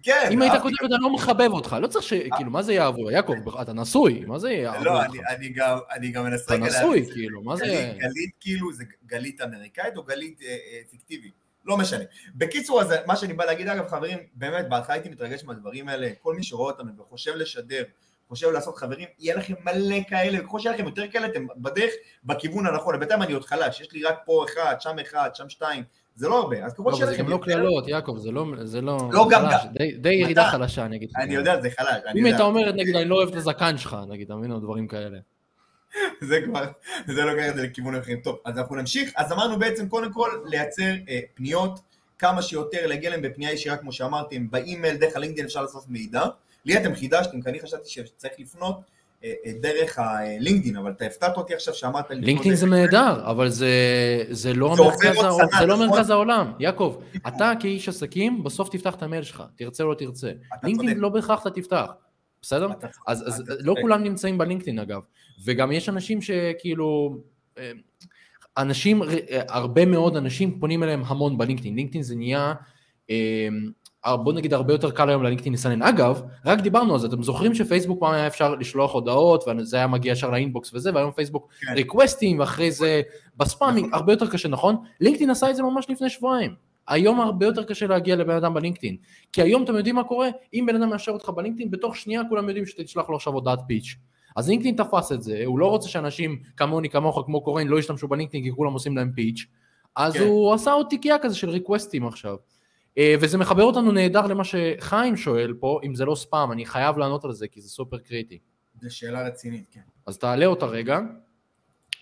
כן. 0.02 0.28
אם 0.32 0.42
היית 0.42 0.52
כותב 0.62 0.84
אני 0.84 1.02
לא 1.02 1.12
מחבב 1.12 1.52
אותך, 1.52 1.76
לא 1.80 1.86
צריך 1.86 2.04
ש... 2.04 2.12
כאילו, 2.36 2.50
מה 2.50 2.62
זה 2.62 2.72
יעבור? 2.72 3.10
יעקב, 3.10 3.58
אתה 3.62 3.72
נשוי, 3.72 4.24
מה 4.26 4.38
זה 4.38 4.50
יעבור 4.50 4.84
לא? 4.84 5.00
אני, 5.28 5.48
גם, 5.48 5.78
אני 5.92 6.08
גם 6.08 6.24
מנסה 6.24 6.54
אתה 6.54 6.64
נשוי. 6.64 7.06
כאילו, 7.12 7.42
מה 7.42 7.56
זה... 7.56 7.92
גלית, 7.98 8.30
כאילו 8.40 8.72
זה 8.72 8.84
גלית 9.06 9.40
אמריקאית 9.40 9.96
או 9.96 10.02
גלית 10.02 10.40
אה, 10.42 10.48
אה, 10.48 10.80
פיקטיבית? 10.90 11.32
לא 11.64 11.76
משנה. 11.76 12.04
בקיצור, 12.34 12.80
אז 12.80 12.94
מה 13.06 13.16
שאני 13.16 13.32
בא 13.32 13.44
להגיד, 13.44 13.68
אגב, 13.68 13.88
חברים, 13.88 14.18
באמת, 14.34 14.68
בהתחלה 14.68 14.94
הייתי 14.94 15.08
מתרגש 15.08 15.44
מהדברים 15.44 15.88
האלה, 15.88 16.10
כל 16.22 16.34
מי 16.34 16.42
שרואה 16.42 16.72
אותנו 16.72 16.92
וחושב 16.98 17.34
לשדר, 17.34 17.82
חושב 18.28 18.50
לעשות 18.50 18.76
חברים, 18.76 19.08
יהיה 19.18 19.36
לכם 19.36 19.54
מלא 19.64 19.96
כאלה, 20.08 20.38
וככל 20.40 20.58
שיהיה 20.60 20.74
לכם 20.74 20.84
יותר 20.84 21.08
כאלה, 21.08 21.26
אתם 21.26 21.46
בדרך, 21.56 21.92
בכיוון 22.24 22.66
הנכון. 22.66 23.00
בינתיים 23.00 23.22
אני 23.22 23.32
עוד 23.32 23.44
חלש, 23.44 23.80
יש 23.80 23.92
לי 23.92 24.04
רק 24.04 24.18
פה 24.24 24.44
אחד, 24.44 24.74
שם 24.80 24.96
אחד, 24.98 25.30
שם 25.34 25.48
שתיים, 25.48 25.84
זה 26.14 26.28
לא 26.28 26.38
הרבה. 26.40 26.64
אז 26.64 26.74
ככל 26.74 26.90
לא, 26.90 26.96
אבל 26.96 27.06
זה 27.06 27.16
גם 27.16 27.28
לא 27.28 27.38
קללות, 27.42 27.88
יעקב, 27.88 28.16
זה 28.18 28.30
לא... 28.30 28.44
זה 28.64 28.80
לא... 28.80 28.98
לא, 29.12 29.28
גם- 29.30 29.44
די- 29.98 30.14
ירידה 30.14 30.44
חלשה, 30.50 30.84
אני 30.84 30.96
אגיד 30.96 31.10
לך. 31.10 31.16
אני 31.18 31.34
יודע, 31.34 31.60
זה 31.60 31.70
חלש, 31.70 31.88
אם 31.88 32.16
יודע. 32.16 32.28
הייתה 32.28 32.42
אומרת, 32.42 32.74
נגיד, 32.74 32.96
אני 32.96 33.08
לא 33.08 33.14
אוהב 33.16 33.28
את 33.28 33.34
הזקן 33.34 33.78
שלך, 33.78 33.96
נגיד, 34.08 34.26
אתה 34.26 34.36
מבין, 34.36 34.52
או 34.52 34.58
דברים 34.58 34.88
כאלה. 34.88 35.18
זה 36.28 36.40
כבר, 36.44 36.64
זה 37.06 37.24
לוקח 37.24 37.48
את 37.48 37.56
זה 37.56 37.62
לכיוון 37.62 37.94
אחרים. 37.96 38.20
טוב, 38.20 38.38
אז 38.44 38.58
אנחנו 38.58 38.76
נמשיך. 38.76 39.12
אז 39.16 39.32
אמרנו 39.32 39.58
בעצם, 39.58 39.88
קודם 39.88 40.12
כל, 40.12 40.30
לייצר 40.44 40.92
אה, 41.08 41.20
פניות 41.34 41.80
כמה 42.18 42.42
שיותר, 42.42 42.86
להגיע 42.86 43.10
להם 43.10 43.22
בפנייה 43.22 43.52
ישירה, 43.52 43.76
כמו 43.76 43.92
שאמרתם, 43.92 44.50
באימייל, 44.50 44.96
דרך 44.96 45.16
הלינקדאין 45.16 45.46
אפשר 45.46 45.62
לעשות 45.62 45.84
מידע. 45.88 46.22
לי 46.64 46.76
אתם 46.76 46.94
חידשתם, 46.94 47.42
כי 47.42 47.50
אני 47.50 47.60
חשבתי 47.60 47.88
שצריך 47.90 48.32
לפנות 48.38 48.80
דרך 49.60 49.98
הלינקדאין, 49.98 50.76
אבל 50.76 50.90
אתה 50.90 51.04
הפתעת 51.04 51.36
אותי 51.36 51.54
עכשיו 51.54 51.74
שאמרת 51.74 52.10
לינקדאין 52.10 52.54
זה 52.54 52.66
נהדר, 52.66 53.30
אבל 53.30 53.48
זה, 53.48 53.68
זה 54.30 54.54
לא 54.54 54.74
זה 54.76 54.82
מרכז, 54.82 55.16
עוד 55.16 55.24
העולם, 55.24 55.48
שנה, 55.50 55.60
זה 55.60 55.66
לא 55.66 55.74
נכון? 55.74 55.88
מרכז 55.88 56.10
העולם. 56.10 56.52
יעקב, 56.60 57.00
אתה 57.28 57.52
כאיש 57.60 57.88
עסקים, 57.88 58.44
בסוף 58.44 58.68
תפתח 58.68 58.94
את 58.94 59.02
המייל 59.02 59.22
שלך, 59.22 59.42
תרצה 59.56 59.84
או 59.84 59.88
לא 59.88 59.94
תרצה. 59.94 60.32
לינקדאין. 60.62 60.98
לא 60.98 61.08
בהכרח 61.08 61.42
אתה 61.42 61.50
תפתח, 61.50 61.86
בסדר? 62.42 62.72
אתה 62.72 62.86
אז, 63.06 63.24
אז 63.28 63.40
אתה 63.40 63.52
לא. 63.60 63.74
כולם 63.80 64.02
נמצאים 64.02 64.38
בלינקדאין 64.38 64.78
אגב, 64.78 65.00
וגם 65.44 65.72
יש 65.72 65.88
אנשים 65.88 66.22
שכאילו, 66.22 67.18
אה, 67.58 67.72
אנשים, 68.56 69.02
אה, 69.02 69.08
הרבה 69.48 69.86
מאוד 69.86 70.16
אנשים 70.16 70.60
פונים 70.60 70.82
אליהם 70.82 71.02
המון 71.06 71.38
בלינקדאין, 71.38 71.74
לינקדאין 71.74 72.02
זה 72.02 72.16
נהיה, 72.16 72.54
אה, 73.10 73.48
בוא 74.06 74.32
נגיד 74.32 74.54
הרבה 74.54 74.74
יותר 74.74 74.90
קל 74.90 75.08
היום 75.08 75.22
ללינקדאין 75.22 75.52
לסנן. 75.52 75.82
אגב, 75.82 76.22
רק 76.46 76.60
דיברנו 76.60 76.92
על 76.92 77.00
זה, 77.00 77.06
אתם 77.06 77.22
זוכרים 77.22 77.54
שפייסבוק 77.54 78.00
פעם 78.00 78.12
היה 78.12 78.26
אפשר 78.26 78.54
לשלוח 78.54 78.94
הודעות, 78.94 79.44
וזה 79.48 79.76
היה 79.76 79.86
מגיע 79.86 80.12
ישר 80.12 80.30
לאינבוקס 80.30 80.74
וזה, 80.74 80.94
והיום 80.94 81.10
פייסבוק 81.10 81.48
כן. 81.60 81.72
ריקווסטים, 81.74 82.40
ואחרי 82.40 82.70
זה 82.70 83.02
בספאמינג, 83.36 83.86
נכון. 83.86 83.98
הרבה 83.98 84.12
יותר 84.12 84.30
קשה, 84.30 84.48
נכון? 84.48 84.76
לינקדאין 85.00 85.30
עשה 85.30 85.50
את 85.50 85.56
זה 85.56 85.62
ממש 85.62 85.86
לפני 85.90 86.10
שבועיים. 86.10 86.54
היום 86.88 87.20
הרבה 87.20 87.46
יותר 87.46 87.64
קשה 87.64 87.86
להגיע 87.86 88.16
לבן 88.16 88.36
אדם 88.36 88.54
בלינקדאין. 88.54 88.96
כי 89.32 89.42
היום 89.42 89.64
אתם 89.64 89.76
יודעים 89.76 89.94
מה 89.94 90.04
קורה? 90.04 90.28
אם 90.54 90.64
בן 90.66 90.82
אדם 90.82 90.90
מאשר 90.90 91.12
אותך 91.12 91.28
בלינקדאין, 91.28 91.70
בתוך 91.70 91.96
שנייה 91.96 92.22
כולם 92.28 92.48
יודעים 92.48 92.66
שתשלח 92.66 93.08
לו 93.08 93.16
עכשיו 93.16 93.32
הודעת 93.32 93.60
פיץ'. 93.66 93.96
אז 94.36 94.48
לינקדאין 94.48 94.76
תפס 94.76 95.12
את 95.12 95.22
זה, 95.22 95.42
הוא 95.44 95.58
לא 95.58 95.66
רוצה 95.66 95.88
שאנשים 95.88 96.38
כמוני, 96.56 96.88
כמוך, 96.88 97.22
כמו 97.26 97.40
קורן, 97.40 97.66
לא 97.66 97.78
ישתמשו 97.78 98.08
בלינקדאין 98.08 98.44
כי 98.44 98.52
כולם 98.52 98.72
עושים 98.72 98.96
להם 98.96 99.12
פיץ'. 99.14 99.46
אז 99.96 100.12
כן. 100.12 100.22
הוא 100.22 100.54
עשה 100.54 100.72
עוד 100.72 100.86
תיקייה 100.90 101.18
כזה 101.18 101.36
של 101.36 101.50
ריקווסטים 101.50 102.06
עכשיו. 102.06 102.36
אה, 102.98 103.14
וזה 103.20 103.38
מחבר 103.38 103.62
אותנו 103.62 103.92
נהדר 103.92 104.26
למה 104.26 104.42
שחיים 104.44 105.16
שואל 105.16 105.54
פה, 105.60 105.80
אם 105.84 105.94
זה 105.94 106.04
לא 106.04 106.14
ספאם, 106.14 106.52
אני 106.52 106.66
חייב 106.66 106.98
לענות 106.98 107.24
על 107.24 107.32
זה 107.32 107.48
כי 107.48 107.60
זה 107.60 107.68
סופר 107.68 107.98
קריטי. 107.98 108.38
זו 108.82 108.96
שאלה 108.96 109.26
רצינית, 109.26 109.66
כן. 109.72 109.80
אז 110.06 110.18
תעלה 110.18 110.46
אותה 110.46 110.66
רגע. 110.66 110.98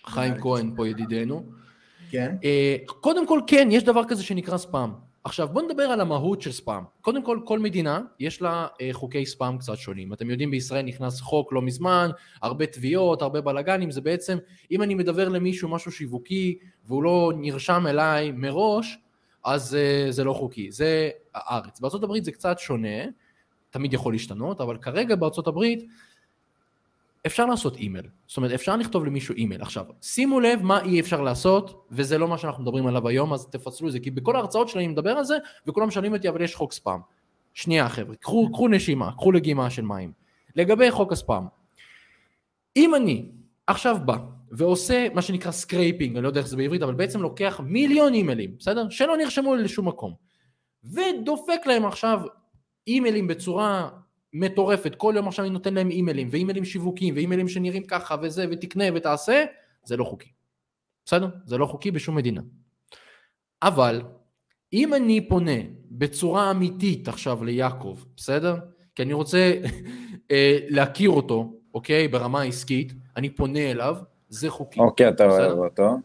חיים 0.05 0.33
כהן 0.41 0.73
פה 0.75 0.87
ידידנו. 0.87 1.43
כן? 2.09 2.35
אה, 2.43 2.75
קודם 2.85 3.27
כל 3.27 3.39
כן, 3.47 3.67
יש 3.71 3.83
דבר 3.83 4.03
כזה 4.07 4.23
שנקרא 4.23 4.57
ספאם. 4.57 4.89
עכשיו 5.23 5.47
בואו 5.47 5.65
נדבר 5.65 5.83
על 5.83 6.01
המהות 6.01 6.41
של 6.41 6.51
ספאם. 6.51 6.83
קודם 7.01 7.23
כל, 7.23 7.39
כל 7.45 7.59
מדינה 7.59 8.01
יש 8.19 8.41
לה 8.41 8.67
אה, 8.81 8.89
חוקי 8.91 9.25
ספאם 9.25 9.57
קצת 9.57 9.77
שונים. 9.77 10.13
אתם 10.13 10.29
יודעים, 10.29 10.51
בישראל 10.51 10.85
נכנס 10.85 11.21
חוק 11.21 11.53
לא 11.53 11.61
מזמן, 11.61 12.09
הרבה 12.41 12.65
תביעות, 12.65 13.21
הרבה 13.21 13.41
בלאגנים, 13.41 13.91
זה 13.91 14.01
בעצם, 14.01 14.37
אם 14.71 14.81
אני 14.81 14.95
מדבר 14.95 15.29
למישהו 15.29 15.69
משהו 15.69 15.91
שיווקי 15.91 16.57
והוא 16.85 17.03
לא 17.03 17.31
נרשם 17.35 17.87
אליי 17.87 18.31
מראש, 18.31 18.97
אז 19.43 19.75
אה, 19.75 20.07
זה 20.09 20.23
לא 20.23 20.33
חוקי. 20.33 20.71
זה 20.71 21.09
הארץ. 21.35 21.79
הברית 22.03 22.25
זה 22.25 22.31
קצת 22.31 22.59
שונה, 22.59 23.05
תמיד 23.69 23.93
יכול 23.93 24.13
להשתנות, 24.13 24.61
אבל 24.61 24.77
כרגע 24.77 25.15
הברית 25.47 25.83
אפשר 27.25 27.45
לעשות 27.45 27.77
אימייל, 27.77 28.05
זאת 28.27 28.37
אומרת 28.37 28.51
אפשר 28.51 28.75
לכתוב 28.75 29.05
למישהו 29.05 29.35
אימייל. 29.35 29.61
עכשיו, 29.61 29.85
שימו 30.01 30.39
לב 30.39 30.61
מה 30.63 30.81
אי 30.81 30.99
אפשר 30.99 31.21
לעשות, 31.21 31.87
וזה 31.91 32.17
לא 32.17 32.27
מה 32.27 32.37
שאנחנו 32.37 32.63
מדברים 32.63 32.87
עליו 32.87 33.07
היום, 33.07 33.33
אז 33.33 33.47
תפצלו 33.47 33.87
את 33.87 33.93
זה, 33.93 33.99
כי 33.99 34.11
בכל 34.11 34.35
ההרצאות 34.35 34.69
שלי 34.69 34.79
אני 34.85 34.87
מדבר 34.87 35.11
על 35.11 35.23
זה, 35.23 35.37
וכולם 35.67 35.91
שואלים 35.91 36.13
אותי, 36.13 36.29
אבל 36.29 36.41
יש 36.41 36.55
חוק 36.55 36.73
ספאם. 36.73 36.99
שנייה 37.53 37.89
חבר'ה, 37.89 38.15
קחו, 38.15 38.51
קחו 38.51 38.67
נשימה, 38.67 39.11
קחו 39.11 39.31
לגימה 39.31 39.69
של 39.69 39.81
מים. 39.81 40.11
לגבי 40.55 40.91
חוק 40.91 41.11
הספאם, 41.11 41.43
אם 42.75 42.95
אני 42.95 43.25
עכשיו 43.67 43.97
בא 44.05 44.17
ועושה 44.57 45.07
מה 45.13 45.21
שנקרא 45.21 45.51
scraping, 45.51 46.15
אני 46.15 46.23
לא 46.23 46.27
יודע 46.27 46.39
איך 46.39 46.47
זה 46.47 46.57
בעברית, 46.57 46.81
אבל 46.81 46.93
בעצם 46.93 47.21
לוקח 47.21 47.59
מיליון 47.63 48.13
אימיילים, 48.13 48.55
בסדר? 48.59 48.89
שלא 48.89 49.17
נרשמו 49.17 49.55
לשום 49.55 49.87
מקום, 49.87 50.13
ודופק 50.83 51.61
להם 51.65 51.85
עכשיו 51.85 52.21
אימיילים 52.87 53.27
בצורה 53.27 53.89
מטורפת, 54.33 54.95
כל 54.95 55.13
יום 55.15 55.27
עכשיו 55.27 55.45
אני 55.45 55.53
נותן 55.53 55.73
להם 55.73 55.89
אימיילים, 55.89 56.27
ואימיילים 56.31 56.65
שיווקיים, 56.65 57.15
ואימיילים 57.15 57.47
שנראים 57.47 57.83
ככה 57.83 58.15
וזה, 58.21 58.45
ותקנה 58.51 58.83
ותעשה, 58.95 59.45
זה 59.83 59.97
לא 59.97 60.03
חוקי. 60.03 60.29
בסדר? 61.05 61.27
זה 61.45 61.57
לא 61.57 61.65
חוקי 61.65 61.91
בשום 61.91 62.15
מדינה. 62.15 62.41
אבל, 63.61 64.01
אם 64.73 64.93
אני 64.93 65.27
פונה 65.27 65.57
בצורה 65.91 66.51
אמיתית 66.51 67.07
עכשיו 67.07 67.43
ליעקב, 67.43 67.99
בסדר? 68.17 68.55
כי 68.95 69.01
אני 69.01 69.13
רוצה 69.13 69.53
אה, 70.31 70.59
להכיר 70.69 71.09
אותו, 71.09 71.53
אוקיי? 71.73 72.07
ברמה 72.07 72.41
העסקית, 72.41 72.93
אני 73.17 73.29
פונה 73.29 73.71
אליו, 73.71 73.95
זה 74.33 74.49
חוקי. 74.49 74.79
אוקיי, 74.79 75.09
אתה 75.09 75.27
בסדר. 75.27 75.53
אוהב 75.53 75.57
אותו. 75.57 75.97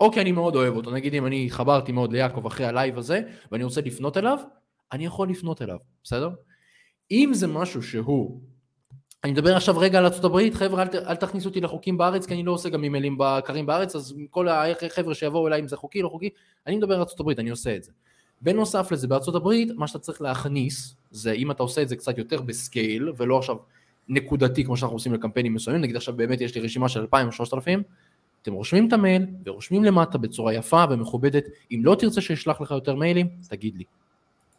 או 0.00 0.12
כי 0.12 0.20
אני 0.20 0.32
מאוד 0.32 0.56
אוהב 0.56 0.76
אותו, 0.76 0.90
נגיד 0.90 1.14
אם 1.14 1.26
אני 1.26 1.50
חברתי 1.50 1.92
מאוד 1.92 2.12
ליעקב 2.12 2.46
אחרי 2.46 2.66
הלייב 2.66 2.98
הזה, 2.98 3.20
ואני 3.52 3.64
רוצה 3.64 3.80
לפנות 3.80 4.16
אליו, 4.16 4.38
אני 4.92 5.06
יכול 5.06 5.28
לפנות 5.28 5.62
אליו, 5.62 5.76
בסדר? 6.04 6.30
אם 7.10 7.30
זה 7.34 7.46
משהו 7.46 7.82
שהוא, 7.82 8.40
אני 9.24 9.32
מדבר 9.32 9.56
עכשיו 9.56 9.78
רגע 9.78 9.98
על 9.98 10.06
ארה"ב, 10.06 10.54
חבר'ה 10.54 10.82
אל, 10.82 10.88
אל 11.06 11.16
תכניסו 11.16 11.48
אותי 11.48 11.60
לחוקים 11.60 11.98
בארץ, 11.98 12.26
כי 12.26 12.34
אני 12.34 12.42
לא 12.42 12.52
עושה 12.52 12.68
גם 12.68 12.84
אימיילים 12.84 13.16
בקרים 13.18 13.66
בארץ, 13.66 13.96
אז 13.96 14.14
כל 14.30 14.48
החבר'ה 14.48 15.14
שיבואו 15.14 15.46
אליי 15.46 15.60
אם 15.60 15.68
זה 15.68 15.76
חוקי 15.76 16.02
לא 16.02 16.08
חוקי, 16.08 16.30
אני 16.66 16.76
מדבר 16.76 16.94
על 16.94 17.00
ארה"ב, 17.00 17.30
אני 17.38 17.50
עושה 17.50 17.76
את 17.76 17.82
זה. 17.82 17.92
בנוסף 18.42 18.92
לזה, 18.92 19.08
בארה"ב, 19.08 19.50
מה 19.76 19.86
שאתה 19.86 19.98
צריך 19.98 20.22
להכניס, 20.22 20.96
זה 21.10 21.32
אם 21.32 21.50
אתה 21.50 21.62
עושה 21.62 21.82
את 21.82 21.88
זה 21.88 21.96
קצת 21.96 22.18
יותר 22.18 22.40
בסקייל, 22.40 23.12
ולא 23.16 23.38
עכשיו 23.38 23.56
נקודתי 24.08 24.64
כמו 24.64 24.76
שאנחנו 24.76 24.96
עושים 24.96 25.14
לקמפיינים 25.14 25.54
מסוימים, 25.54 25.82
נגיד 25.82 25.96
עכשיו 25.96 26.16
באמת 26.16 26.40
יש 26.40 26.54
לי 26.54 26.60
רשימה 26.60 26.88
של 26.88 27.00
2,000 27.00 27.26
או 27.26 27.32
3,000, 27.32 27.82
אתם 28.42 28.52
רושמים 28.52 28.88
את 28.88 28.92
המייל 28.92 29.26
ורושמים 29.44 29.84
למטה 29.84 30.18
בצורה 30.18 30.54
יפה 30.54 30.84
ומכובדת, 30.90 31.44
אם 31.70 31.80
לא 31.84 31.94
תרצה 31.94 32.20
שישלח 32.20 32.60
לך 32.60 32.70
יותר 32.70 32.94
מיילים, 32.94 33.28
תגיד 33.48 33.76
לי. 33.76 33.84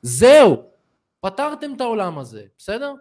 זהו, 0.01 0.63
פתרתם 1.21 1.73
את 1.75 1.81
העולם 1.81 2.17
הזה, 2.17 2.43
בסדר? 2.57 2.93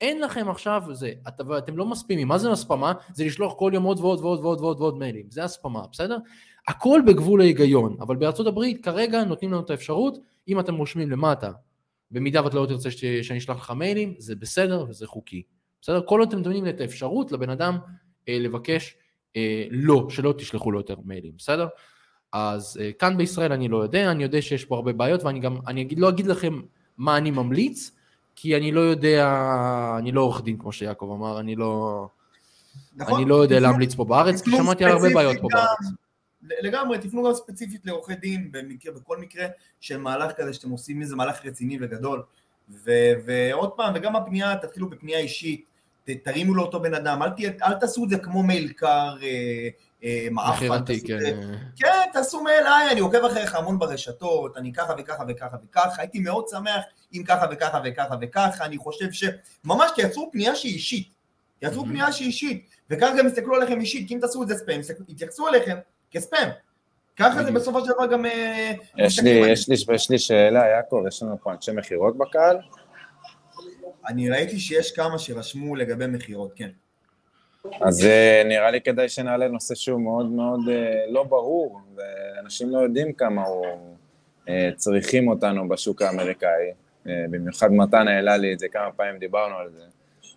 אין 0.00 0.20
לכם 0.20 0.50
עכשיו 0.50 0.82
זה, 0.92 1.12
את, 1.28 1.40
אתם 1.58 1.76
לא 1.76 1.86
מספימים, 1.86 2.28
מה 2.28 2.38
זה 2.38 2.50
הספמה? 2.50 2.92
זה 3.14 3.24
לשלוח 3.24 3.54
כל 3.58 3.70
יום 3.74 3.84
עוד 3.84 4.00
ועוד 4.00 4.20
ועוד 4.20 4.40
ועוד 4.40 4.60
ועוד 4.60 4.80
ועוד 4.80 4.98
מיילים, 4.98 5.26
זה 5.30 5.44
הספמה, 5.44 5.82
בסדר? 5.92 6.16
הכל 6.68 7.00
בגבול 7.06 7.40
ההיגיון, 7.40 7.96
אבל 8.00 8.16
בארצות 8.16 8.46
הברית 8.46 8.84
כרגע 8.84 9.24
נותנים 9.24 9.52
לנו 9.52 9.60
את 9.60 9.70
האפשרות, 9.70 10.18
אם 10.48 10.60
אתם 10.60 10.74
רושמים 10.74 11.10
למטה, 11.10 11.50
במידה 12.10 12.44
ואת 12.44 12.54
לא 12.54 12.66
תרצה 12.66 12.90
שאני 12.90 13.38
אשלח 13.38 13.56
לך 13.56 13.70
מיילים, 13.70 14.14
זה 14.18 14.36
בסדר 14.36 14.86
וזה 14.88 15.06
חוקי, 15.06 15.42
בסדר? 15.84 16.00
כל 16.06 16.20
עוד 16.20 16.28
אתם 16.28 16.38
נותנים 16.38 16.68
את 16.68 16.80
האפשרות 16.80 17.32
לבן 17.32 17.50
אדם 17.50 17.78
אה, 18.28 18.38
לבקש 18.38 18.96
אה, 19.36 19.64
לא, 19.70 20.06
שלא 20.10 20.34
תשלחו 20.38 20.72
לו 20.72 20.78
יותר 20.78 20.94
מיילים, 21.04 21.32
בסדר? 21.38 21.66
אז 22.32 22.78
אה, 22.80 22.92
כאן 22.92 23.16
בישראל 23.16 23.52
אני 23.52 23.68
לא 23.68 23.82
יודע, 23.82 24.10
אני 24.10 24.22
יודע 24.22 24.42
שיש 24.42 24.64
פה 24.64 24.74
הרבה 24.76 24.92
בעיות 24.92 25.22
ואני 25.22 25.40
גם, 25.40 25.58
אני 25.66 25.82
אגיד, 25.82 25.98
לא 25.98 26.08
אגיד 26.08 26.26
לכם 26.26 26.60
מה 26.98 27.16
אני 27.16 27.30
ממליץ, 27.30 27.90
כי 28.36 28.56
אני 28.56 28.72
לא 28.72 28.80
יודע, 28.80 29.28
אני 29.98 30.12
לא 30.12 30.20
עורך 30.20 30.42
דין 30.42 30.58
כמו 30.58 30.72
שיעקב 30.72 31.10
אמר, 31.18 31.40
אני 31.40 31.56
לא, 31.56 32.06
נכון, 32.96 33.20
אני 33.20 33.28
לא 33.28 33.34
יודע 33.34 33.60
להמליץ 33.60 33.94
פה 33.94 34.04
בארץ, 34.04 34.42
כי 34.42 34.50
שמעתי 34.50 34.84
על 34.84 34.90
הרבה 34.90 35.08
בעיות 35.14 35.36
פה 35.40 35.48
גם, 35.52 35.58
בארץ. 35.58 35.94
לגמרי, 36.62 36.98
תפנו 36.98 37.24
גם 37.24 37.34
ספציפית 37.34 37.86
לעורכי 37.86 38.14
דין, 38.14 38.52
במקרה, 38.52 38.92
בכל 38.92 39.18
מקרה 39.18 39.46
של 39.80 39.98
מהלך 39.98 40.32
כזה 40.36 40.52
שאתם 40.52 40.70
עושים 40.70 41.02
איזה 41.02 41.16
מהלך 41.16 41.46
רציני 41.46 41.78
וגדול. 41.80 42.22
ו- 42.68 43.12
ועוד 43.26 43.70
פעם, 43.70 43.92
וגם 43.96 44.16
הפנייה, 44.16 44.56
תתחילו 44.56 44.90
בפנייה 44.90 45.18
אישית, 45.18 45.73
תרימו 46.12 46.54
לאותו 46.54 46.80
בן 46.80 46.94
אדם, 46.94 47.22
אל, 47.22 47.30
תה, 47.30 47.66
אל 47.66 47.74
תעשו 47.74 48.04
את 48.04 48.10
זה 48.10 48.18
כמו 48.18 48.42
מייל 48.42 48.68
קר, 48.68 49.16
אה, 49.22 49.68
אה, 50.04 50.28
מעפן, 50.30 50.84
כן. 51.06 51.18
כן, 51.76 52.10
תעשו 52.12 52.42
מייל, 52.42 52.66
היי, 52.66 52.92
אני 52.92 53.00
עוקב 53.00 53.24
אחריך 53.24 53.54
המון 53.54 53.78
ברשתות, 53.78 54.56
אני 54.56 54.72
ככה 54.72 54.92
וככה 54.98 55.24
וככה 55.28 55.56
וככה, 55.64 56.02
הייתי 56.02 56.18
מאוד 56.18 56.48
שמח 56.48 56.84
אם 57.14 57.22
ככה 57.26 57.46
וככה 57.50 57.80
וככה 57.84 58.14
וככה, 58.20 58.64
אני 58.64 58.78
חושב 58.78 59.08
שממש 59.12 59.90
תייצרו 59.94 60.30
פנייה 60.32 60.54
שהיא 60.54 60.74
אישית, 60.74 61.08
תייצרו 61.60 61.84
פנייה 61.84 62.12
שהיא 62.12 62.26
אישית, 62.26 62.68
וככה 62.90 63.16
גם 63.18 63.26
יסתכלו 63.26 63.54
עליכם 63.54 63.80
אישית, 63.80 64.08
כי 64.08 64.14
אם 64.14 64.20
תעשו 64.20 64.42
את 64.42 64.48
זה 64.48 64.54
ספאם, 64.54 64.80
יתייחסו 65.08 65.48
אליכם 65.48 65.76
כספאם. 66.10 66.48
ככה 67.16 67.44
זה 67.44 67.52
בסופו 67.52 67.80
של 67.80 67.92
דבר 67.92 68.06
גם... 68.06 68.26
אה, 68.26 68.72
יש 68.98 69.18
לי, 69.18 69.30
יש, 69.30 69.68
לי, 69.68 69.94
יש 69.94 70.10
לי 70.10 70.18
שאלה, 70.18 70.66
יעקב, 70.66 71.04
יש 71.08 71.22
לנו 71.22 71.36
פה 71.42 71.52
אנשי 71.52 71.72
מכירות 71.72 72.18
בקהל? 72.18 72.56
אני 74.08 74.30
ראיתי 74.30 74.58
שיש 74.58 74.92
כמה 74.92 75.18
שרשמו 75.18 75.76
לגבי 75.76 76.06
מכירות, 76.06 76.52
כן. 76.56 76.68
אז 77.80 78.04
אה, 78.04 78.42
נראה 78.44 78.70
לי 78.70 78.80
כדאי 78.80 79.08
שנעלה 79.08 79.48
נושא 79.48 79.74
שהוא 79.74 80.00
מאוד 80.00 80.30
מאוד 80.30 80.60
אה, 80.68 81.04
לא 81.08 81.22
ברור, 81.22 81.80
ואנשים 81.96 82.70
לא 82.70 82.78
יודעים 82.78 83.12
כמה 83.12 83.44
הוא 83.46 83.66
אה, 84.48 84.70
צריכים 84.76 85.28
אותנו 85.28 85.68
בשוק 85.68 86.02
האמריקאי. 86.02 86.72
במיוחד 87.30 87.72
מתן 87.72 88.08
העלה 88.08 88.36
לי 88.36 88.52
את 88.52 88.58
זה 88.58 88.68
כמה 88.68 88.92
פעמים, 88.96 89.18
דיברנו 89.18 89.56
על 89.56 89.70
זה, 89.70 89.82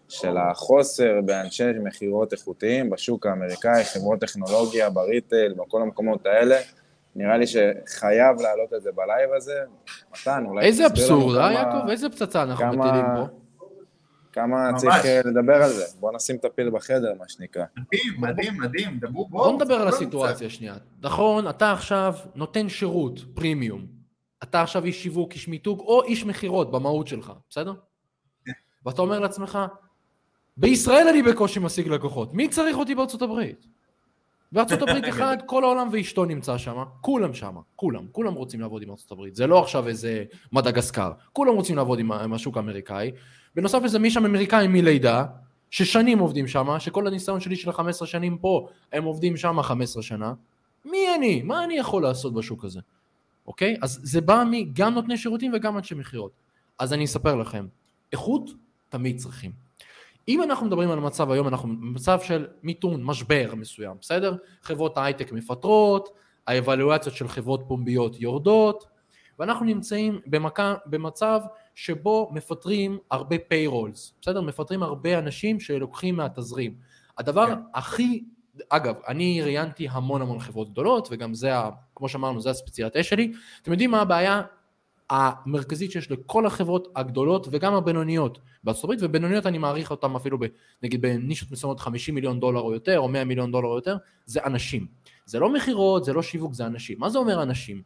של 0.09 0.38
החוסר 0.38 1.22
באנשי 1.26 1.63
מכירות 1.84 2.34
איכותיים 2.34 2.89
בשוק 2.89 3.26
האמריקאי, 3.26 3.84
חברות 3.84 4.20
טכנולוגיה, 4.20 4.89
ב 4.89 4.97
retail, 4.97 5.53
בכל 5.57 5.82
המקומות 5.82 6.26
האלה. 6.26 6.55
נראה 7.15 7.38
לי 7.38 7.45
שחייב 7.47 8.41
להעלות 8.41 8.74
את 8.74 8.82
זה 8.82 8.89
בלייב 8.95 9.30
הזה. 9.34 9.59
מתן, 10.13 10.43
אולי 10.47 10.65
איזה 10.65 10.86
אבסורד, 10.86 11.38
אה 11.38 11.51
יעקב? 11.51 11.89
איזה 11.89 12.09
פצצה 12.09 12.43
אנחנו 12.43 12.68
מטילים 12.68 13.05
פה? 13.15 13.47
כמה 14.38 14.72
ממש. 14.72 14.82
צריך 14.82 15.06
אה, 15.06 15.22
לדבר 15.26 15.64
על 15.64 15.70
זה. 15.70 15.86
בוא 16.00 16.12
נשים 16.16 16.36
את 16.36 16.46
הפיל 16.46 16.70
בחדר, 16.70 17.14
מה 17.20 17.26
שנקרא. 17.28 17.64
מדהים, 17.78 18.22
מדהים, 18.22 18.58
מדהים. 18.62 19.00
דברו, 19.00 19.28
בוא, 19.28 19.48
בוא 19.48 19.56
נדבר 19.56 19.74
על 19.74 19.88
הסיטואציה 19.88 20.50
שנייה. 20.50 20.76
נכון, 21.02 21.48
אתה 21.48 21.72
עכשיו 21.72 22.14
נותן 22.36 22.70
שירות, 22.70 23.20
פרימיום. 23.34 23.86
אתה 24.44 24.62
עכשיו 24.62 24.86
איש 24.86 25.04
שיווק, 25.04 25.34
איש 25.34 25.48
מיתוג, 25.48 25.80
או 25.80 26.04
איש 26.04 26.26
מכירות 26.26 26.72
במהות 26.72 27.08
שלך, 27.08 27.34
בסדר? 27.50 27.74
כן. 28.46 28.52
ואתה 28.86 29.02
אומר 29.02 29.20
לעצמך, 29.20 29.60
בישראל 30.58 31.08
אני 31.08 31.24
בקושי 31.24 31.60
משיג 31.60 31.88
לקוחות, 31.88 32.34
מי 32.34 32.48
צריך 32.48 32.78
אותי 32.78 32.96
בארצות 32.96 33.22
הברית? 33.22 33.68
בארצות 34.52 34.82
הברית 34.82 35.04
אחד, 35.14 35.38
כל 35.45 35.64
העולם 35.64 35.89
ואשתו 35.91 36.26
נמצא 36.26 36.58
שם, 36.58 36.84
כולם 37.02 37.34
שם, 37.34 37.56
כולם, 37.76 38.06
כולם 38.12 38.34
רוצים 38.34 38.60
לעבוד 38.60 38.82
עם 38.82 38.89
ארצות 38.89 39.12
הברית, 39.12 39.36
זה 39.36 39.48
לא 39.48 39.60
עכשיו 39.60 39.88
איזה 39.88 40.24
מדגסקר, 40.52 41.12
כולם 41.34 41.56
רוצים 41.56 41.76
לעבוד 41.76 42.00
עם, 42.00 42.12
עם 42.12 42.34
השוק 42.34 42.58
האמריקאי, 42.58 43.12
בנוסף 43.56 43.80
לזה 43.84 44.00
מי 44.00 44.12
שם 44.12 44.26
אמריקאים 44.26 44.74
מלידה, 44.74 45.26
ששנים 45.70 46.20
עובדים 46.20 46.48
שם, 46.48 46.80
שכל 46.80 47.08
הניסיון 47.08 47.39
שלי 47.39 47.56
של 47.56 47.72
15 47.72 48.08
שנים 48.08 48.38
פה, 48.38 48.68
הם 48.93 49.04
עובדים 49.04 49.38
שם 49.38 49.62
15 49.62 50.04
שנה, 50.04 50.34
מי 50.86 51.16
אני? 51.16 51.41
מה 51.41 51.64
אני 51.64 51.78
יכול 51.78 52.04
לעשות 52.04 52.34
בשוק 52.34 52.66
הזה? 52.66 52.80
אוקיי? 53.48 53.78
אז 53.82 54.00
זה 54.04 54.22
בא 54.22 54.43
מגם 54.52 54.93
נותני 54.93 55.18
שירותים 55.18 55.52
וגם 55.56 55.78
אנשי 55.78 55.95
מכירות. 55.95 56.32
אז 56.80 56.93
אני 56.93 57.06
אספר 57.06 57.36
לכם, 57.36 57.68
איכות 58.12 58.50
תמיד 58.89 59.18
צריכים. 59.18 59.66
אם 60.28 60.43
אנחנו 60.43 60.65
מדברים 60.65 60.91
על 60.91 60.97
המצב 60.97 61.32
היום, 61.32 61.47
אנחנו 61.47 61.69
במצב 61.69 62.19
של 62.21 62.47
מיתון, 62.63 63.03
משבר 63.03 63.53
מסוים, 63.55 63.97
בסדר? 64.01 64.36
חברות 64.61 64.97
ההייטק 64.97 65.32
מפטרות, 65.32 66.09
האבלואציות 66.47 67.15
של 67.15 67.28
חברות 67.28 67.63
פומביות 67.67 68.21
יורדות, 68.21 68.88
ואנחנו 69.39 69.65
נמצאים 69.65 70.19
במקה, 70.25 70.75
במצב 70.86 71.41
שבו 71.75 72.30
מפטרים 72.32 72.97
הרבה 73.11 73.36
payrolls, 73.36 74.13
בסדר? 74.21 74.41
מפטרים 74.41 74.84
הרבה 74.84 75.19
אנשים 75.19 75.59
שלוקחים 75.59 76.15
מהתזרים. 76.15 76.73
הדבר 77.17 77.47
כן. 77.47 77.59
הכי, 77.73 78.23
אגב, 78.69 78.95
אני 79.07 79.41
ראיינתי 79.41 79.88
המון 79.91 80.21
המון 80.21 80.39
חברות 80.39 80.69
גדולות, 80.69 81.07
וגם 81.11 81.34
זה, 81.34 81.51
כמו 81.95 82.09
שאמרנו, 82.09 82.41
זה 82.41 82.49
הספציאט 82.49 82.95
אש 82.95 83.09
שלי. 83.09 83.34
אתם 83.61 83.71
יודעים 83.71 83.91
מה 83.91 84.01
הבעיה 84.01 84.41
המרכזית 85.10 85.91
שיש 85.91 86.12
לכל 86.12 86.45
החברות 86.45 86.88
הגדולות 86.95 87.47
וגם 87.51 87.74
הבינוניות 87.74 88.39
בארצות 88.64 88.84
הברית, 88.84 88.99
ובינוניות 89.01 89.45
אני 89.45 89.58
מעריך 89.58 89.91
אותן 89.91 90.16
אפילו 90.16 90.39
ב, 90.39 90.45
נגיד 90.84 91.01
בנישות 91.01 91.51
מסוימות 91.51 91.80
50 91.80 92.16
מיליון 92.16 92.39
דולר 92.39 92.60
או 92.60 92.74
יותר, 92.74 92.99
או 92.99 93.08
100 93.08 93.24
מיליון 93.24 93.51
דולר 93.51 93.68
או 93.68 93.76
יותר, 93.76 93.97
זה 94.26 94.39
אנשים. 94.45 94.88
זה 95.26 95.39
לא 95.39 95.53
מכירות, 95.53 96.05
זה 96.05 96.14
לא 96.14 96.22
שיווק, 96.22 96.53
זה 96.53 96.66
אנשים. 96.66 96.99
מה 96.99 97.10
זה 97.10 97.18
אומר 97.18 97.43
אנשים? 97.43 97.82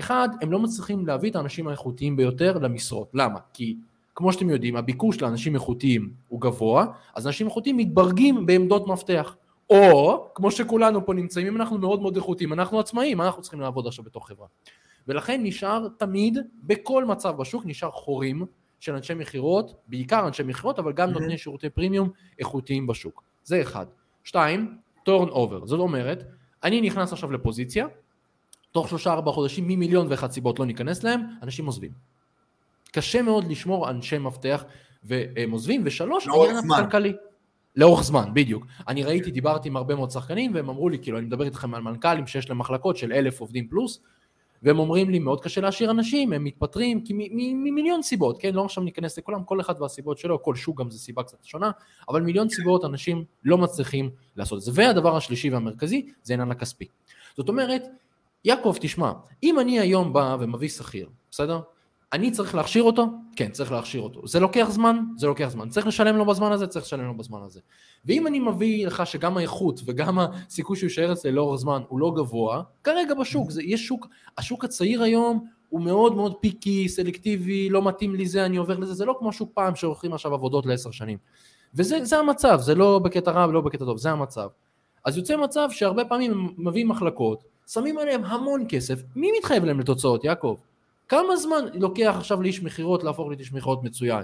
אחד, 0.00 0.28
הם 0.42 0.52
לא 0.52 0.58
מצליחים 0.58 1.06
להביא 1.06 1.30
את 1.30 1.36
האנשים 1.36 1.68
האיכותיים 1.68 2.16
ביותר 2.16 2.58
למשרות. 2.58 3.10
למה? 3.14 3.38
כי 3.52 3.76
כמו 4.14 4.32
שאתם 4.32 4.50
יודעים, 4.50 4.76
הביקוש 4.76 5.20
לאנשים 5.20 5.54
איכותיים 5.54 6.12
הוא 6.28 6.40
גבוה, 6.40 6.86
אז 7.14 7.26
אנשים 7.26 7.46
איכותיים 7.46 7.76
מתברגים 7.76 8.46
בעמדות 8.46 8.86
מפתח. 8.86 9.36
או, 9.70 10.26
כמו 10.34 10.50
שכולנו 10.50 11.06
פה 11.06 11.14
נמצאים, 11.14 11.46
אם 11.46 11.56
אנחנו 11.56 11.78
מאוד 11.78 12.02
מאוד 12.02 12.16
איכותיים, 12.16 12.52
אנחנו 12.52 12.80
עצמאים, 12.80 13.20
אנחנו 13.20 13.42
צריכים 13.42 13.60
לעבוד 13.60 13.86
עכשיו 13.86 14.04
בתוך 14.04 14.28
חברה? 14.28 14.46
ולכן 15.08 15.40
נשאר 15.42 15.88
תמיד, 15.98 16.38
בכל 16.62 17.04
מצב 17.04 17.36
בשוק, 17.36 17.62
נשאר 17.66 17.90
חורים 17.90 18.46
של 18.80 18.94
אנשי 18.94 19.14
מכירות, 19.14 19.74
בעיקר 19.86 20.26
אנשי 20.26 20.42
מכירות, 20.42 20.78
אבל 20.78 20.92
גם 20.92 21.10
נותני 21.10 21.38
שירותי 21.38 21.70
פרימיום 21.70 22.10
איכותיים 22.38 22.86
בשוק. 22.86 23.22
זה 23.44 23.62
אחד. 23.62 23.86
שתיים, 24.24 24.76
turnover. 25.04 25.66
זאת 25.66 25.80
אומרת, 25.80 26.24
אני 26.64 26.80
נכנס 26.80 27.12
עכשיו 27.12 27.32
לפוזיציה, 27.32 27.86
תוך 28.72 28.88
שלושה 28.88 29.12
ארבעה 29.12 29.34
חודשים 29.34 29.68
ממיליון 29.68 30.06
ואחת 30.10 30.30
סיבות 30.30 30.58
לא 30.58 30.66
ניכנס 30.66 31.04
להם, 31.04 31.20
אנשים 31.42 31.66
עוזבים. 31.66 31.90
קשה 32.92 33.22
מאוד 33.22 33.44
לשמור 33.44 33.90
אנשי 33.90 34.18
מפתח 34.18 34.64
והם 35.02 35.50
עוזבים, 35.50 35.82
ושלוש, 35.84 36.28
העניין 36.28 36.70
הכלכלי. 36.70 37.12
לאורך 37.76 38.02
זמן, 38.02 38.30
בדיוק. 38.34 38.66
אני 38.88 39.02
ראיתי, 39.04 39.30
דיברתי 39.30 39.68
עם 39.68 39.76
הרבה 39.76 39.94
מאוד 39.94 40.10
שחקנים, 40.10 40.54
והם 40.54 40.68
אמרו 40.68 40.88
לי, 40.88 40.98
כאילו, 40.98 41.18
אני 41.18 41.26
מדבר 41.26 41.44
איתכם 41.44 41.74
על 41.74 41.82
מנכ"לים 41.82 42.26
שיש 42.26 42.48
להם 42.48 42.58
מחלקות 42.58 42.96
של 42.96 43.12
אלף 43.12 43.40
עובדים 43.40 43.68
פלוס, 43.68 44.02
והם 44.62 44.78
אומרים 44.78 45.10
לי, 45.10 45.18
מאוד 45.18 45.40
קשה 45.40 45.60
להשאיר 45.60 45.90
אנשים, 45.90 46.32
הם 46.32 46.44
מתפטרים, 46.44 47.04
ממיליון 47.34 48.02
סיבות, 48.02 48.38
כן? 48.38 48.54
לא 48.54 48.64
עכשיו 48.64 48.84
ניכנס 48.84 49.18
לכולם, 49.18 49.44
כל 49.44 49.60
אחד 49.60 49.74
והסיבות 49.80 50.18
שלו, 50.18 50.42
כל 50.42 50.54
שוק 50.54 50.80
גם 50.80 50.90
זה 50.90 50.98
סיבה 50.98 51.22
קצת 51.22 51.44
שונה, 51.44 51.70
אבל 52.08 52.22
מיליון 52.22 52.48
סיבות 52.48 52.84
אנשים 52.84 53.24
לא 53.44 53.58
מצליחים 53.58 54.10
לעשות 54.36 54.58
את 54.58 54.62
זה. 54.62 54.70
והדבר 54.74 55.16
השלישי 55.16 55.50
והמרכזי, 55.50 56.06
זה 56.22 56.34
עניין 56.34 56.50
הכספי. 56.50 56.86
זאת 57.36 57.48
אומרת, 57.48 57.82
יעקב, 58.44 58.76
תשמע, 58.80 59.12
אם 59.42 59.60
אני 59.60 59.80
היום 59.80 60.12
בא 60.12 60.36
ומביא 60.40 60.68
שכיר, 60.68 61.08
בסדר? 61.30 61.60
אני 62.12 62.30
צריך 62.30 62.54
להכשיר 62.54 62.82
אותו? 62.82 63.06
כן, 63.36 63.50
צריך 63.50 63.72
להכשיר 63.72 64.00
אותו. 64.00 64.26
זה 64.26 64.40
לוקח 64.40 64.66
זמן? 64.70 65.00
זה 65.16 65.26
לוקח 65.26 65.48
זמן. 65.48 65.68
צריך 65.68 65.86
לשלם 65.86 66.16
לו 66.16 66.24
בזמן 66.24 66.52
הזה? 66.52 66.66
צריך 66.66 66.84
לשלם 66.84 67.06
לו 67.06 67.16
בזמן 67.16 67.42
הזה. 67.42 67.60
ואם 68.04 68.26
אני 68.26 68.38
מביא 68.38 68.86
לך 68.86 69.06
שגם 69.06 69.36
האיכות 69.36 69.80
וגם 69.84 70.18
הסיכוי 70.18 70.76
שהוא 70.76 70.86
יישאר 70.86 71.12
אצלי 71.12 71.32
לאורך 71.32 71.60
זמן 71.60 71.82
הוא 71.88 72.00
לא 72.00 72.12
גבוה, 72.16 72.62
כרגע 72.84 73.14
בשוק, 73.14 73.50
זה, 73.50 73.62
יש 73.62 73.86
שוק, 73.86 74.06
השוק 74.38 74.64
הצעיר 74.64 75.02
היום 75.02 75.46
הוא 75.68 75.80
מאוד 75.80 76.16
מאוד 76.16 76.34
פיקי, 76.40 76.88
סלקטיבי, 76.88 77.68
לא 77.68 77.82
מתאים 77.82 78.14
לי 78.14 78.26
זה, 78.26 78.46
אני 78.46 78.56
עובר 78.56 78.78
לזה, 78.78 78.94
זה 78.94 79.04
לא 79.04 79.16
כמו 79.18 79.32
שוק 79.32 79.50
פעם 79.54 79.74
שעורכים 79.74 80.12
עכשיו 80.12 80.34
עבודות 80.34 80.66
לעשר 80.66 80.90
שנים. 80.90 81.18
וזה 81.74 82.18
המצב, 82.18 82.60
זה 82.60 82.74
לא 82.74 82.98
בקטע 82.98 83.30
רע 83.30 83.46
ולא 83.48 83.60
בקטע 83.60 83.84
טוב, 83.84 83.98
זה 83.98 84.10
המצב. 84.10 84.48
אז 85.04 85.16
יוצא 85.16 85.36
מצב 85.36 85.68
שהרבה 85.70 86.04
פעמים 86.04 86.54
מביאים 86.58 86.88
מחלקות, 86.88 87.44
שמים 87.68 87.98
עליהם 87.98 88.24
המון 88.24 88.64
כסף, 88.68 89.02
מי 89.16 89.30
מתחייב 89.38 89.64
להם 89.64 89.80
לתוצאות, 89.80 90.24
יעקב? 90.24 90.56
כמה 91.10 91.36
זמן 91.36 91.64
לוקח 91.74 92.14
עכשיו 92.18 92.42
לאיש 92.42 92.62
מכירות 92.62 93.04
להפוך 93.04 93.28
לאיש 93.28 93.52
מכירות 93.52 93.84
מצוין? 93.84 94.22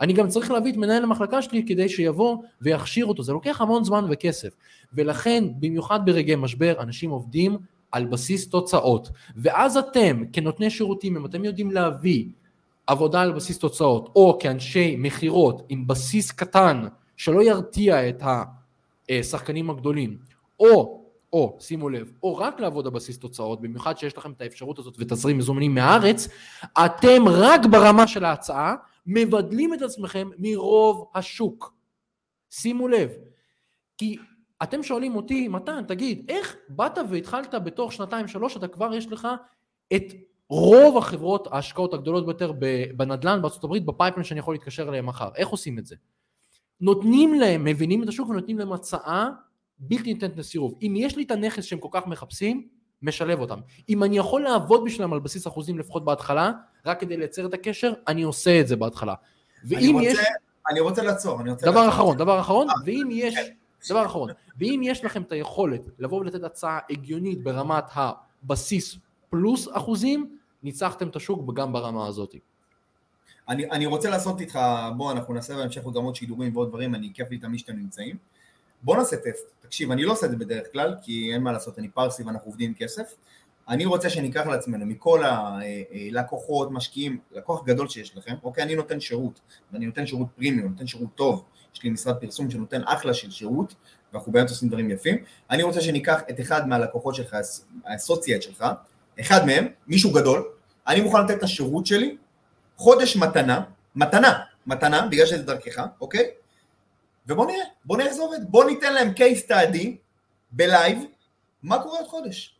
אני 0.00 0.12
גם 0.12 0.28
צריך 0.28 0.50
להביא 0.50 0.72
את 0.72 0.76
מנהל 0.76 1.02
המחלקה 1.02 1.42
שלי 1.42 1.66
כדי 1.66 1.88
שיבוא 1.88 2.36
ויכשיר 2.60 3.06
אותו, 3.06 3.22
זה 3.22 3.32
לוקח 3.32 3.60
המון 3.60 3.84
זמן 3.84 4.04
וכסף. 4.10 4.48
ולכן, 4.92 5.44
במיוחד 5.60 6.00
ברגעי 6.06 6.36
משבר, 6.36 6.74
אנשים 6.80 7.10
עובדים 7.10 7.56
על 7.92 8.06
בסיס 8.06 8.48
תוצאות. 8.48 9.08
ואז 9.36 9.76
אתם, 9.76 10.22
כנותני 10.32 10.70
שירותים, 10.70 11.16
אם 11.16 11.26
אתם 11.26 11.44
יודעים 11.44 11.70
להביא 11.70 12.24
עבודה 12.86 13.20
על 13.20 13.32
בסיס 13.32 13.58
תוצאות, 13.58 14.10
או 14.16 14.38
כאנשי 14.40 14.96
מכירות 14.98 15.62
עם 15.68 15.86
בסיס 15.86 16.32
קטן, 16.32 16.86
שלא 17.16 17.42
ירתיע 17.42 18.08
את 18.08 18.22
השחקנים 19.08 19.70
הגדולים, 19.70 20.16
או 20.60 21.03
או, 21.34 21.56
שימו 21.60 21.88
לב, 21.88 22.12
או 22.22 22.36
רק 22.36 22.60
לעבוד 22.60 22.86
על 22.86 22.92
בסיס 22.92 23.18
תוצאות, 23.18 23.60
במיוחד 23.60 23.98
שיש 23.98 24.16
לכם 24.16 24.32
את 24.32 24.40
האפשרות 24.40 24.78
הזאת 24.78 24.94
ותזרים 24.98 25.38
מזומנים 25.38 25.74
מהארץ, 25.74 26.28
אתם 26.64 27.22
רק 27.28 27.60
ברמה 27.70 28.06
של 28.06 28.24
ההצעה 28.24 28.74
מבדלים 29.06 29.74
את 29.74 29.82
עצמכם 29.82 30.30
מרוב 30.38 31.10
השוק. 31.14 31.74
שימו 32.50 32.88
לב, 32.88 33.10
כי 33.98 34.16
אתם 34.62 34.82
שואלים 34.82 35.16
אותי, 35.16 35.48
מתן, 35.48 35.84
תגיד, 35.88 36.26
איך 36.28 36.56
באת 36.68 36.98
והתחלת 37.10 37.54
בתוך 37.54 37.92
שנתיים 37.92 38.28
שלוש, 38.28 38.56
אתה 38.56 38.68
כבר 38.68 38.94
יש 38.94 39.06
לך 39.06 39.28
את 39.96 40.02
רוב 40.48 40.98
החברות 40.98 41.48
ההשקעות 41.50 41.94
הגדולות 41.94 42.26
ביותר 42.26 42.52
בנדל"ן 42.96 43.42
בארצות 43.42 43.64
הברית 43.64 43.84
בפייפלין 43.84 44.24
שאני 44.24 44.40
יכול 44.40 44.54
להתקשר 44.54 44.88
אליהם 44.88 45.06
מחר, 45.06 45.28
איך 45.36 45.48
עושים 45.48 45.78
את 45.78 45.86
זה? 45.86 45.96
נותנים 46.80 47.34
להם, 47.34 47.64
מבינים 47.64 48.02
את 48.02 48.08
השוק 48.08 48.28
ונותנים 48.28 48.58
להם 48.58 48.72
הצעה 48.72 49.30
בלתי 49.78 50.12
ניתנת 50.12 50.36
לסירוב. 50.36 50.74
אם 50.82 50.94
יש 50.96 51.16
לי 51.16 51.22
את 51.22 51.30
הנכס 51.30 51.64
שהם 51.64 51.78
כל 51.78 51.88
כך 51.90 52.06
מחפשים, 52.06 52.68
משלב 53.02 53.40
אותם. 53.40 53.60
אם 53.88 54.04
אני 54.04 54.18
יכול 54.18 54.42
לעבוד 54.42 54.84
בשבילם 54.84 55.12
על 55.12 55.20
בסיס 55.20 55.46
אחוזים 55.46 55.78
לפחות 55.78 56.04
בהתחלה, 56.04 56.52
רק 56.86 57.00
כדי 57.00 57.16
לייצר 57.16 57.46
את 57.46 57.54
הקשר, 57.54 57.92
אני 58.08 58.22
עושה 58.22 58.60
את 58.60 58.68
זה 58.68 58.76
בהתחלה. 58.76 59.14
ואם 59.64 59.98
יש... 60.02 60.18
אני 60.70 60.80
רוצה 60.80 61.02
לעצור, 61.02 61.40
אני 61.40 61.50
רוצה 61.50 61.66
דבר 61.66 61.80
לעצור. 61.80 61.94
אחרון, 61.94 62.16
דבר 62.16 62.40
אחרון, 62.40 62.70
אה, 62.70 62.74
ואם 62.84 63.08
יש... 63.12 63.34
כן. 63.34 63.52
דבר 63.88 64.06
אחרון, 64.06 64.30
ואם 64.58 64.80
יש 64.84 65.04
לכם 65.04 65.22
את 65.22 65.32
היכולת 65.32 65.80
לבוא 65.98 66.20
ולתת 66.20 66.44
הצעה 66.44 66.78
הגיונית 66.90 67.42
ברמת 67.42 67.84
הבסיס 67.94 68.96
פלוס 69.30 69.68
אחוזים, 69.72 70.36
ניצחתם 70.62 71.08
את 71.08 71.16
השוק 71.16 71.54
גם 71.54 71.72
ברמה 71.72 72.06
הזאת. 72.06 72.34
אני, 73.48 73.70
אני 73.70 73.86
רוצה 73.86 74.10
לעשות 74.10 74.40
איתך, 74.40 74.58
בוא 74.96 75.12
אנחנו 75.12 75.34
נעשה 75.34 75.56
בהמשך 75.56 75.84
גם 75.94 76.04
עוד 76.04 76.14
שידורים 76.14 76.56
ועוד 76.56 76.68
דברים, 76.68 76.94
אני 76.94 77.10
כיף 77.14 77.30
לי 77.30 77.38
תמיד 77.38 77.58
שאתם 77.58 77.76
נמצאים. 77.76 78.16
בוא 78.84 78.96
נעשה 78.96 79.16
טסט, 79.16 79.46
תקשיב, 79.60 79.90
אני 79.90 80.04
לא 80.04 80.12
עושה 80.12 80.26
את 80.26 80.30
זה 80.30 80.36
בדרך 80.36 80.72
כלל, 80.72 80.94
כי 81.02 81.30
אין 81.32 81.42
מה 81.42 81.52
לעשות, 81.52 81.78
אני 81.78 81.88
פרסי 81.88 82.22
ואנחנו 82.22 82.50
עובדים 82.50 82.68
עם 82.70 82.74
כסף. 82.74 83.14
אני 83.68 83.84
רוצה 83.84 84.10
שניקח 84.10 84.46
לעצמנו 84.46 84.86
מכל 84.86 85.22
הלקוחות, 85.24 86.70
משקיעים, 86.70 87.18
לקוח 87.32 87.64
גדול 87.64 87.88
שיש 87.88 88.16
לכם, 88.16 88.34
אוקיי, 88.42 88.64
אני 88.64 88.74
נותן 88.74 89.00
שירות, 89.00 89.40
ואני 89.72 89.86
נותן 89.86 90.06
שירות 90.06 90.26
פרימיום, 90.36 90.72
נותן 90.72 90.86
שירות 90.86 91.08
טוב, 91.14 91.44
יש 91.74 91.82
לי 91.82 91.90
משרד 91.90 92.16
פרסום 92.16 92.50
שנותן 92.50 92.80
אחלה 92.84 93.14
של 93.14 93.30
שירות, 93.30 93.74
ואנחנו 94.12 94.32
באמת 94.32 94.48
עושים 94.48 94.68
דברים 94.68 94.90
יפים. 94.90 95.16
אני 95.50 95.62
רוצה 95.62 95.80
שניקח 95.80 96.20
את 96.30 96.40
אחד 96.40 96.68
מהלקוחות 96.68 97.14
שלך, 97.14 97.36
האסוציאט 97.84 98.42
שלך, 98.42 98.64
אחד 99.20 99.46
מהם, 99.46 99.66
מישהו 99.86 100.12
גדול, 100.12 100.48
אני 100.86 101.00
מוכן 101.00 101.24
לתת 101.24 101.38
את 101.38 101.42
השירות 101.42 101.86
שלי, 101.86 102.16
חודש 102.76 103.16
מתנה, 103.16 103.64
מתנה, 103.96 104.40
מתנה, 104.66 105.06
בגלל 105.06 105.26
שזה 105.26 105.42
דרכך, 105.42 105.82
אוקיי? 106.00 106.30
ובוא 107.26 107.46
נראה, 107.46 107.64
בוא 107.84 107.96
נראה 107.96 108.08
איך 108.08 108.16
זה 108.16 108.22
עובד, 108.22 108.38
בוא 108.48 108.64
ניתן 108.64 108.94
להם 108.94 109.12
case 109.16 109.50
study 109.50 109.88
בלייב, 110.50 110.98
מה 111.62 111.82
קורה 111.82 111.98
עוד 111.98 112.08
חודש. 112.08 112.56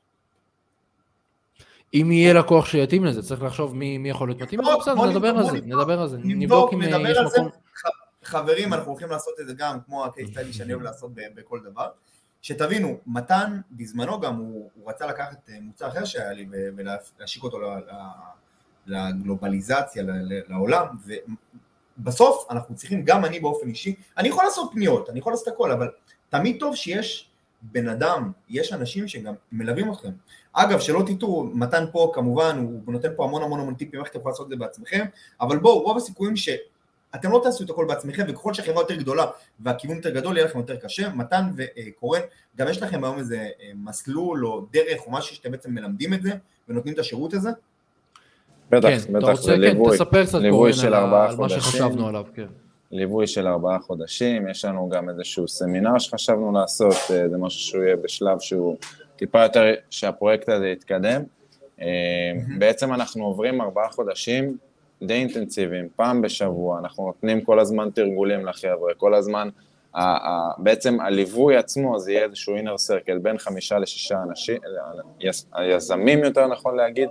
אם 1.94 2.12
יהיה 2.12 2.34
לקוח 2.34 2.66
שיתאים 2.66 3.04
לזה, 3.04 3.22
צריך 3.22 3.42
לחשוב 3.42 3.76
מי, 3.76 3.98
מי 3.98 4.10
יכול 4.10 4.28
להיות 4.28 4.42
מתאים 4.42 4.60
לזה, 4.60 4.70
בסדר, 4.80 5.06
נדבר 5.06 5.28
על 5.28 5.44
זה, 5.44 5.52
נדבר 5.52 6.00
על 6.00 6.08
זה, 6.08 6.16
נבדוק 6.20 6.72
אם 6.72 6.82
יש 6.82 7.18
מקום. 7.18 7.48
חברים, 8.22 8.74
אנחנו 8.74 8.90
הולכים 8.90 9.10
לעשות 9.10 9.34
את 9.40 9.46
זה 9.46 9.54
גם, 9.54 9.78
כמו 9.86 10.04
ה-case 10.04 10.34
study 10.34 10.52
שאני 10.52 10.72
אוהב 10.72 10.82
לעשות 10.82 11.10
בכל 11.14 11.60
דבר. 11.64 11.88
שתבינו, 12.42 12.98
מתן 13.06 13.60
בזמנו 13.70 14.20
גם, 14.20 14.36
הוא, 14.36 14.70
הוא 14.74 14.90
רצה 14.90 15.06
לקחת 15.06 15.48
אה, 15.48 15.60
מוצר 15.60 15.88
אחר 15.88 16.04
שהיה 16.04 16.32
לי 16.32 16.46
ולהשיק 16.76 17.42
אותו 17.42 17.58
לגלובליזציה, 18.86 20.02
לעולם, 20.48 20.86
בסוף 21.98 22.46
אנחנו 22.50 22.74
צריכים, 22.74 23.04
גם 23.04 23.24
אני 23.24 23.40
באופן 23.40 23.68
אישי, 23.68 23.94
אני 24.18 24.28
יכול 24.28 24.44
לעשות 24.44 24.70
פניות, 24.72 25.10
אני 25.10 25.18
יכול 25.18 25.32
לעשות 25.32 25.48
הכל, 25.48 25.70
אבל 25.70 25.90
תמיד 26.28 26.56
טוב 26.60 26.76
שיש 26.76 27.30
בן 27.62 27.88
אדם, 27.88 28.32
יש 28.48 28.72
אנשים 28.72 29.08
שגם 29.08 29.34
מלווים 29.52 29.92
אתכם. 29.92 30.10
אגב, 30.52 30.80
שלא 30.80 31.02
תטעו, 31.06 31.50
מתן 31.54 31.84
פה 31.92 32.12
כמובן, 32.14 32.58
הוא 32.58 32.92
נותן 32.92 33.08
פה 33.16 33.24
המון 33.24 33.42
המון 33.42 33.60
המון 33.60 33.74
טיפים 33.74 34.00
איך 34.00 34.08
אתם 34.08 34.18
יכולים 34.18 34.32
לעשות 34.32 34.46
את 34.46 34.50
זה 34.50 34.56
בעצמכם, 34.56 35.04
אבל 35.40 35.58
בואו, 35.58 35.82
רוב 35.82 35.96
הסיכויים 35.96 36.36
שאתם 36.36 37.32
לא 37.32 37.40
תעשו 37.42 37.64
את 37.64 37.70
הכל 37.70 37.84
בעצמכם, 37.88 38.24
וככל 38.28 38.54
שהחברה 38.54 38.82
יותר 38.82 38.94
גדולה 38.94 39.26
והכיוון 39.60 39.96
יותר 39.96 40.10
גדול, 40.10 40.36
יהיה 40.36 40.46
לכם 40.46 40.58
יותר 40.58 40.76
קשה. 40.76 41.08
מתן 41.08 41.50
וקורן, 41.56 42.20
גם 42.56 42.68
יש 42.68 42.82
לכם 42.82 43.04
היום 43.04 43.18
איזה 43.18 43.48
אה, 43.60 43.70
מסלול 43.74 44.46
או 44.46 44.66
דרך 44.72 45.06
או 45.06 45.12
משהו 45.12 45.36
שאתם 45.36 45.50
בעצם 45.50 45.74
מלמדים 45.74 46.14
את 46.14 46.22
זה 46.22 46.32
ונותנים 46.68 46.94
את 46.94 46.98
השירות 46.98 47.34
הזה? 47.34 47.50
בטח, 48.70 48.88
כן, 48.88 49.12
בטח, 49.12 49.28
רוצה, 49.28 49.42
זה 49.42 49.56
ליווי, 49.56 49.90
כן, 49.90 50.04
תספר 50.04 50.24
קצת 50.24 50.38
ליווי 50.38 50.72
של 50.72 50.94
ארבעה 50.94 51.30
על 51.30 51.36
חודשים, 51.36 51.56
מה 51.56 51.62
שחשבנו 51.62 52.08
עליו, 52.08 52.24
כן. 52.34 52.46
ליווי 52.90 53.26
של 53.26 53.46
ארבעה 53.46 53.78
חודשים, 53.78 54.48
יש 54.48 54.64
לנו 54.64 54.88
גם 54.88 55.08
איזשהו 55.08 55.48
סמינר 55.48 55.98
שחשבנו 55.98 56.52
לעשות, 56.52 56.96
אה, 57.10 57.28
זה 57.28 57.38
משהו 57.38 57.60
שהוא 57.60 57.84
יהיה 57.84 57.96
בשלב 57.96 58.40
שהוא 58.40 58.76
טיפה 59.16 59.42
יותר, 59.42 59.74
שהפרויקט 59.90 60.48
הזה 60.48 60.68
יתקדם. 60.68 61.22
אה, 61.80 61.86
בעצם 62.58 62.92
אנחנו 62.92 63.24
עוברים 63.24 63.60
ארבעה 63.60 63.88
חודשים 63.88 64.56
די 65.02 65.14
אינטנסיביים, 65.14 65.88
פעם 65.96 66.22
בשבוע, 66.22 66.78
אנחנו 66.78 67.06
נותנים 67.06 67.40
כל 67.40 67.60
הזמן 67.60 67.90
תרגולים 67.90 68.46
לחבר'ה, 68.46 68.94
כל 68.94 69.14
הזמן, 69.14 69.48
בעצם 70.58 71.00
הליווי 71.00 71.56
עצמו 71.56 71.98
זה 71.98 72.12
יהיה 72.12 72.24
איזשהו 72.24 72.56
אינר 72.56 72.78
סרקל 72.78 73.18
בין 73.18 73.38
חמישה 73.38 73.78
לשישה 73.78 74.22
אנשים, 74.22 74.56
היזמים 75.52 76.24
יותר 76.24 76.46
נכון 76.46 76.76
להגיד, 76.76 77.08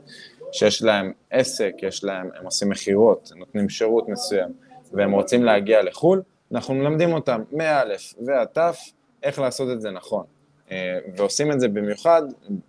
שיש 0.54 0.84
להם 0.84 1.12
עסק, 1.30 1.74
יש 1.82 2.04
להם, 2.04 2.30
הם 2.36 2.46
עושים 2.46 2.70
מכירות, 2.70 3.32
נותנים 3.36 3.70
שירות 3.70 4.10
מסוים, 4.10 4.54
והם 4.92 5.12
רוצים 5.12 5.44
להגיע 5.44 5.84
לחו"ל, 5.84 6.22
אנחנו 6.52 6.74
מלמדים 6.74 7.14
אותם 7.14 7.44
מא' 7.52 7.82
ועד 8.26 8.48
ת' 8.48 8.60
איך 9.24 9.40
לעשות 9.40 9.72
את 9.72 9.82
זה 9.82 9.92
נכון. 9.92 10.26
אה, 10.72 11.00
ועושים 11.16 11.52
את 11.52 11.60
זה 11.60 11.68
במיוחד 11.68 12.22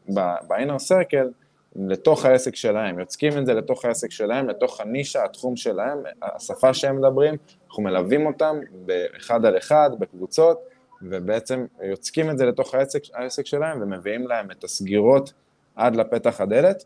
ב-inner 0.09 0.81
circle 0.89 1.29
לתוך 1.77 2.25
העסק 2.25 2.57
שלהם, 2.57 2.99
יוצקים 2.99 3.39
את 3.39 3.47
זה 3.47 3.55
לתוך 3.55 3.85
העסק 3.85 4.11
שלהם, 4.11 4.49
לתוך 4.49 4.81
הנישה, 4.81 5.25
התחום 5.25 5.57
שלהם, 5.57 5.99
השפה 6.23 6.75
שהם 6.75 6.97
מדברים, 6.97 7.35
אנחנו 7.67 7.83
מלווים 7.83 8.27
אותם 8.27 8.57
באחד 8.87 9.45
על 9.45 9.59
אחד, 9.59 9.91
בקבוצות, 9.99 10.61
ובעצם 11.03 11.67
יוצקים 11.83 12.31
את 12.31 12.39
זה 12.39 12.47
לתוך 12.47 12.75
העסק, 12.75 13.03
העסק 13.15 13.47
שלהם 13.47 13.83
ומביאים 13.83 14.27
להם 14.27 14.51
את 14.51 14.65
הסגירות 14.65 15.33
עד 15.77 15.97
לפתח 15.97 16.41
הדלת. 16.41 16.85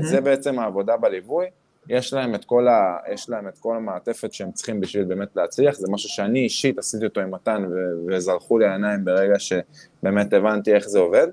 זה 0.00 0.20
בעצם 0.20 0.58
העבודה 0.58 0.96
בליווי, 0.96 1.46
יש 1.88 2.12
להם, 2.12 2.34
את 2.34 2.44
כל 2.44 2.68
ה, 2.68 2.96
יש 3.12 3.30
להם 3.30 3.48
את 3.48 3.58
כל 3.58 3.76
המעטפת 3.76 4.32
שהם 4.32 4.52
צריכים 4.52 4.80
בשביל 4.80 5.04
באמת 5.04 5.36
להצליח, 5.36 5.74
זה 5.74 5.86
משהו 5.90 6.08
שאני 6.08 6.40
אישית 6.40 6.78
עשיתי 6.78 7.04
אותו 7.04 7.20
עם 7.20 7.30
מתן 7.30 7.64
וזרחו 8.08 8.58
לי 8.58 8.66
העיניים 8.66 9.04
ברגע 9.04 9.38
שבאמת 9.38 10.32
הבנתי 10.32 10.74
איך 10.74 10.88
זה 10.88 10.98
עובד. 10.98 11.28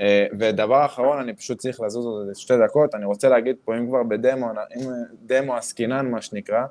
אה, 0.00 0.26
ודבר 0.38 0.84
אחרון, 0.84 1.18
אני 1.18 1.34
פשוט 1.34 1.58
צריך 1.58 1.80
לזוז 1.80 2.06
עוד 2.06 2.34
שתי 2.34 2.54
דקות, 2.64 2.94
אני 2.94 3.04
רוצה 3.04 3.28
להגיד 3.28 3.56
פה, 3.64 3.76
אם 3.76 3.88
כבר 3.88 4.02
בדמו, 4.02 4.50
אם 4.50 4.90
דמו 5.22 5.56
עסקינן 5.56 6.10
מה 6.10 6.22
שנקרא, 6.22 6.64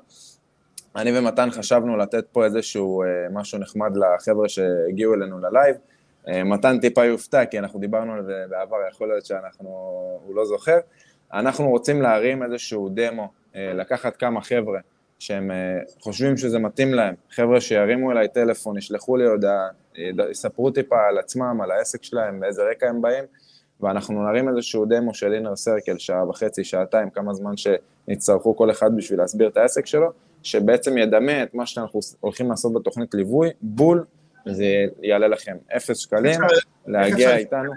אני 0.96 1.18
ומתן 1.18 1.50
חשבנו 1.50 1.96
לתת 1.96 2.24
פה 2.32 2.44
איזשהו 2.44 3.02
משהו 3.32 3.58
נחמד 3.58 3.96
לחבר'ה 3.96 4.48
שהגיעו 4.48 5.14
אלינו 5.14 5.38
ללייב, 5.38 5.76
אה, 5.76 5.91
מתן 6.28 6.80
טיפה 6.80 7.04
יופתע, 7.04 7.44
כי 7.44 7.58
אנחנו 7.58 7.80
דיברנו 7.80 8.12
על 8.12 8.24
זה 8.24 8.44
בעבר, 8.48 8.76
יכול 8.90 9.08
להיות 9.08 9.26
שאנחנו, 9.26 9.68
הוא 10.24 10.34
לא 10.34 10.44
זוכר. 10.44 10.78
אנחנו 11.32 11.70
רוצים 11.70 12.02
להרים 12.02 12.42
איזשהו 12.42 12.88
דמו, 12.88 13.28
אה, 13.56 13.72
לקחת 13.74 14.16
כמה 14.16 14.40
חבר'ה 14.40 14.80
שהם 15.18 15.50
אה, 15.50 15.78
חושבים 16.00 16.36
שזה 16.36 16.58
מתאים 16.58 16.94
להם, 16.94 17.14
חבר'ה 17.30 17.60
שירימו 17.60 18.10
אליי 18.12 18.28
טלפון, 18.28 18.78
ישלחו 18.78 19.16
לי 19.16 19.26
הודעה, 19.26 19.68
יספרו 20.30 20.70
טיפה 20.70 20.96
על 21.08 21.18
עצמם, 21.18 21.60
על 21.62 21.70
העסק 21.70 22.02
שלהם, 22.02 22.40
באיזה 22.40 22.62
רקע 22.70 22.88
הם 22.88 23.02
באים, 23.02 23.24
ואנחנו 23.80 24.24
נרים 24.24 24.48
איזשהו 24.48 24.84
דמו 24.84 25.14
של 25.14 25.32
אינר 25.32 25.56
סרקל, 25.56 25.98
שעה 25.98 26.28
וחצי, 26.28 26.64
שעתיים, 26.64 27.10
כמה 27.10 27.34
זמן 27.34 27.52
שנצטרכו 27.56 28.56
כל 28.56 28.70
אחד 28.70 28.96
בשביל 28.96 29.18
להסביר 29.18 29.48
את 29.48 29.56
העסק 29.56 29.86
שלו, 29.86 30.10
שבעצם 30.42 30.98
ידמה 30.98 31.42
את 31.42 31.54
מה 31.54 31.66
שאנחנו 31.66 32.00
הולכים 32.20 32.50
לעשות 32.50 32.72
בתוכנית 32.72 33.14
ליווי, 33.14 33.50
בול 33.60 34.04
זה 34.46 34.64
יעלה 35.02 35.28
לכם 35.28 35.56
אפס 35.76 35.98
שקלים, 35.98 36.40
להגיע 36.86 37.36
איתנו. 37.36 37.72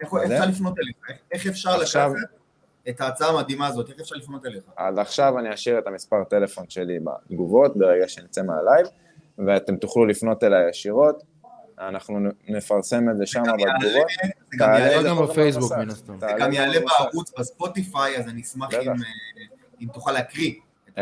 איך 0.00 0.14
אפשר 0.14 0.46
לפנות 0.48 0.78
אליך? 0.78 1.18
איך 1.32 1.46
אפשר 1.46 1.78
לקחת 1.78 2.10
את 2.88 3.00
ההצעה 3.00 3.28
המדהימה 3.28 3.66
הזאת? 3.66 3.90
איך 3.90 4.00
אפשר 4.00 4.16
לפנות 4.16 4.46
אליך? 4.46 4.64
אז 4.76 4.98
עכשיו 4.98 5.38
אני 5.38 5.54
אשאיר 5.54 5.78
את 5.78 5.86
המספר 5.86 6.24
טלפון 6.24 6.64
שלי 6.68 6.98
בתגובות 7.04 7.76
ברגע 7.76 8.08
שנצא 8.08 8.42
מהלייב, 8.42 8.86
ואתם 9.38 9.76
תוכלו 9.76 10.06
לפנות 10.06 10.44
אליי 10.44 10.70
ישירות, 10.70 11.22
אנחנו 11.78 12.18
נפרסם 12.48 13.10
את 13.10 13.16
זה 13.16 13.26
שם 13.26 13.42
בתגובות. 13.42 14.06
זה 14.50 14.56
גם 14.58 14.72
יעלה 14.72 15.08
גם 15.08 15.16
בפייסבוק 15.22 15.72
מן 15.72 15.90
הסתם. 15.90 16.20
זה 16.20 16.26
גם 16.38 16.52
יעלה 16.52 16.78
בערוץ 16.80 17.32
בספוטיפיי, 17.38 18.16
אז 18.16 18.28
אני 18.28 18.42
אשמח 18.42 18.74
אם, 18.74 18.92
אם 19.80 19.88
תוכל 19.92 20.12
להקריא. 20.12 20.52
050-97-888-45, 20.96 21.00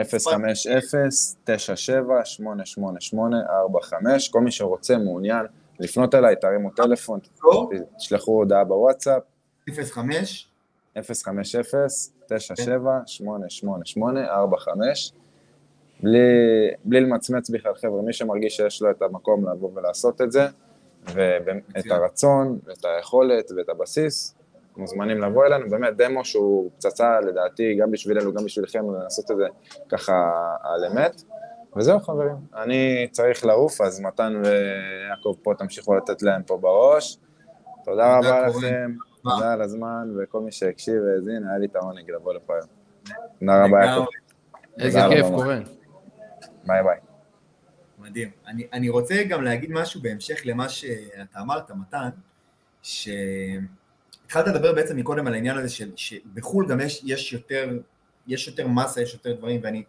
כל 4.30 4.40
מי 4.40 4.50
שרוצה, 4.50 4.98
מעוניין, 4.98 5.46
לפנות 5.80 6.14
אליי, 6.14 6.36
תרימו 6.36 6.70
טלפון, 6.70 7.20
תשלחו 7.96 8.32
הודעה 8.32 8.64
בוואטסאפ. 8.64 9.22
05 9.74 10.48
050-97-888-45, 10.98 11.00
בלי, 16.02 16.18
בלי 16.84 17.00
למצמץ 17.00 17.50
בכלל, 17.50 17.74
חבר'ה, 17.74 18.02
מי 18.02 18.12
שמרגיש 18.12 18.56
שיש 18.56 18.82
לו 18.82 18.90
את 18.90 19.02
המקום 19.02 19.48
לבוא 19.50 19.70
ולעשות 19.74 20.20
את 20.20 20.32
זה, 20.32 20.46
ואת 21.14 21.90
הרצון, 21.90 22.58
ואת 22.64 22.84
היכולת, 22.84 23.50
ואת 23.56 23.68
הבסיס, 23.68 24.34
מוזמנים 24.78 25.20
לבוא 25.20 25.46
אלינו, 25.46 25.70
באמת 25.70 25.96
דמו 25.96 26.24
שהוא 26.24 26.70
פצצה 26.76 27.20
לדעתי, 27.20 27.76
גם 27.80 27.90
בשבילנו, 27.90 28.34
גם 28.34 28.44
בשבילכם, 28.44 28.94
לעשות 29.02 29.30
את 29.30 29.36
זה 29.36 29.44
ככה 29.88 30.32
על 30.62 30.84
אמת. 30.84 31.22
וזהו 31.76 32.00
חברים, 32.00 32.36
אני 32.56 33.08
צריך 33.10 33.44
לעוף, 33.44 33.80
אז 33.80 34.00
מתן 34.00 34.42
ויעקב 34.44 35.34
פה 35.42 35.54
תמשיכו 35.58 35.96
לתת 35.96 36.22
להם 36.22 36.42
פה 36.42 36.56
בראש. 36.56 37.18
תודה 37.84 38.18
רבה 38.18 38.46
לכם, 38.46 38.92
תודה 39.22 39.52
על 39.52 39.62
הזמן, 39.62 40.14
וכל 40.16 40.40
מי 40.40 40.52
שהקשיב 40.52 41.02
והאזין, 41.02 41.48
היה 41.48 41.58
לי 41.58 41.66
את 41.66 41.76
העונג 41.76 42.10
לבוא 42.10 42.34
לפה 42.34 42.54
היום. 42.54 42.68
תודה 43.40 43.64
רבה 43.64 43.84
יעקב. 43.84 44.06
איזה 44.78 45.00
כיף, 45.10 45.26
קורן. 45.26 45.62
ביי 46.66 46.82
ביי. 46.82 46.98
מדהים. 47.98 48.30
אני, 48.46 48.66
אני 48.72 48.88
רוצה 48.88 49.14
גם 49.28 49.42
להגיד 49.42 49.70
משהו 49.72 50.02
בהמשך 50.02 50.40
למה 50.44 50.68
שאתה 50.68 51.40
אמרת, 51.40 51.70
מתן, 51.70 52.08
שהתחלת 54.28 54.46
לדבר 54.46 54.72
בעצם 54.72 54.96
מקודם 54.96 55.26
על 55.26 55.34
העניין 55.34 55.58
הזה 55.58 55.68
של, 55.68 55.90
שבחו"ל 55.96 56.68
גם 56.68 56.80
יש, 56.80 57.00
יש 57.04 57.32
יותר, 57.32 57.70
יש 58.26 58.48
יותר 58.48 58.68
מסה, 58.68 59.02
יש 59.02 59.14
יותר 59.14 59.32
דברים, 59.32 59.60
ואני, 59.62 59.82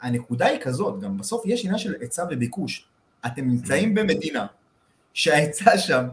הנקודה 0.00 0.46
היא 0.46 0.60
כזאת, 0.60 1.00
גם 1.00 1.18
בסוף 1.18 1.42
יש 1.46 1.64
עניין 1.64 1.78
של 1.78 1.94
היצע 2.00 2.24
וביקוש. 2.30 2.88
אתם 3.26 3.48
נמצאים 3.48 3.94
במדינה 3.94 4.46
שההיצע 5.14 5.78
שם 5.78 6.04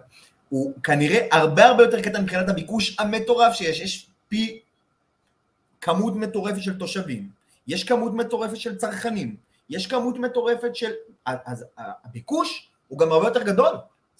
הוא 0.50 0.74
כנראה 0.84 1.28
הרבה 1.32 1.66
הרבה 1.66 1.84
יותר 1.84 2.02
קטן 2.02 2.24
מבחינת 2.24 2.50
הביקוש 2.50 3.00
המטורף 3.00 3.54
שיש, 3.54 3.80
יש 3.80 4.10
פי 4.28 4.60
כמות 5.82 6.16
מטורפת 6.16 6.62
של 6.62 6.78
תושבים, 6.80 7.30
יש 7.68 7.84
כמות 7.84 8.14
מטורפת 8.14 8.58
של 8.58 8.78
צרכנים, 8.78 9.36
יש 9.70 9.88
כמות 9.88 10.20
מטורפת 10.20 10.76
של... 10.76 10.92
אז 11.26 11.66
הביקוש 11.78 12.72
הוא 12.88 13.00
גם 13.00 13.12
הרבה 13.12 13.28
יותר 13.28 13.44
גדול. 13.44 13.76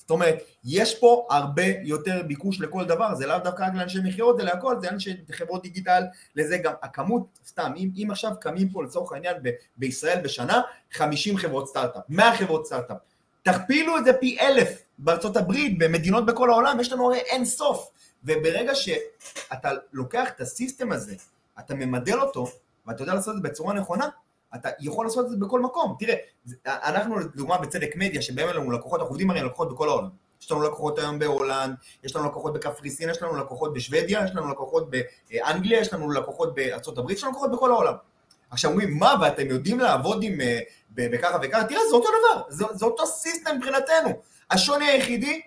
זאת 0.06 0.12
אומרת, 0.12 0.38
יש 0.64 1.00
פה 1.00 1.28
הרבה 1.30 1.64
יותר 1.84 2.22
ביקוש 2.28 2.62
לכל 2.62 2.86
דבר, 2.86 3.16
זה 3.16 3.28
לאו 3.28 3.38
דווקא 3.38 3.64
רק 3.64 3.74
לאנשי 3.76 4.00
מכירות, 4.04 4.38
זה 4.38 4.44
להכל, 4.44 4.76
זה 4.82 4.90
אנשי 4.90 5.16
חברות 5.32 5.64
דיגיטל, 5.64 6.04
לזה 6.36 6.58
גם 6.58 6.74
הכמות, 6.82 7.40
סתם, 7.48 7.74
אם, 7.78 7.90
אם 7.96 8.12
עכשיו 8.12 8.32
קמים 8.42 8.70
פה 8.70 8.84
לצורך 8.84 9.12
העניין 9.12 9.36
ב, 9.44 9.50
בישראל 9.78 10.22
בשנה, 10.22 10.62
50 10.92 11.38
חברות 11.38 11.68
סטארט-אפ, 11.68 12.04
100 12.10 12.38
חברות 12.38 12.66
סטארט-אפ, 12.66 12.98
תכפילו 13.44 13.98
את 13.98 14.06
זה 14.06 14.14
פי 14.14 14.38
אלף 14.40 14.82
בארצות 14.98 15.38
הברית, 15.38 15.78
במדינות 15.80 16.26
בכל 16.26 16.50
העולם, 16.50 16.80
יש 16.80 16.92
לנו 16.92 17.06
הרי 17.06 17.20
אין 17.20 17.46
סוף, 17.46 17.90
וברגע 18.24 18.76
שאתה 18.76 19.70
לוקח 19.94 20.30
את 20.36 20.42
ה 20.42 20.49
system 20.49 20.92
הזה, 20.92 21.16
אתה 21.60 21.76
ממדל 21.76 22.20
אותו, 22.20 22.48
ואתה 22.88 23.04
יודע 23.04 23.14
לעשות 23.14 23.36
את 23.36 23.42
זה 23.42 23.50
בצורה 23.50 23.74
נכונה, 23.74 24.10
אתה 24.56 24.70
יכול 24.80 25.06
לעשות 25.06 25.26
את 25.26 25.32
זה 25.32 25.38
בכל 25.38 25.60
מקום. 25.60 25.96
תראה, 26.00 26.16
אנחנו 26.66 27.20
לדוגמה 27.20 27.58
בצדק 27.58 27.96
מדיה, 27.96 28.22
שבהם 28.22 28.50
לנו 28.50 28.72
לקוחות, 28.72 29.00
אנחנו 29.00 29.12
עובדים 29.12 29.30
הרי 29.30 29.42
לקוחות 29.42 29.74
בכל 29.74 29.90
העולם. 29.90 30.10
יש 30.42 30.52
לנו 30.52 30.64
לקוחות 30.64 31.00
היום 31.00 31.20
בהולנד, 31.20 31.76
יש 32.04 32.16
לנו 32.16 32.26
לקוחות 32.26 32.54
בקפריסין, 32.54 33.10
יש 33.10 33.22
לנו 33.22 33.36
לקוחות 33.38 33.74
בשוודיה, 33.74 34.26
יש 34.26 34.32
לנו 34.36 34.52
לקוחות 34.52 34.90
באנגליה, 35.30 35.80
יש 35.80 35.94
לנו 35.94 36.12
לקוחות 36.12 36.56
בארצות 36.56 36.98
הברית, 36.98 37.18
יש 37.18 37.24
לנו 37.24 37.32
לקוחות 37.32 37.52
בכל 37.52 37.72
העולם. 37.72 37.94
עכשיו 38.50 38.72
אומרים, 38.72 39.00
מה, 39.00 39.16
ואתם 39.22 39.48
יודעים 39.48 39.80
לעבוד 39.80 40.24
עם, 40.24 40.42
אה, 40.42 40.60
בככה 40.90 41.38
וככה? 41.44 41.64
תראה, 41.64 41.82
זה 41.90 41.96
אותו 41.96 42.08
דבר, 42.08 42.42
זה, 42.50 42.66
זה 42.72 42.86
אותו 42.86 43.08
סיסטם 43.08 43.58
מבחינתנו. 43.58 44.10
השוני 44.52 44.86
היחידי 44.86 45.42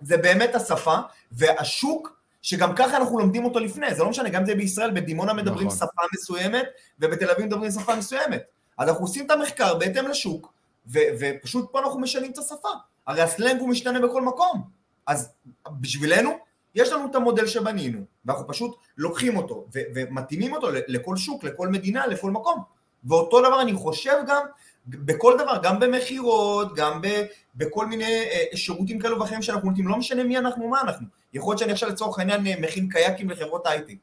זה 0.00 0.16
באמת 0.16 0.54
השפה, 0.54 0.96
והשוק 1.32 2.15
שגם 2.46 2.74
ככה 2.74 2.96
אנחנו 2.96 3.18
לומדים 3.18 3.44
אותו 3.44 3.58
לפני, 3.58 3.94
זה 3.94 4.02
לא 4.02 4.10
משנה, 4.10 4.28
גם 4.28 4.46
זה 4.46 4.54
בישראל, 4.54 4.90
בדימונה 4.90 5.32
מדברים 5.32 5.66
נכון. 5.66 5.78
שפה 5.78 6.02
מסוימת, 6.14 6.66
ובתל 7.00 7.30
אביב 7.30 7.46
מדברים 7.46 7.70
שפה 7.70 7.96
מסוימת. 7.96 8.42
אז 8.78 8.88
אנחנו 8.88 9.04
עושים 9.04 9.26
את 9.26 9.30
המחקר 9.30 9.74
בהתאם 9.74 10.08
לשוק, 10.08 10.52
ו- 10.86 10.98
ופשוט 11.20 11.72
פה 11.72 11.78
אנחנו 11.80 12.00
משנים 12.00 12.30
את 12.30 12.38
השפה. 12.38 12.68
הרי 13.06 13.22
הסלנג 13.22 13.60
הוא 13.60 13.68
משתנה 13.68 14.00
בכל 14.00 14.22
מקום. 14.22 14.62
אז 15.06 15.32
בשבילנו, 15.80 16.30
יש 16.74 16.92
לנו 16.92 17.10
את 17.10 17.14
המודל 17.14 17.46
שבנינו, 17.46 18.00
ואנחנו 18.24 18.46
פשוט 18.46 18.76
לוקחים 18.96 19.36
אותו, 19.36 19.66
ו- 19.74 19.80
ומתאימים 19.94 20.52
אותו 20.52 20.68
לכל 20.72 21.16
שוק, 21.16 21.44
לכל 21.44 21.68
מדינה, 21.68 22.06
לכל 22.06 22.30
מקום. 22.30 22.62
ואותו 23.04 23.40
דבר 23.40 23.62
אני 23.62 23.74
חושב 23.74 24.16
גם 24.28 24.42
בכל 24.86 25.34
דבר, 25.38 25.58
גם 25.62 25.80
במכירות, 25.80 26.74
גם 26.74 27.00
ב, 27.02 27.06
בכל 27.54 27.86
מיני 27.86 28.04
אה, 28.04 28.56
שירותים 28.56 28.98
כאלו 28.98 29.20
ואחרים 29.20 29.42
שאנחנו 29.42 29.68
נותנים, 29.68 29.88
לא 29.88 29.96
משנה 29.96 30.24
מי 30.24 30.38
אנחנו, 30.38 30.68
מה 30.68 30.80
אנחנו. 30.80 31.06
יכול 31.32 31.52
להיות 31.52 31.58
שאני 31.58 31.72
עכשיו 31.72 31.88
לצורך 31.88 32.18
העניין 32.18 32.46
אה, 32.46 32.54
מכין 32.60 32.88
קייקים 32.88 33.30
לחברות 33.30 33.66
הייטק. 33.66 33.94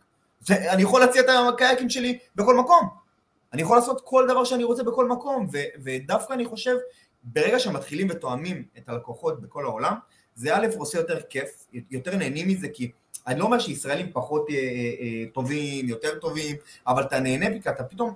אני 0.50 0.82
יכול 0.84 1.02
להציע 1.02 1.22
את 1.22 1.28
הקייקים 1.54 1.90
שלי 1.90 2.18
בכל 2.36 2.58
מקום. 2.58 2.90
אני 3.54 3.62
יכול 3.62 3.78
לעשות 3.78 4.02
כל 4.04 4.26
דבר 4.28 4.44
שאני 4.44 4.64
רוצה 4.64 4.84
בכל 4.84 5.08
מקום, 5.08 5.48
ו, 5.54 5.58
ודווקא 5.84 6.34
אני 6.34 6.46
חושב, 6.46 6.76
ברגע 7.24 7.60
שמתחילים 7.60 8.08
ותואמים 8.10 8.64
את 8.78 8.90
הלקוחות 8.90 9.42
בכל 9.42 9.66
העולם, 9.66 9.94
זה 10.36 10.56
א' 10.56 10.68
עושה 10.78 10.98
יותר 10.98 11.22
כיף, 11.30 11.68
יותר 11.92 12.16
נהנים 12.16 12.48
מזה, 12.48 12.68
כי 12.74 12.92
אני 13.28 13.40
לא 13.40 13.46
אומר 13.46 13.60
שישראלים 13.60 14.12
פחות 14.14 14.46
אה, 14.50 14.56
אה, 14.56 14.60
אה, 14.62 15.24
טובים, 15.34 15.90
יותר 15.90 16.20
טובים, 16.20 16.56
אבל 16.88 17.04
אתה 17.04 17.20
נהנה 17.20 17.60
כי 17.60 17.70
אתה 17.70 17.84
פתאום 17.84 18.14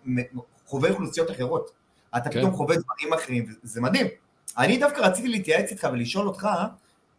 חווה 0.65 0.89
אוכלוסיות 0.89 1.31
אחרות. 1.31 1.71
אתה 2.17 2.29
כן. 2.29 2.39
פתאום 2.39 2.53
חווה 2.53 2.75
דברים 2.75 3.13
אחרים, 3.13 3.45
זה 3.63 3.81
מדהים. 3.81 4.07
אני 4.57 4.77
דווקא 4.77 5.01
רציתי 5.01 5.27
להתייעץ 5.27 5.71
איתך 5.71 5.87
ולשאול 5.93 6.27
אותך 6.27 6.47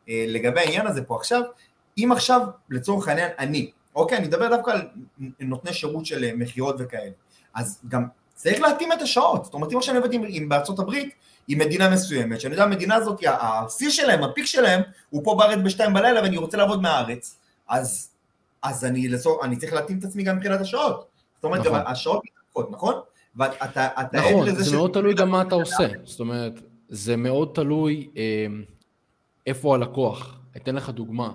אה, 0.09 0.25
לגבי 0.29 0.61
העניין 0.61 0.87
הזה 0.87 1.03
פה 1.03 1.17
עכשיו, 1.17 1.43
אם 1.99 2.13
עכשיו 2.13 2.41
לצורך 2.71 3.09
העניין 3.09 3.31
אני, 3.39 3.71
אוקיי, 3.95 4.19
אני 4.19 4.27
מדבר 4.27 4.57
דווקא 4.57 4.71
על 4.71 4.89
נותני 5.41 5.73
שירות 5.73 6.07
של 6.07 6.25
אה, 6.25 6.31
מכירות 6.35 6.77
וכאלה, 6.79 7.11
אז 7.55 7.81
גם 7.89 8.07
צריך 8.35 8.61
להתאים 8.61 8.93
את 8.93 9.03
השעות, 9.03 9.45
זאת 9.45 9.55
אומרת 9.55 9.73
אם 9.73 9.79
עכשיו 9.79 9.95
אני 9.95 10.03
עובד 10.03 10.13
עם, 10.13 10.25
עם 10.29 10.49
בארצות 10.49 10.79
הברית, 10.79 11.15
עם 11.49 11.59
מדינה 11.59 11.91
מסוימת, 11.91 12.41
שאני 12.41 12.55
יודע 12.55 12.65
המדינה 12.65 12.95
הזאת, 12.95 13.21
השיא 13.27 13.91
שלהם, 13.91 14.25
הפיק 14.25 14.45
שלהם, 14.45 14.83
הוא 15.11 15.25
פה 15.25 15.35
בארץ 15.39 15.59
בשתיים 15.65 15.95
בלילה 15.95 16.23
ואני 16.23 16.37
רוצה 16.37 16.57
לעבוד 16.57 16.83
מהארץ, 16.83 17.37
אז, 17.69 18.11
אז 18.63 18.85
אני, 18.85 19.09
לצור, 19.09 19.45
אני 19.45 19.57
צריך 19.57 19.73
להתאים 19.73 19.99
את 19.99 20.05
עצמי 20.05 20.23
גם 20.23 20.37
מבחינת 20.37 20.61
השעות, 20.61 21.09
זאת 21.35 21.45
אומרת 21.45 21.61
נכון. 21.61 21.73
גם 21.79 21.87
השעות 21.87 22.23
מתחלפות, 22.25 22.71
נכון? 22.71 22.95
ואתה 23.39 23.89
נכון, 24.13 24.55
זה 24.55 24.77
מאוד 24.77 24.91
תלוי 24.93 25.15
גם 25.15 25.31
מה 25.31 25.43
אתה 25.43 25.55
עושה, 25.55 25.89
זאת 26.05 26.21
אומרת, 26.21 26.63
זה 26.89 27.17
מאוד 27.17 27.51
תלוי 27.55 28.09
אה, 28.17 28.47
איפה 29.47 29.75
הלקוח. 29.75 30.41
אתן 30.57 30.75
לך 30.75 30.91
דוגמה. 30.91 31.33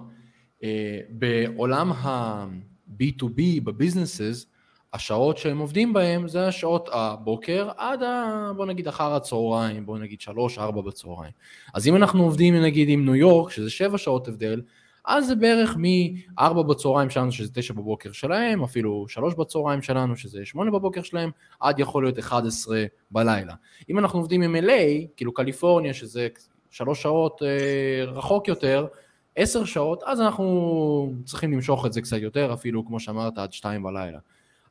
אה, 0.64 1.00
בעולם 1.10 1.92
ה-B2B, 1.92 3.62
בביזנסס, 3.64 4.46
השעות 4.94 5.38
שהם 5.38 5.58
עובדים 5.58 5.94
בהם 5.94 6.28
זה 6.28 6.48
השעות 6.48 6.90
הבוקר 6.92 7.70
עד, 7.78 8.04
ה, 8.04 8.52
בוא 8.56 8.66
נגיד, 8.66 8.88
אחר 8.88 9.14
הצהריים, 9.14 9.86
בוא 9.86 9.98
נגיד 9.98 10.20
3-4 10.58 10.82
בצהריים. 10.82 11.32
אז 11.74 11.88
אם 11.88 11.96
אנחנו 11.96 12.24
עובדים 12.24 12.56
נגיד 12.56 12.90
עם 12.90 13.06
ניו 13.06 13.16
יורק, 13.16 13.52
שזה 13.52 13.70
7 13.70 13.98
שעות 13.98 14.28
הבדל, 14.28 14.62
אז 15.06 15.28
זה 15.28 15.36
בערך 15.36 15.78
מ-4 15.78 16.64
בצהריים 16.64 17.10
שלנו, 17.10 17.32
שזה 17.32 17.50
9 17.54 17.74
בבוקר 17.74 18.12
שלהם, 18.12 18.64
אפילו 18.64 19.06
3 19.08 19.34
בצהריים 19.34 19.82
שלנו, 19.82 20.16
שזה 20.16 20.46
8 20.46 20.72
בבוקר 20.72 21.02
שלהם, 21.02 21.32
עד 21.60 21.80
יכול 21.80 22.04
להיות 22.04 22.20
11 22.20 22.84
בלילה. 23.12 23.54
אם 23.90 24.00
אנחנו 24.00 24.20
עובדים 24.20 24.42
עם 24.42 24.56
LA, 24.56 25.08
כאילו 25.18 25.34
קליפורניה, 25.34 25.94
שזה 25.94 26.28
3 26.70 27.02
שעות 27.02 27.42
אה, 27.44 28.06
רחוק 28.06 28.48
יותר, 28.48 28.88
10 29.36 29.66
שעות, 29.66 30.04
אז 30.06 30.22
אנחנו 30.22 31.14
צריכים 31.26 31.54
למשוך 31.54 31.86
את 31.86 31.94
זה 31.94 32.02
קצת 32.02 32.18
יותר, 32.18 32.54
אפילו 32.54 32.86
כמו 32.86 33.00
שאמרת, 33.00 33.38
עד 33.38 33.54
2 33.54 33.84
בלילה. 33.84 34.20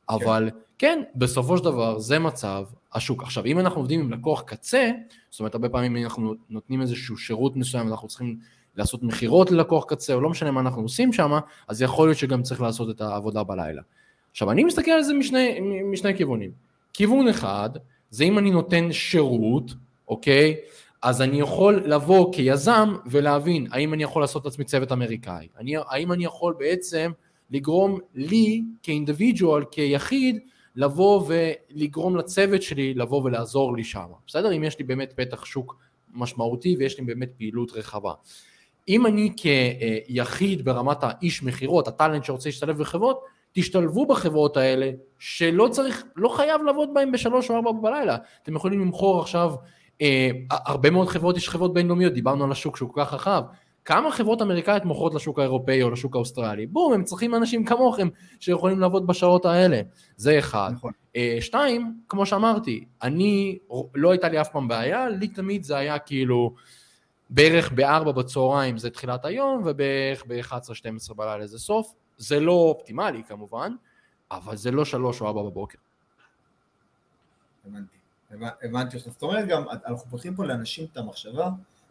כן. 0.08 0.14
אבל 0.14 0.50
כן, 0.78 1.02
בסופו 1.14 1.58
של 1.58 1.64
דבר 1.64 1.98
זה 1.98 2.18
מצב 2.18 2.64
השוק. 2.92 3.22
עכשיו, 3.22 3.44
אם 3.44 3.58
אנחנו 3.58 3.80
עובדים 3.80 4.00
עם 4.00 4.12
לקוח 4.12 4.42
קצה, 4.42 4.90
זאת 5.30 5.40
אומרת, 5.40 5.54
הרבה 5.54 5.68
פעמים 5.68 5.96
אנחנו 5.96 6.34
נותנים 6.50 6.80
איזשהו 6.80 7.16
שירות 7.16 7.56
מסוים, 7.56 7.88
אנחנו 7.88 8.08
צריכים 8.08 8.38
לעשות 8.76 9.02
מכירות 9.02 9.50
ללקוח 9.50 9.84
קצה, 9.88 10.14
או 10.14 10.20
לא 10.20 10.30
משנה 10.30 10.50
מה 10.50 10.60
אנחנו 10.60 10.82
עושים 10.82 11.12
שם, 11.12 11.32
אז 11.68 11.82
יכול 11.82 12.08
להיות 12.08 12.18
שגם 12.18 12.42
צריך 12.42 12.60
לעשות 12.60 12.90
את 12.90 13.00
העבודה 13.00 13.42
בלילה. 13.42 13.82
עכשיו, 14.30 14.50
אני 14.50 14.64
מסתכל 14.64 14.90
על 14.90 15.02
זה 15.02 15.14
משני, 15.14 15.60
משני 15.92 16.16
כיוונים. 16.16 16.50
כיוון 16.92 17.28
אחד, 17.28 17.70
זה 18.10 18.24
אם 18.24 18.38
אני 18.38 18.50
נותן 18.50 18.92
שירות, 18.92 19.74
אוקיי? 20.08 20.56
אז 21.02 21.22
אני 21.22 21.40
יכול 21.40 21.82
לבוא 21.86 22.32
כיזם 22.34 22.94
ולהבין 23.06 23.66
האם 23.70 23.94
אני 23.94 24.02
יכול 24.02 24.22
לעשות 24.22 24.42
את 24.42 24.46
עצמי 24.46 24.64
צוות 24.64 24.92
אמריקאי, 24.92 25.48
אני, 25.58 25.74
האם 25.88 26.12
אני 26.12 26.24
יכול 26.24 26.54
בעצם 26.58 27.10
לגרום 27.50 27.98
לי 28.14 28.62
כאינדיבידואל, 28.82 29.64
כיחיד, 29.70 30.38
לבוא 30.76 31.24
ולגרום 31.26 32.16
לצוות 32.16 32.62
שלי 32.62 32.94
לבוא 32.94 33.22
ולעזור 33.24 33.76
לי 33.76 33.84
שם, 33.84 34.06
בסדר? 34.26 34.56
אם 34.56 34.64
יש 34.64 34.78
לי 34.78 34.84
באמת 34.84 35.12
פתח 35.16 35.44
שוק 35.44 35.76
משמעותי 36.12 36.76
ויש 36.78 36.98
לי 36.98 37.04
באמת 37.04 37.30
פעילות 37.36 37.72
רחבה. 37.72 38.12
אם 38.88 39.06
אני 39.06 39.32
כיחיד 39.36 40.64
ברמת 40.64 40.96
האיש 41.00 41.42
מכירות, 41.42 41.88
הטאלנט 41.88 42.24
שרוצה 42.24 42.48
להשתלב 42.48 42.78
בחברות, 42.78 43.24
תשתלבו 43.52 44.06
בחברות 44.06 44.56
האלה, 44.56 44.90
שלא 45.18 45.68
צריך, 45.70 46.04
לא 46.16 46.28
חייב 46.28 46.62
לעבוד 46.62 46.94
בהן 46.94 47.12
בשלוש 47.12 47.50
או 47.50 47.56
ארבע 47.56 47.72
בלילה. 47.82 48.16
אתם 48.42 48.56
יכולים 48.56 48.80
למכור 48.80 49.20
עכשיו, 49.20 49.54
אה, 50.02 50.30
הרבה 50.50 50.90
מאוד 50.90 51.08
חברות, 51.08 51.36
יש 51.36 51.48
חברות 51.48 51.74
בינלאומיות, 51.74 52.12
דיברנו 52.12 52.44
על 52.44 52.52
השוק 52.52 52.76
שהוא 52.76 52.90
כל 52.90 53.04
כך 53.04 53.14
רחב. 53.14 53.42
כמה 53.84 54.12
חברות 54.12 54.42
אמריקאיות 54.42 54.84
מוכרות 54.84 55.14
לשוק 55.14 55.38
האירופאי 55.38 55.82
או 55.82 55.90
לשוק 55.90 56.16
האוסטרלי? 56.16 56.66
בום, 56.66 56.92
הם 56.92 57.04
צריכים 57.04 57.34
אנשים 57.34 57.64
כמוכם 57.64 58.08
שיכולים 58.40 58.80
לעבוד 58.80 59.06
בשעות 59.06 59.44
האלה. 59.44 59.80
זה 60.16 60.38
אחד. 60.38 60.70
נכון. 60.74 60.92
אה, 61.16 61.36
שתיים, 61.40 61.94
כמו 62.08 62.26
שאמרתי, 62.26 62.84
אני, 63.02 63.58
לא 63.94 64.10
הייתה 64.10 64.28
לי 64.28 64.40
אף 64.40 64.48
פעם 64.52 64.68
בעיה, 64.68 65.08
לי 65.08 65.28
תמיד 65.28 65.64
זה 65.64 65.76
היה 65.76 65.98
כאילו... 65.98 66.54
בערך 67.34 67.72
ב-4 67.74 68.12
בצהריים 68.12 68.78
זה 68.78 68.90
תחילת 68.90 69.24
היום, 69.24 69.62
ובערך 69.66 70.24
ב-11-12 70.26 71.14
בלילה 71.14 71.46
זה 71.46 71.58
סוף. 71.58 71.94
זה 72.18 72.40
לא 72.40 72.52
אופטימלי 72.52 73.22
כמובן, 73.28 73.72
אבל 74.30 74.56
זה 74.56 74.70
לא 74.70 74.84
3 74.84 75.20
או 75.20 75.26
4 75.26 75.42
בבוקר. 75.42 75.78
הבנתי. 77.66 77.96
הבנתי. 78.62 78.98
זאת 78.98 79.22
אומרת 79.22 79.48
גם, 79.48 79.64
אנחנו 79.86 80.10
פותחים 80.10 80.34
פה 80.34 80.44
לאנשים 80.44 80.86
את 80.92 80.96
המחשבה 80.96 81.48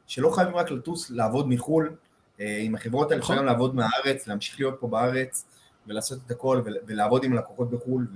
שלא 0.07 0.29
חייבים 0.29 0.55
רק 0.55 0.71
לטוס 0.71 1.09
לעבוד 1.09 1.47
מחו"ל, 1.49 1.95
אה, 2.39 2.59
עם 2.61 2.75
החברות 2.75 3.11
האלה, 3.11 3.21
אפשר 3.21 3.41
לעבוד 3.41 3.75
מהארץ, 3.75 4.27
להמשיך 4.27 4.59
להיות 4.59 4.75
פה 4.79 4.87
בארץ 4.87 5.45
ולעשות 5.87 6.19
את 6.25 6.31
הכל 6.31 6.61
ולעבוד 6.87 7.23
עם 7.23 7.33
לקוחות 7.33 7.71
בחו"ל 7.71 8.07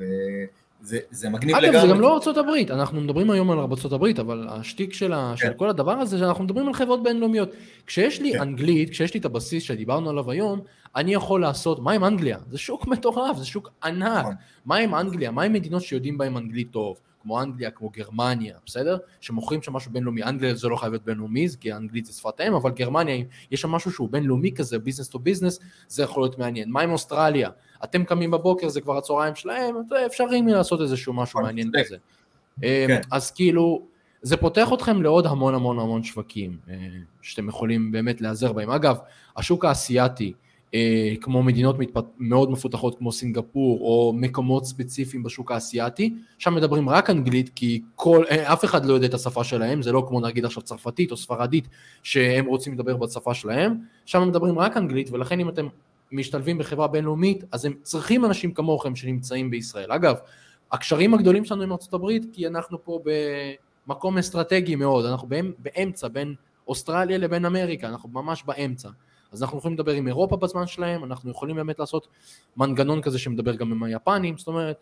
זה, 0.85 0.99
זה 1.09 1.29
מגניב 1.29 1.55
לגמרי. 1.55 1.69
אגב, 1.69 1.87
זה 1.87 1.93
גם 1.93 2.01
לא 2.01 2.13
ארצות 2.13 2.37
הברית, 2.37 2.71
אנחנו 2.71 3.01
מדברים 3.01 3.31
היום 3.31 3.51
על 3.51 3.59
ארצות 3.59 3.91
הברית, 3.91 4.19
אבל 4.19 4.47
השטיק 4.49 4.93
של, 4.93 5.11
כן. 5.11 5.37
של 5.37 5.53
כל 5.53 5.69
הדבר 5.69 5.91
הזה, 5.91 6.17
שאנחנו 6.17 6.43
מדברים 6.43 6.67
על 6.67 6.73
חברות 6.73 7.03
בינלאומיות. 7.03 7.49
כשיש 7.87 8.21
לי 8.21 8.33
כן. 8.33 8.41
אנגלית, 8.41 8.89
כשיש 8.89 9.13
לי 9.13 9.19
את 9.19 9.25
הבסיס 9.25 9.63
שדיברנו 9.63 10.09
עליו 10.09 10.31
היום, 10.31 10.59
אני 10.95 11.13
יכול 11.13 11.41
לעשות, 11.41 11.79
מה 11.79 11.91
עם 11.91 12.03
אנגליה? 12.03 12.37
זה 12.49 12.57
שוק 12.57 12.87
מטורף, 12.87 13.37
זה 13.37 13.45
שוק 13.45 13.69
ענק. 13.83 14.19
נכון. 14.19 14.35
מה 14.65 14.75
עם 14.75 14.95
אנגליה? 14.95 15.31
מה 15.31 15.43
עם 15.43 15.53
מדינות 15.53 15.81
שיודעים 15.81 16.17
בהן 16.17 16.37
אנגלית 16.37 16.71
טוב? 16.71 16.97
כמו 17.25 17.41
אנגליה, 17.41 17.71
כמו 17.71 17.89
גרמניה, 17.89 18.55
בסדר? 18.65 18.97
שמוכרים 19.21 19.61
שם 19.61 19.73
משהו 19.73 19.91
בינלאומי, 19.91 20.23
אנגליה 20.23 20.55
זה 20.55 20.67
לא 20.67 20.75
חייב 20.75 20.91
להיות 20.91 21.05
בינלאומי, 21.05 21.47
כי 21.59 21.73
אנגלית 21.73 22.05
זה 22.05 22.13
שפת 22.13 22.41
אם, 22.41 22.53
אבל 22.53 22.71
גרמניה, 22.71 23.23
יש 23.51 23.61
שם 23.61 23.69
משהו 23.71 23.91
שהוא 23.91 24.09
בינלאומי 24.11 24.51
כזה, 24.51 24.79
business 24.79 25.09
to 25.09 25.19
business, 25.19 25.59
זה 25.87 26.03
יכול 26.03 26.23
להיות 26.23 26.39
מעניין. 26.39 26.71
מה 26.71 26.81
עם 26.81 26.91
אוסטרליה? 26.91 27.49
אתם 27.83 28.03
קמים 28.03 28.31
בבוקר, 28.31 28.69
זה 28.69 28.81
כבר 28.81 28.97
הצהריים 28.97 29.35
שלהם, 29.35 29.75
אפשרי 30.05 30.41
לעשות 30.41 30.81
איזשהו 30.81 31.13
משהו 31.13 31.41
מעניין 31.41 31.71
כזה. 31.79 31.97
כן. 32.61 32.67
אמ, 32.67 32.97
אז 33.11 33.31
כאילו, 33.31 33.81
זה 34.21 34.37
פותח 34.37 34.69
אתכם 34.73 35.01
לעוד 35.01 35.25
המון 35.25 35.55
המון 35.55 35.79
המון 35.79 36.03
שווקים, 36.03 36.57
אה, 36.69 36.75
שאתם 37.21 37.49
יכולים 37.49 37.91
באמת 37.91 38.21
להיעזר 38.21 38.53
בהם. 38.53 38.69
אגב, 38.69 38.97
השוק 39.37 39.65
האסייתי, 39.65 40.33
כמו 41.21 41.43
מדינות 41.43 41.79
מתפת... 41.79 42.03
מאוד 42.17 42.51
מפותחות 42.51 42.97
כמו 42.97 43.11
סינגפור 43.11 43.79
או 43.81 44.13
מקומות 44.15 44.65
ספציפיים 44.65 45.23
בשוק 45.23 45.51
האסייתי, 45.51 46.13
שם 46.37 46.55
מדברים 46.55 46.89
רק 46.89 47.09
אנגלית 47.09 47.49
כי 47.55 47.81
כל, 47.95 48.23
אה, 48.31 48.53
אף 48.53 48.65
אחד 48.65 48.85
לא 48.85 48.93
יודע 48.93 49.07
את 49.07 49.13
השפה 49.13 49.43
שלהם, 49.43 49.81
זה 49.81 49.91
לא 49.91 50.05
כמו 50.07 50.19
נגיד 50.19 50.45
עכשיו 50.45 50.63
צרפתית 50.63 51.11
או 51.11 51.17
ספרדית 51.17 51.67
שהם 52.03 52.45
רוצים 52.45 52.73
לדבר 52.73 52.97
בשפה 52.97 53.33
שלהם, 53.33 53.77
שם 54.05 54.27
מדברים 54.27 54.59
רק 54.59 54.77
אנגלית 54.77 55.09
ולכן 55.11 55.39
אם 55.39 55.49
אתם 55.49 55.67
משתלבים 56.11 56.57
בחברה 56.57 56.87
בינלאומית 56.87 57.43
אז 57.51 57.65
הם 57.65 57.73
צריכים 57.81 58.25
אנשים 58.25 58.53
כמוכם 58.53 58.95
שנמצאים 58.95 59.49
בישראל. 59.49 59.91
אגב, 59.91 60.15
הקשרים 60.71 61.13
הגדולים 61.13 61.45
שלנו 61.45 61.63
עם 61.63 61.71
ארה"ב 61.71 62.07
כי 62.33 62.47
אנחנו 62.47 62.83
פה 62.83 62.99
במקום 63.87 64.17
אסטרטגי 64.17 64.75
מאוד, 64.75 65.05
אנחנו 65.05 65.27
באמצע 65.59 66.07
בין 66.07 66.35
אוסטרליה 66.67 67.17
לבין 67.17 67.45
אמריקה, 67.45 67.87
אנחנו 67.87 68.09
ממש 68.09 68.43
באמצע. 68.45 68.89
אז 69.31 69.43
אנחנו 69.43 69.57
יכולים 69.57 69.77
לדבר 69.77 69.91
עם 69.91 70.07
אירופה 70.07 70.37
בזמן 70.37 70.67
שלהם, 70.67 71.03
אנחנו 71.03 71.31
יכולים 71.31 71.55
באמת 71.55 71.79
לעשות 71.79 72.07
מנגנון 72.57 73.01
כזה 73.01 73.19
שמדבר 73.19 73.55
גם 73.55 73.71
עם 73.71 73.83
היפנים, 73.83 74.37
זאת 74.37 74.47
אומרת, 74.47 74.77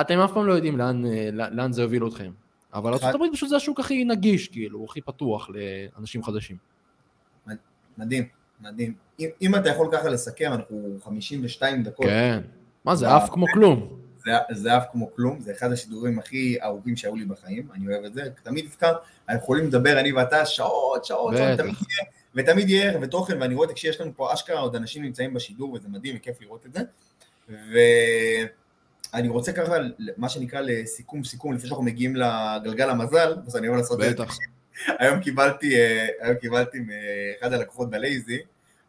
אתם 0.00 0.18
אף 0.18 0.32
פעם 0.32 0.46
לא 0.46 0.52
יודעים 0.52 0.78
לאן, 0.78 1.02
לאן 1.32 1.72
זה 1.72 1.82
יוביל 1.82 2.06
אתכם. 2.06 2.30
אבל 2.74 2.92
ארה"ב 2.94 3.18
פשוט 3.32 3.48
זה 3.48 3.56
השוק 3.56 3.80
הכי 3.80 4.04
נגיש, 4.04 4.48
כאילו, 4.48 4.84
הכי 4.84 5.00
פתוח 5.00 5.50
לאנשים 5.96 6.24
חדשים. 6.24 6.56
מדהים, 7.98 8.28
מדהים. 8.60 8.94
אם, 9.20 9.28
אם 9.42 9.54
אתה 9.54 9.68
יכול 9.68 9.88
ככה 9.92 10.08
לסכם, 10.08 10.52
אנחנו 10.52 10.96
52 11.04 11.82
דקות. 11.82 12.06
כן. 12.06 12.40
מה 12.84 12.96
זה, 12.96 13.16
אף 13.16 13.30
כמו 13.30 13.46
כלום. 13.54 13.98
זה, 14.50 14.76
אף 14.76 14.84
כמו 14.92 15.14
כלום, 15.16 15.40
זה 15.40 15.52
אחד 15.52 15.72
השידורים 15.72 16.18
הכי 16.18 16.56
ארוכים 16.62 16.96
שהיו 16.96 17.16
לי 17.16 17.24
בחיים, 17.24 17.68
אני 17.74 17.88
אוהב 17.88 18.04
את 18.04 18.14
זה, 18.14 18.22
תמיד 18.42 18.64
נזכר, 18.64 18.92
אנחנו 19.28 19.42
יכולים 19.42 19.66
לדבר, 19.66 20.00
אני 20.00 20.12
ואתה, 20.12 20.46
שעות, 20.46 21.04
שעות, 21.04 21.36
שעות, 21.36 21.58
תמיד 21.58 21.74
ותמיד 22.38 22.70
יהיה 22.70 22.90
ערך 22.90 23.02
ותוכן, 23.02 23.40
ואני 23.42 23.54
רואה 23.54 23.68
זה 23.68 23.74
כשיש 23.74 24.00
לנו 24.00 24.12
פה 24.16 24.34
אשכרה 24.34 24.60
עוד 24.60 24.76
אנשים 24.76 25.02
נמצאים 25.02 25.34
בשידור, 25.34 25.72
וזה 25.72 25.88
מדהים 25.88 26.16
וכיף 26.16 26.40
לראות 26.40 26.66
את 26.66 26.72
זה. 26.72 26.80
ואני 29.12 29.28
רוצה 29.28 29.52
ככה, 29.52 29.72
מה 30.16 30.28
שנקרא 30.28 30.60
לסיכום 30.60 31.24
סיכום, 31.24 31.52
לפני 31.52 31.68
שאנחנו 31.68 31.84
מגיעים 31.84 32.16
לגלגל 32.16 32.90
המזל, 32.90 33.36
אז 33.46 33.56
אני 33.56 33.68
אוהב 33.68 33.78
לעשות 33.78 34.00
את 34.02 34.16
זה. 34.16 34.24
היום 34.98 35.20
קיבלתי, 35.20 35.76
אה, 35.76 36.06
היום 36.20 36.36
קיבלתי 36.36 36.78
מאחד 36.78 37.52
הלקוחות 37.52 37.90
בלייזי, 37.90 38.38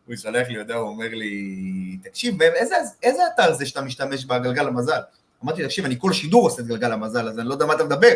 הוא 0.05 0.15
שלח 0.15 0.47
לי 0.47 0.55
יודע, 0.55 0.75
הוא 0.75 0.89
אומר 0.89 1.07
לי, 1.09 1.97
תקשיב, 2.03 2.41
איזה, 2.41 2.75
איזה 3.03 3.21
אתר 3.35 3.53
זה 3.53 3.65
שאתה 3.65 3.81
משתמש 3.81 4.25
בגלגל 4.25 4.67
המזל? 4.67 4.99
אמרתי, 5.43 5.63
תקשיב, 5.63 5.85
אני 5.85 5.95
כל 5.99 6.13
שידור 6.13 6.43
עושה 6.43 6.61
את 6.61 6.67
גלגל 6.67 6.91
המזל, 6.91 7.27
אז 7.27 7.39
אני 7.39 7.47
לא 7.47 7.53
יודע 7.53 7.65
מה 7.65 7.73
אתה 7.73 7.83
מדבר. 7.83 8.13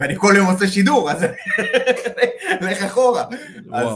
ואני 0.00 0.14
כל 0.18 0.34
יום 0.36 0.46
עושה 0.50 0.68
שידור, 0.68 1.10
אז 1.10 1.22
לך 2.70 2.82
אחורה. 2.82 3.24
אז 3.72 3.86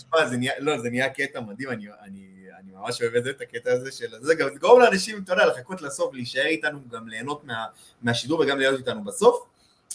שמע, 0.00 0.28
זה 0.28 0.36
נהיה, 0.36 0.52
לא, 0.58 0.78
זה 0.78 0.90
נהיה 0.90 1.08
קטע 1.10 1.40
מדהים, 1.40 1.68
אני, 1.70 1.86
אני, 2.02 2.26
אני 2.60 2.72
ממש 2.72 3.02
אוהב 3.02 3.14
את 3.14 3.24
זה, 3.24 3.30
את 3.30 3.40
הקטע 3.40 3.72
הזה 3.72 3.92
של 3.92 4.06
זה, 4.20 4.34
גם 4.34 4.48
לגרום 4.48 4.80
לאנשים, 4.80 5.22
אתה 5.24 5.32
יודע, 5.32 5.46
לחכות 5.46 5.82
לסוף, 5.82 6.14
להישאר 6.14 6.46
איתנו, 6.46 6.78
גם 6.92 7.08
ליהנות 7.08 7.44
מה, 7.44 7.64
מהשידור 8.02 8.40
וגם 8.40 8.58
להיות 8.58 8.78
איתנו 8.78 9.04
בסוף. 9.04 9.46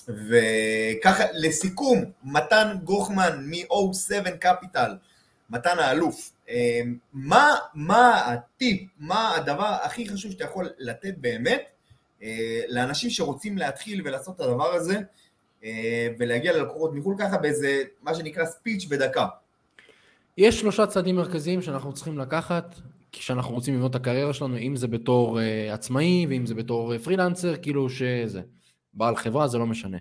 וככה, 0.08 1.24
לסיכום, 1.34 2.05
מתן 2.24 2.78
גוחמן 2.84 3.45
מ-O7 3.49 4.45
Capital, 4.45 4.89
מתן 5.49 5.80
האלוף, 5.80 6.32
מה, 7.14 7.55
מה 7.74 8.26
הטיפ, 8.26 8.82
מה 8.99 9.36
הדבר 9.36 9.76
הכי 9.84 10.10
חשוב 10.10 10.32
שאתה 10.32 10.43
יכול 10.43 10.70
לתת 10.78 11.14
באמת 11.18 11.64
לאנשים 12.70 13.10
שרוצים 13.10 13.58
להתחיל 13.58 14.01
ולעשות 14.05 14.36
את 14.36 14.39
הדבר 14.41 14.74
הזה, 14.74 14.95
אה, 14.95 15.01
ולהגיע 16.20 16.58
ללקוחות 16.58 16.93
מחו"ל 16.93 17.16
ככה 17.20 17.38
באיזה, 17.38 17.84
מה 18.01 18.16
שנקרא 18.16 18.45
ספיץ' 18.45 18.86
בדקה. 18.86 19.28
יש 20.38 20.60
שלושה 20.60 20.88
צעדים 20.88 21.16
מרכזיים 21.16 21.62
שאנחנו 21.62 21.93
צריכים 21.93 22.18
לקחת 22.18 22.76
כשאנחנו 23.12 23.53
רוצים 23.53 23.74
לבנות 23.76 23.91
את 23.91 23.95
הקריירה 23.95 24.34
שלנו, 24.34 24.58
אם 24.58 24.76
זה 24.76 24.88
בתור 24.88 25.39
uh, 25.39 25.74
עצמאי 25.74 26.26
ואם 26.30 26.45
זה 26.45 26.55
בתור 26.55 26.93
uh, 26.93 26.99
פרילנסר, 26.99 27.55
כאילו 27.62 27.89
שזה, 27.89 28.41
בעל 28.93 29.16
חברה, 29.16 29.47
זה 29.47 29.58
לא 29.58 29.66
משנה. 29.66 29.97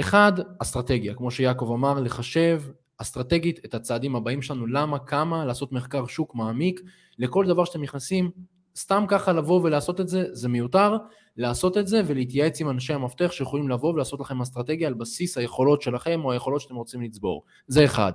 אחד, 0.00 0.32
אסטרטגיה, 0.58 1.14
כמו 1.14 1.30
שיעקב 1.30 1.70
אמר, 1.72 2.00
לחשב 2.00 2.62
אסטרטגית 2.98 3.64
את 3.64 3.74
הצעדים 3.74 4.16
הבאים 4.16 4.42
שלנו, 4.42 4.66
למה, 4.66 4.98
כמה, 4.98 5.44
לעשות 5.44 5.72
מחקר 5.72 6.06
שוק 6.06 6.34
מעמיק, 6.34 6.80
לכל 7.18 7.46
דבר 7.46 7.64
שאתם 7.64 7.82
נכנסים, 7.82 8.30
סתם 8.78 9.04
ככה 9.08 9.32
לבוא 9.32 9.60
ולעשות 9.62 10.00
את 10.00 10.08
זה, 10.08 10.24
זה 10.32 10.48
מיותר, 10.48 10.96
לעשות 11.36 11.78
את 11.78 11.86
זה 11.88 12.02
ולהתייעץ 12.06 12.60
עם 12.60 12.70
אנשי 12.70 12.92
המפתח 12.92 13.32
שיכולים 13.32 13.68
לבוא 13.68 13.92
ולעשות 13.92 14.20
לכם 14.20 14.40
אסטרטגיה 14.40 14.88
על 14.88 14.94
בסיס 14.94 15.38
היכולות 15.38 15.82
שלכם 15.82 16.20
או 16.24 16.32
היכולות 16.32 16.60
שאתם 16.60 16.76
רוצים 16.76 17.02
לצבור. 17.02 17.42
זה 17.66 17.84
אחד. 17.84 18.12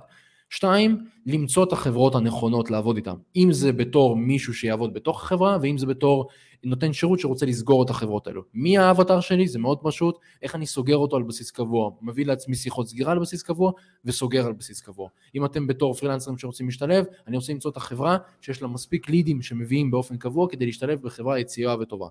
שתיים, 0.50 1.04
למצוא 1.26 1.64
את 1.64 1.72
החברות 1.72 2.14
הנכונות 2.14 2.70
לעבוד 2.70 2.96
איתן. 2.96 3.14
אם 3.36 3.48
זה 3.52 3.72
בתור 3.72 4.16
מישהו 4.16 4.54
שיעבוד 4.54 4.94
בתוך 4.94 5.22
החברה, 5.22 5.58
ואם 5.62 5.78
זה 5.78 5.86
בתור 5.86 6.28
נותן 6.64 6.92
שירות 6.92 7.20
שרוצה 7.20 7.46
לסגור 7.46 7.82
את 7.82 7.90
החברות 7.90 8.26
האלו. 8.26 8.42
מי 8.54 8.78
האבטר 8.78 9.20
שלי? 9.20 9.48
זה 9.48 9.58
מאוד 9.58 9.78
פשוט, 9.82 10.18
איך 10.42 10.54
אני 10.54 10.66
סוגר 10.66 10.96
אותו 10.96 11.16
על 11.16 11.22
בסיס 11.22 11.50
קבוע. 11.50 11.90
מביא 12.02 12.26
לעצמי 12.26 12.56
שיחות 12.56 12.88
סגירה 12.88 13.12
על 13.12 13.18
בסיס 13.18 13.42
קבוע, 13.42 13.72
וסוגר 14.04 14.46
על 14.46 14.52
בסיס 14.52 14.80
קבוע. 14.80 15.08
אם 15.34 15.44
אתם 15.44 15.66
בתור 15.66 15.94
פרילנסרים 15.94 16.38
שרוצים 16.38 16.66
להשתלב, 16.66 17.04
אני 17.26 17.36
רוצה 17.36 17.52
למצוא 17.52 17.70
את 17.70 17.76
החברה 17.76 18.16
שיש 18.40 18.62
לה 18.62 18.68
מספיק 18.68 19.08
לידים 19.08 19.42
שמביאים 19.42 19.90
באופן 19.90 20.16
קבוע 20.16 20.48
כדי 20.48 20.66
להשתלב 20.66 21.00
בחברה 21.02 21.38
יצירה 21.38 21.76
וטובה. 21.80 22.08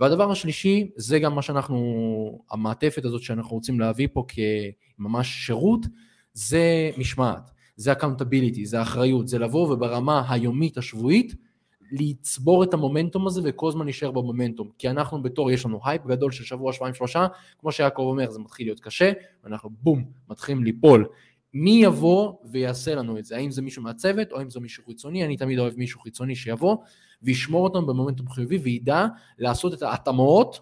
והדבר 0.00 0.30
השלישי, 0.30 0.90
זה 0.96 1.18
גם 1.18 1.34
מה 1.34 1.42
שאנחנו, 1.42 2.38
המעטפת 2.50 3.04
הזאת 3.04 3.22
שאנחנו 3.22 3.56
רוצים 3.56 3.80
להביא 3.80 4.08
פה 4.12 4.24
כממש 4.98 5.46
שירות, 5.46 5.86
זה 6.32 6.90
משמעת, 6.98 7.50
זה 7.76 7.92
accountability, 7.92 8.66
זה 8.66 8.82
אחריות, 8.82 9.28
זה 9.28 9.38
לבוא 9.38 9.72
וברמה 9.72 10.32
היומית 10.32 10.78
השבועית, 10.78 11.34
לצבור 12.00 12.64
את 12.64 12.74
המומנטום 12.74 13.26
הזה 13.26 13.40
וכל 13.44 13.68
הזמן 13.68 13.84
להישאר 13.84 14.10
במומנטום. 14.10 14.70
כי 14.78 14.90
אנחנו 14.90 15.22
בתור, 15.22 15.50
יש 15.50 15.66
לנו 15.66 15.80
הייפ 15.84 16.06
גדול 16.06 16.32
של 16.32 16.44
שבוע, 16.44 16.72
שבועיים, 16.72 16.94
שלושה, 16.94 17.26
כמו 17.58 17.72
שיעקב 17.72 18.02
אומר, 18.02 18.30
זה 18.30 18.38
מתחיל 18.38 18.66
להיות 18.66 18.80
קשה, 18.80 19.12
ואנחנו 19.44 19.70
בום, 19.82 20.04
מתחילים 20.28 20.64
ליפול. 20.64 21.06
מי 21.54 21.70
יבוא 21.70 22.32
ויעשה 22.44 22.94
לנו 22.94 23.18
את 23.18 23.24
זה? 23.24 23.36
האם 23.36 23.50
זה 23.50 23.62
מישהו 23.62 23.82
מהצוות 23.82 24.32
או 24.32 24.38
האם 24.38 24.50
זה 24.50 24.60
מישהו 24.60 24.84
חיצוני? 24.86 25.24
אני 25.24 25.36
תמיד 25.36 25.58
אוהב 25.58 25.74
מישהו 25.76 26.00
חיצוני 26.00 26.36
שיבוא 26.36 26.76
וישמור 27.22 27.64
אותנו 27.64 27.86
במומנטום 27.86 28.28
חיובי 28.28 28.56
וידע 28.56 29.06
לעשות 29.38 29.74
את 29.74 29.82
ההתאמות 29.82 30.60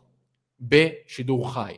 בשידור 0.61 1.55
חי. 1.55 1.75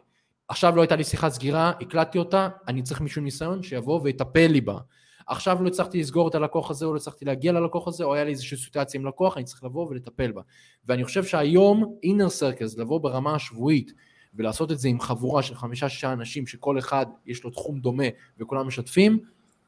עכשיו 0.48 0.76
לא 0.76 0.80
הייתה 0.80 0.96
לי 0.96 1.04
שיחת 1.04 1.32
סגירה, 1.32 1.72
הקלטתי 1.80 2.18
אותה, 2.18 2.48
אני 2.68 2.82
צריך 2.82 3.00
מישהו 3.00 3.22
ניסיון 3.22 3.62
שיבוא 3.62 4.00
ויטפל 4.02 4.46
לי 4.46 4.60
בה. 4.60 4.78
עכשיו 5.26 5.62
לא 5.62 5.68
הצלחתי 5.68 6.00
לסגור 6.00 6.28
את 6.28 6.34
הלקוח 6.34 6.70
הזה, 6.70 6.86
או 6.86 6.92
לא 6.92 6.96
הצלחתי 6.96 7.24
להגיע 7.24 7.52
ללקוח 7.52 7.88
הזה, 7.88 8.04
או 8.04 8.14
היה 8.14 8.24
לי 8.24 8.30
איזושהי 8.30 8.56
סיטואציה 8.56 9.00
עם 9.00 9.06
לקוח, 9.06 9.36
אני 9.36 9.44
צריך 9.44 9.64
לבוא 9.64 9.88
ולטפל 9.88 10.32
בה. 10.32 10.42
ואני 10.86 11.04
חושב 11.04 11.24
שהיום, 11.24 11.96
אינר 12.02 12.28
סרקלס, 12.28 12.78
לבוא 12.78 13.00
ברמה 13.00 13.34
השבועית, 13.34 13.92
ולעשות 14.34 14.72
את 14.72 14.78
זה 14.78 14.88
עם 14.88 15.00
חבורה 15.00 15.42
של 15.42 15.54
חמישה-שישה 15.54 16.12
אנשים, 16.12 16.46
שכל 16.46 16.78
אחד 16.78 17.06
יש 17.26 17.44
לו 17.44 17.50
תחום 17.50 17.80
דומה 17.80 18.04
וכולם 18.38 18.66
משתפים, 18.66 19.18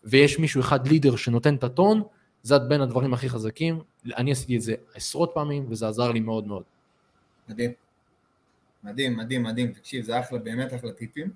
ויש 0.04 0.38
מישהו 0.38 0.60
אחד 0.60 0.86
לידר 0.86 1.16
שנותן 1.16 1.54
את 1.54 1.64
הטון, 1.64 2.02
זה 2.42 2.58
בין 2.58 2.80
הדברים 2.80 3.14
הכי 3.14 3.28
חזקים. 3.28 3.80
אני 4.16 4.32
עשיתי 4.32 4.56
את 4.56 4.62
זה 4.62 4.74
עשרות 4.94 5.30
פעמים, 5.34 5.66
וזה 5.68 5.88
עזר 5.88 6.12
לי 6.12 6.20
מאוד 6.20 6.46
מאוד. 6.46 6.62
מדהים. 7.48 7.70
מדהים, 8.84 9.16
מדהים, 9.16 9.42
מדהים. 9.42 9.72
תקשיב, 9.72 10.04
זה 10.04 10.20
אחלה, 10.20 10.38
באמת 10.38 10.74
אחלה 10.74 10.92
טיפים. 10.92 11.30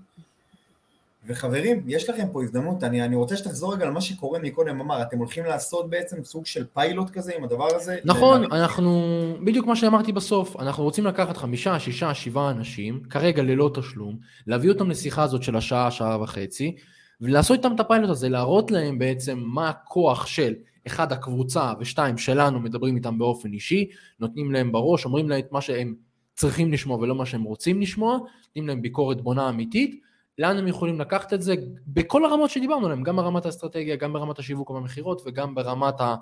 וחברים, 1.27 1.83
יש 1.87 2.11
לכם 2.11 2.27
פה 2.33 2.43
הזדמנות, 2.43 2.85
אני, 2.85 3.05
אני 3.05 3.16
רוצה 3.16 3.37
שתחזור 3.37 3.75
רגע 3.75 3.87
על 3.87 3.93
מה 3.93 4.01
שקורה 4.01 4.39
מקודם 4.39 4.81
אמר, 4.81 5.03
אתם 5.03 5.18
הולכים 5.18 5.45
לעשות 5.45 5.91
בעצם 5.91 6.25
סוג 6.25 6.47
של 6.47 6.64
פיילוט 6.75 7.11
כזה 7.11 7.33
עם 7.37 7.45
הדבר 7.45 7.68
הזה? 7.77 7.99
נכון, 8.05 8.53
אנחנו, 8.53 9.03
בדיוק 9.45 9.66
מה 9.66 9.77
שאמרתי 9.77 10.12
בסוף, 10.12 10.57
אנחנו 10.57 10.85
רוצים 10.85 11.07
לקחת 11.07 11.37
חמישה, 11.37 11.81
שישה, 11.81 12.14
שבעה 12.14 12.51
אנשים, 12.51 13.03
כרגע 13.11 13.43
ללא 13.43 13.71
תשלום, 13.75 14.16
להביא 14.47 14.71
אותם 14.71 14.91
לשיחה 14.91 15.23
הזאת 15.23 15.43
של 15.43 15.57
השעה, 15.57 15.91
שעה 15.91 16.23
וחצי, 16.23 16.77
ולעשות 17.21 17.57
איתם 17.59 17.75
את 17.75 17.81
הפיילוט 17.81 18.11
הזה, 18.11 18.29
להראות 18.29 18.71
להם 18.71 18.99
בעצם 18.99 19.39
מה 19.45 19.68
הכוח 19.68 20.27
של 20.27 20.55
אחד 20.87 21.12
הקבוצה 21.12 21.73
ושתיים 21.81 22.18
שלנו 22.18 22.61
מדברים 22.61 22.97
איתם 22.97 23.18
באופן 23.18 23.53
אישי, 23.53 23.89
נותנים 24.21 24.53
להם 24.53 24.73
בראש, 24.73 25.05
אומרים 25.05 25.29
להם 25.29 25.41
את 25.41 25.53
מה 25.53 25.61
שהם 25.61 25.95
צריכים 26.35 26.73
לשמוע 26.73 26.97
ולא 26.97 27.14
מה 27.14 27.27
שהם 27.27 27.43
רוצים 27.43 27.81
לשמוע, 27.81 28.18
נותנים 28.47 28.68
להם 28.68 28.83
ביקורת 28.83 29.21
בונה 29.21 29.49
אמיתית, 29.49 30.01
לאן 30.41 30.57
הם 30.57 30.68
יכולים 30.68 31.01
לקחת 31.01 31.32
את 31.32 31.43
זה 31.43 31.55
בכל 31.86 32.24
הרמות 32.24 32.51
שדיברנו 32.51 32.86
עליהן, 32.86 33.03
גם 33.03 33.16
ברמת 33.16 33.47
האסטרטגיה, 33.47 33.97
גם 33.97 34.12
ברמת 34.12 34.38
השיווק 34.38 34.70
והמכירות 34.70 35.22
וגם 35.26 35.55
ברמת 35.55 36.01
ה... 36.01 36.14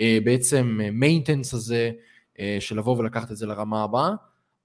אה, 0.00 0.18
בעצם 0.24 0.80
מיינטנס 0.92 1.54
הזה 1.54 1.90
אה, 2.38 2.56
של 2.60 2.78
לבוא 2.78 2.98
ולקחת 2.98 3.30
את 3.30 3.36
זה 3.36 3.46
לרמה 3.46 3.82
הבאה. 3.82 4.10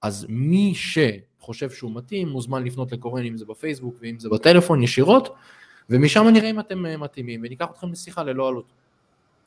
אז 0.02 0.26
מי 0.28 0.72
שחושב 0.74 1.70
שהוא 1.70 1.90
מתאים 1.94 2.28
מוזמן 2.28 2.64
לפנות 2.64 2.92
לקורן 2.92 3.24
אם 3.24 3.36
זה 3.36 3.44
בפייסבוק 3.44 3.94
ואם 4.00 4.18
זה 4.18 4.28
בטלפון 4.28 4.82
ישירות 4.82 5.34
ומשם 5.90 6.26
נראה 6.28 6.50
אם 6.50 6.60
אתם 6.60 6.86
אה, 6.86 6.96
מתאימים 6.96 7.40
וניקח 7.44 7.66
אתכם 7.70 7.92
לשיחה 7.92 8.22
ללא 8.22 8.48
עלות. 8.48 8.72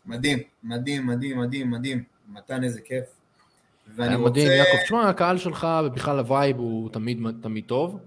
מדהים, 0.05 0.39
מדהים, 0.64 1.07
מדהים, 1.07 1.39
מדהים, 1.39 1.72
מדהים. 1.72 2.03
מתן 2.30 2.64
איזה 2.64 2.82
כיף. 2.82 3.05
ואני 3.95 4.16
רוצה... 4.16 4.30
מדהים, 4.30 4.47
יעקב, 4.47 4.84
תשמע, 4.84 5.10
הקהל 5.10 5.38
שלך 5.38 5.68
ובכלל 5.86 6.20
ה 6.20 6.27
vibe 6.27 6.58
הוא 6.57 6.89
תמיד, 6.89 7.20
תמיד 7.41 7.64
טוב. 7.68 7.99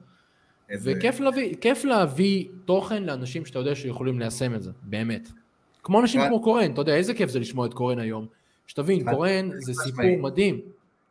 איזה... 0.73 0.93
וכיף 0.97 1.21
להביא, 1.21 1.55
להביא 1.85 2.47
תוכן 2.65 3.03
לאנשים 3.03 3.47
שאתה 3.47 3.59
יודע 3.59 3.75
שיכולים 3.75 4.19
ליישם 4.19 4.55
את 4.55 4.63
זה, 4.63 4.71
באמת. 4.83 5.29
כמו 5.83 6.01
אנשים 6.01 6.21
כמו 6.29 6.43
קורן, 6.43 6.73
אתה 6.73 6.81
יודע, 6.81 6.97
איזה 6.97 7.15
כיף 7.15 7.31
זה 7.31 7.41
לשמוע 7.41 7.67
את 7.67 7.75
קורן 7.75 7.99
היום. 7.99 8.27
שתבין, 8.67 9.11
קורן 9.11 9.51
זה 9.59 9.73
סיפור 9.75 10.19
מדהים. 10.19 10.61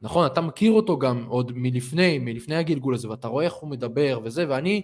נכון, 0.02 0.26
אתה 0.26 0.42
מכיר 0.42 0.72
אותו 0.72 1.00
גם 1.00 1.26
עוד 1.28 1.52
מלפני, 1.56 2.20
מלפני 2.20 2.56
הגלגול 2.56 2.94
הזה, 2.94 3.10
ואתה 3.10 3.28
רואה 3.28 3.46
איך 3.46 3.54
הוא 3.54 3.70
מדבר 3.70 4.20
וזה, 4.24 4.46
ואני, 4.50 4.82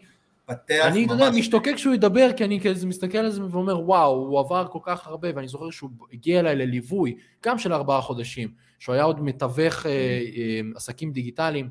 אני, 0.72 1.06
אתה 1.06 1.14
יודע, 1.14 1.30
משתוקק 1.30 1.74
כשהוא 1.76 1.94
ידבר, 1.94 2.30
כי 2.38 2.44
אני 2.46 2.60
כזה 2.60 2.88
מסתכל 2.88 3.18
על 3.18 3.30
זה 3.30 3.42
ואומר, 3.52 3.80
וואו, 3.80 4.16
הוא 4.16 4.40
עבר 4.40 4.68
כל 4.72 4.80
כך 4.84 5.08
הרבה, 5.08 5.28
ואני 5.36 5.48
זוכר 5.48 5.70
שהוא 5.70 5.90
הגיע 6.14 6.40
אליי 6.40 6.56
לליווי, 6.56 7.16
גם 7.46 7.58
של 7.58 7.74
ארבעה 7.74 8.02
חודשים, 8.02 8.50
שהוא 8.80 8.94
היה 8.96 9.04
עוד 9.04 9.24
מתווך 9.24 9.86
אה, 9.86 9.92
אה, 9.92 10.62
עסקים 10.76 11.12
דיגיטליים, 11.12 11.70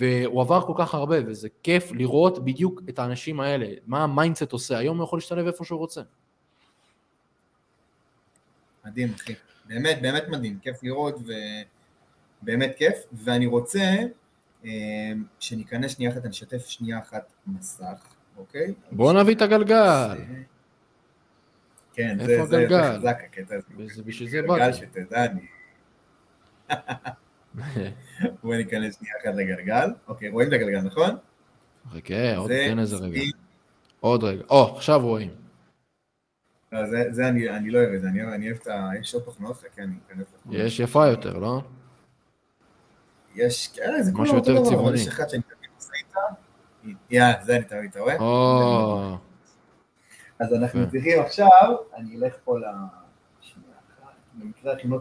והוא 0.00 0.42
עבר 0.42 0.66
כל 0.66 0.72
כך 0.76 0.94
הרבה, 0.94 1.16
וזה 1.26 1.48
כיף 1.62 1.92
לראות 1.92 2.44
בדיוק 2.44 2.82
את 2.88 2.98
האנשים 2.98 3.40
האלה, 3.40 3.66
מה 3.86 4.04
ה 4.04 4.10
mindset 4.10 4.52
עושה, 4.52 4.78
היום 4.78 4.96
הוא 4.96 5.04
יכול 5.04 5.16
להשתלב 5.16 5.46
איפה 5.46 5.64
שהוא 5.64 5.78
רוצה. 5.78 6.00
מדהים, 8.84 9.12
אחי. 9.14 9.34
באמת, 9.64 10.02
באמת 10.02 10.28
מדהים, 10.28 10.58
כיף 10.62 10.82
לראות, 10.82 11.14
ובאמת 12.42 12.74
כיף, 12.76 12.96
ואני 13.12 13.46
רוצה 13.46 13.96
אה, 14.64 14.70
שניכנס 15.38 15.90
שנייה 15.96 16.12
אחת, 16.12 16.24
אני 16.24 16.30
אשתף 16.30 16.66
שנייה 16.66 16.98
אחת 16.98 17.32
מסך, 17.46 18.14
אוקיי? 18.36 18.74
בוא 18.92 19.12
נביא 19.12 19.34
את 19.34 19.42
הגלגל. 19.42 20.16
כן, 21.92 22.18
זה, 22.26 22.46
זה, 22.46 22.66
זה 22.68 22.92
חזק 22.94 23.18
הקטע 23.24 23.54
הזה. 23.54 23.94
זה 23.94 24.02
בשביל 24.02 24.28
זה 24.28 24.42
באתי. 24.42 24.60
גלגל 24.60 24.72
שתדע, 24.72 25.24
אני... 25.24 25.40
בואי 28.42 28.58
ניכנס 28.58 28.98
שנייה 28.98 29.14
אחת 29.22 29.34
לגלגל. 29.34 29.88
אוקיי, 30.08 30.28
רואים 30.28 30.48
את 30.48 30.52
הגלגל, 30.52 30.80
נכון? 30.80 31.10
חכה, 31.90 32.36
עוד 32.36 32.50
כן 32.50 32.78
איזה 32.78 32.96
רגע. 32.96 33.20
עוד 34.00 34.24
רגע. 34.24 34.42
או, 34.50 34.76
עכשיו 34.76 35.00
רואים. 35.00 35.30
לא, 36.72 36.80
זה 37.10 37.28
אני 37.28 37.70
לא 37.70 37.78
אוהב 37.78 37.92
את 37.94 38.00
זה, 38.00 38.08
אני 38.08 38.48
אוהב 38.50 38.58
את 38.62 38.66
ה... 38.66 38.90
יש 39.00 39.14
עוד 39.14 39.22
תוכנות, 39.22 39.56
חכה, 39.56 39.82
אני 39.82 39.94
אכנס 40.06 40.26
יש 40.50 40.80
יפה 40.80 41.06
יותר, 41.06 41.38
לא? 41.38 41.62
יש, 43.34 43.68
כן, 43.74 44.02
זה 44.02 44.12
כולו 44.12 44.30
אותו 44.30 44.54
דבר, 44.54 44.80
אבל 44.80 44.94
יש 44.94 45.08
אחד 45.08 45.28
שאני 45.28 45.42
תמיד 45.42 45.70
עושה 45.76 45.92
איתה. 45.98 46.20
יאללה, 47.10 47.44
זה 47.44 47.56
אני 47.56 47.64
תמיד, 47.64 47.90
אתה 47.90 48.00
רואה? 48.00 48.16
אז 50.38 50.54
אנחנו 50.54 50.90
צריכים 50.90 51.22
עכשיו, 51.22 51.76
אני 51.96 52.16
אלך 52.16 52.34
פה 52.44 52.58
ל... 52.58 52.62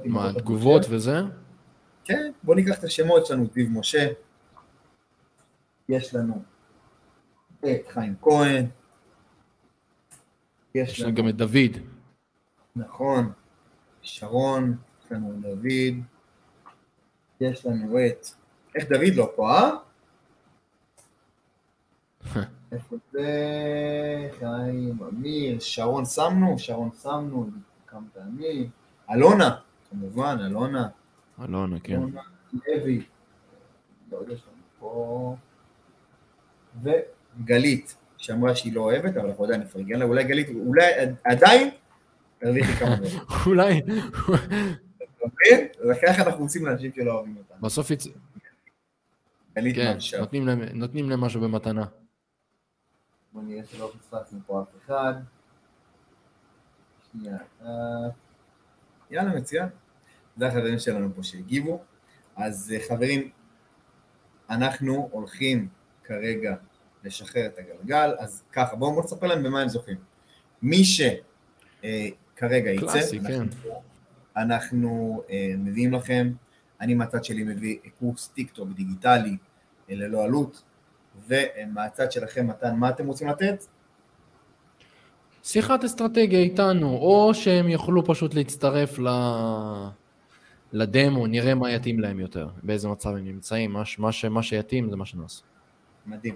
מה, 0.05 0.33
תגובות 0.33 0.85
וזה? 0.89 1.21
כן, 2.09 2.31
בוא 2.43 2.55
ניקח 2.55 2.79
את 2.79 2.83
השמות, 2.83 3.23
יש 3.23 3.31
לנו 3.31 3.45
זיו 3.53 3.69
משה, 3.69 4.07
יש 5.89 6.15
לנו 6.15 6.43
את 7.59 7.87
חיים 7.89 8.15
כהן, 8.21 8.65
יש 10.75 11.01
לנו 11.01 11.15
גם 11.15 11.29
את 11.29 11.35
דוד. 11.35 11.77
נכון, 12.75 13.31
שרון, 14.01 14.77
יש 15.05 15.11
לנו 15.11 15.31
את 15.31 15.41
דוד, 15.41 16.03
יש 17.41 17.65
לנו 17.65 17.97
את, 18.07 18.27
איך 18.75 18.85
דוד 18.89 19.15
לא 19.15 19.31
פה, 19.35 19.51
אה? 19.51 19.69
איפה 22.71 22.95
זה? 23.11 24.29
חיים, 24.39 24.97
אמיר, 25.03 25.59
שרון 25.59 26.05
שמנו, 26.05 26.59
שרון 26.59 26.89
שמנו, 27.01 27.49
כמה 27.87 28.05
פעמים, 28.13 28.69
אלונה, 29.11 29.55
כמובן, 29.89 30.37
אלונה. 30.45 30.89
אלונה, 31.43 31.79
כן. 31.79 31.99
לוי, 32.67 33.03
לא 34.11 35.35
וגלית, 36.81 37.95
שאמרה 38.17 38.55
שהיא 38.55 38.73
לא 38.73 38.81
אוהבת, 38.81 39.17
אבל 39.17 39.29
אנחנו 39.29 39.45
עדיין 39.45 39.61
נפרגן 39.61 39.99
לה, 39.99 40.05
אולי 40.05 40.23
גלית, 40.23 40.49
אולי 40.65 40.85
עדיין 41.23 41.69
תרוויחי 42.39 42.73
כמה 42.73 42.95
דברים. 42.95 43.19
אולי. 43.45 43.81
אז 45.91 45.97
ככה 46.01 46.23
אנחנו 46.23 46.43
רוצים 46.43 46.65
לאנשים 46.65 46.91
שלא 46.95 47.13
אוהבים 47.13 47.37
אותנו. 47.37 47.57
בסוף 47.61 47.91
יצא. 47.91 48.09
גלית 49.55 49.75
כן, 49.75 49.97
נותנים 50.73 51.09
להם 51.09 51.21
משהו 51.21 51.41
במתנה. 51.41 51.85
בוא 53.33 53.41
נראה 53.41 53.65
שלא 53.65 53.91
פספסנו 53.99 54.39
פה 54.45 54.61
אף 54.61 54.67
אחד. 54.85 55.13
שנייה 57.11 57.37
יאללה, 59.11 59.35
מצוין. 59.35 59.69
זה 60.39 60.47
החברים 60.47 60.79
שלנו 60.79 61.09
פה 61.15 61.23
שהגיבו. 61.23 61.81
אז 62.35 62.73
אה, 62.75 62.87
חברים, 62.87 63.29
אנחנו 64.49 65.09
הולכים 65.11 65.67
כרגע 66.03 66.55
לשחרר 67.03 67.45
את 67.45 67.59
הגלגל, 67.59 68.15
אז 68.19 68.43
ככה, 68.51 68.75
בואו 68.75 68.93
בוא 68.93 69.03
נספר 69.03 69.27
להם 69.27 69.43
במה 69.43 69.61
הם 69.61 69.69
זוכים. 69.69 69.97
מי 70.61 70.83
שכרגע 70.83 72.69
אה, 72.69 72.75
יצא, 72.75 72.85
קלאסי, 72.85 73.19
אנחנו, 73.19 73.51
כן. 73.63 73.69
אנחנו 74.37 75.21
אה, 75.29 75.53
מביאים 75.57 75.93
לכם, 75.93 76.31
אני 76.81 76.93
מהצד 76.93 77.23
שלי 77.23 77.43
מביא 77.43 77.77
קורס 77.99 78.27
טיקטוק 78.27 78.69
דיגיטלי 78.75 79.37
אה, 79.89 79.95
ללא 79.95 80.23
עלות, 80.23 80.63
ומהצד 81.27 82.11
שלכם 82.11 82.47
מתן, 82.47 82.75
מה 82.75 82.89
אתם 82.89 83.07
רוצים 83.07 83.27
לתת? 83.27 83.65
שיחת 85.43 85.83
אסטרטגיה 85.83 86.39
איתנו, 86.39 86.87
או 86.87 87.33
שהם 87.33 87.67
יוכלו 87.67 88.05
פשוט 88.05 88.33
להצטרף 88.33 88.99
ל... 88.99 89.07
לדמו, 90.73 91.27
נראה 91.27 91.55
מה 91.55 91.71
יתאים 91.71 91.99
להם 91.99 92.19
יותר, 92.19 92.47
באיזה 92.63 92.87
מצב 92.87 93.09
הם 93.09 93.25
נמצאים, 93.25 93.73
מה, 93.73 93.83
מה, 93.97 94.09
מה 94.29 94.43
שיתאים 94.43 94.89
זה 94.89 94.95
מה 94.95 95.05
שנעשה. 95.05 95.43
מדהים, 96.05 96.35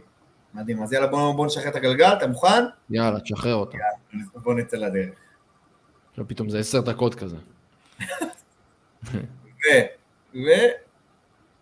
מדהים. 0.53 0.83
אז 0.83 0.93
יאללה 0.93 1.07
בוא, 1.07 1.35
בוא 1.35 1.45
נשחרר 1.45 1.67
את 1.67 1.75
הגלגל, 1.75 2.13
אתה 2.17 2.27
מוכן? 2.27 2.63
יאללה, 2.89 3.19
תשחרר 3.19 3.55
אותו. 3.55 3.77
יאללה, 3.77 4.25
בוא 4.35 4.53
נצא 4.53 4.77
לדרך. 4.77 5.15
עכשיו 6.09 6.27
פתאום 6.27 6.49
זה 6.49 6.59
עשר 6.59 6.81
דקות 6.81 7.15
כזה. 7.15 7.37
ו... 9.11 9.67
ו... 10.33 10.47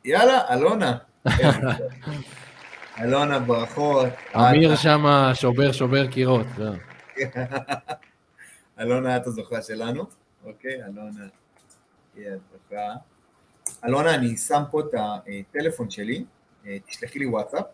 יאללה, 0.05 0.53
אלונה. 0.53 0.97
אלונה, 3.01 3.39
ברכות. 3.39 4.09
אמיר 4.35 4.75
שמה 4.75 5.35
שובר 5.35 5.71
שובר 5.71 6.07
קירות. 6.07 6.47
אלונה, 8.79 9.17
את 9.17 9.27
הזוכה 9.27 9.61
שלנו. 9.61 10.05
אוקיי, 10.45 10.83
אלונה. 10.83 11.25
אלונה, 13.85 14.15
אני 14.15 14.37
שם 14.37 14.63
פה 14.71 14.79
את 14.79 14.93
הטלפון 14.93 15.89
שלי, 15.89 16.25
אה, 16.65 16.77
תשלחי 16.87 17.19
לי 17.19 17.25
וואטסאפ, 17.25 17.65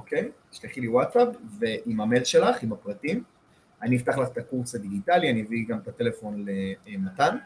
אוקיי? 0.00 0.30
תשלחי 0.50 0.80
לי 0.80 0.88
וואטסאפ, 0.88 1.28
ועם 1.58 2.00
המייל 2.00 2.24
שלך, 2.24 2.62
עם 2.62 2.72
הפרטים, 2.72 3.22
אני 3.82 3.96
אפתח 3.96 4.18
לך 4.18 4.28
את 4.28 4.38
הקורס 4.38 4.74
הדיגיטלי, 4.74 5.30
אני 5.30 5.42
אביא 5.42 5.64
גם 5.68 5.78
את 5.78 5.88
הטלפון 5.88 6.44
למתן, 6.86 7.36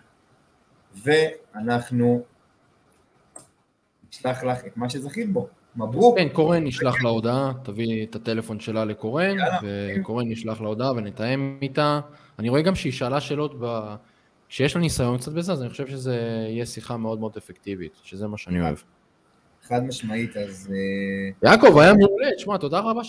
ואנחנו 1.02 2.24
נשלח 4.08 4.44
לך 4.44 4.64
את 4.66 4.76
מה 4.76 4.90
שזכית 4.90 5.32
בו. 5.32 5.48
מברוק. 5.76 6.18
כן, 6.18 6.28
קורן 6.28 6.64
נשלח 6.64 7.02
לה 7.02 7.10
הודעה, 7.10 7.52
תביא 7.62 8.06
את 8.06 8.16
הטלפון 8.16 8.60
שלה 8.60 8.84
לקורן, 8.84 9.36
וקורן 9.62 10.28
נשלח 10.28 10.60
לה 10.60 10.68
הודעה 10.68 10.92
ונתאם 10.92 11.58
איתה. 11.62 12.00
אני 12.38 12.48
רואה 12.48 12.62
גם 12.62 12.74
שהיא 12.74 12.92
שאלה 12.92 13.20
שאלות 13.20 13.54
ב... 13.60 13.94
כשיש 14.51 14.74
לה 14.74 14.80
ניסיון 14.80 15.18
קצת 15.18 15.32
בזה, 15.32 15.53
אז 15.53 15.62
אני 15.62 15.70
חושב 15.70 15.86
שזה 15.86 16.14
יהיה 16.48 16.66
שיחה 16.66 16.96
מאוד 16.96 17.20
מאוד 17.20 17.32
אפקטיבית, 17.36 17.92
שזה 18.03 18.26
מה 18.26 18.38
שאני 18.38 18.61
אוהב. 18.61 18.76
חד 19.62 19.84
משמעית, 19.84 20.36
אז... 20.36 20.72
אה, 20.72 21.51
יעקב, 21.51 21.78
היה 21.78 21.94
מעולה, 21.94 22.28
תשמע, 22.36 22.57
תודה 22.57 22.80
רבה 22.80 23.01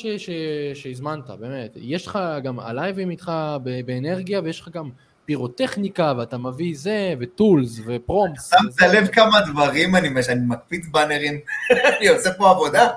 שהזמנת, 0.73 1.29
באמת. 1.29 1.71
יש 1.75 2.07
לך 2.07 2.19
גם 2.43 2.59
הלייבים 2.59 3.09
איתך 3.09 3.31
באנרגיה, 3.85 4.41
ויש 4.43 4.59
לך 4.59 4.69
גם 4.69 4.89
פירוטכניקה, 5.25 6.13
ואתה 6.17 6.37
מביא 6.37 6.73
זה, 6.77 7.13
וטולס, 7.19 7.79
ופרומס. 7.85 8.49
שמת 8.49 8.89
לב 8.93 9.07
כמה 9.07 9.41
דברים 9.41 9.95
אני, 9.95 10.09
מקפיץ 10.47 10.85
באנרים, 10.91 11.39
אני 11.99 12.07
עושה 12.07 12.33
פה 12.33 12.49
עבודה. 12.49 12.87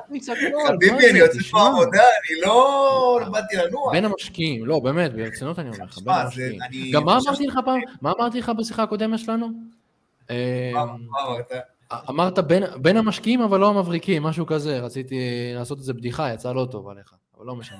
חביבי, 0.68 1.10
אני 1.10 1.20
עושה 1.20 1.38
פה 1.50 1.66
עבודה, 1.66 2.02
אני 2.02 2.40
לא 2.40 3.20
באתי 3.32 3.56
לנוע. 3.56 3.92
בין 3.92 4.04
המשקיעים, 4.04 4.66
לא, 4.66 4.78
באמת, 4.78 5.12
ברצינות 5.12 5.58
אני 5.58 5.68
אומר 5.68 5.84
לך, 5.84 5.98
בין 5.98 6.14
המשקיעים. 6.14 6.92
גם 6.92 7.04
מה 7.04 7.18
אמרתי 7.26 7.46
לך 7.46 7.58
פעם, 7.64 7.80
מה 8.02 8.12
אמרתי 8.18 8.38
לך 8.38 8.52
בשיחה 8.58 8.82
הקודמת 8.82 9.18
שלנו? 9.18 9.48
מה 10.30 10.82
אמרת? 10.82 11.52
אמרת 12.08 12.38
בין 12.76 12.96
המשקיעים 12.96 13.42
אבל 13.42 13.60
לא 13.60 13.68
המבריקים, 13.68 14.22
משהו 14.22 14.46
כזה, 14.46 14.80
רציתי 14.80 15.16
לעשות 15.54 15.78
איזה 15.78 15.92
בדיחה, 15.92 16.32
יצא 16.32 16.52
לא 16.52 16.66
טוב 16.70 16.88
עליך, 16.88 17.12
אבל 17.38 17.46
לא 17.46 17.56
משנה. 17.56 17.78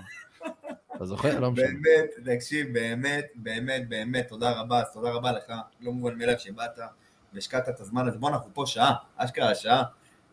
אתה 0.97 1.05
זוכר? 1.05 1.41
לא 1.41 1.51
משנה. 1.51 1.67
באמת, 1.67 2.37
תקשיב, 2.37 2.73
באמת, 2.73 3.27
באמת, 3.35 3.89
באמת, 3.89 4.29
תודה 4.29 4.61
רבה, 4.61 4.81
אז 4.81 4.93
תודה 4.93 5.11
רבה 5.11 5.33
לך, 5.33 5.53
לא 5.81 5.93
מובן 5.93 6.19
מאליו 6.19 6.39
שבאת 6.39 6.79
והשקעת 7.33 7.69
את 7.69 7.81
הזמן 7.81 8.09
הזה, 8.09 8.19
בוא, 8.19 8.29
אנחנו 8.29 8.51
פה 8.55 8.63
שעה, 8.67 8.95
אשכרה 9.17 9.55
שעה, 9.55 9.83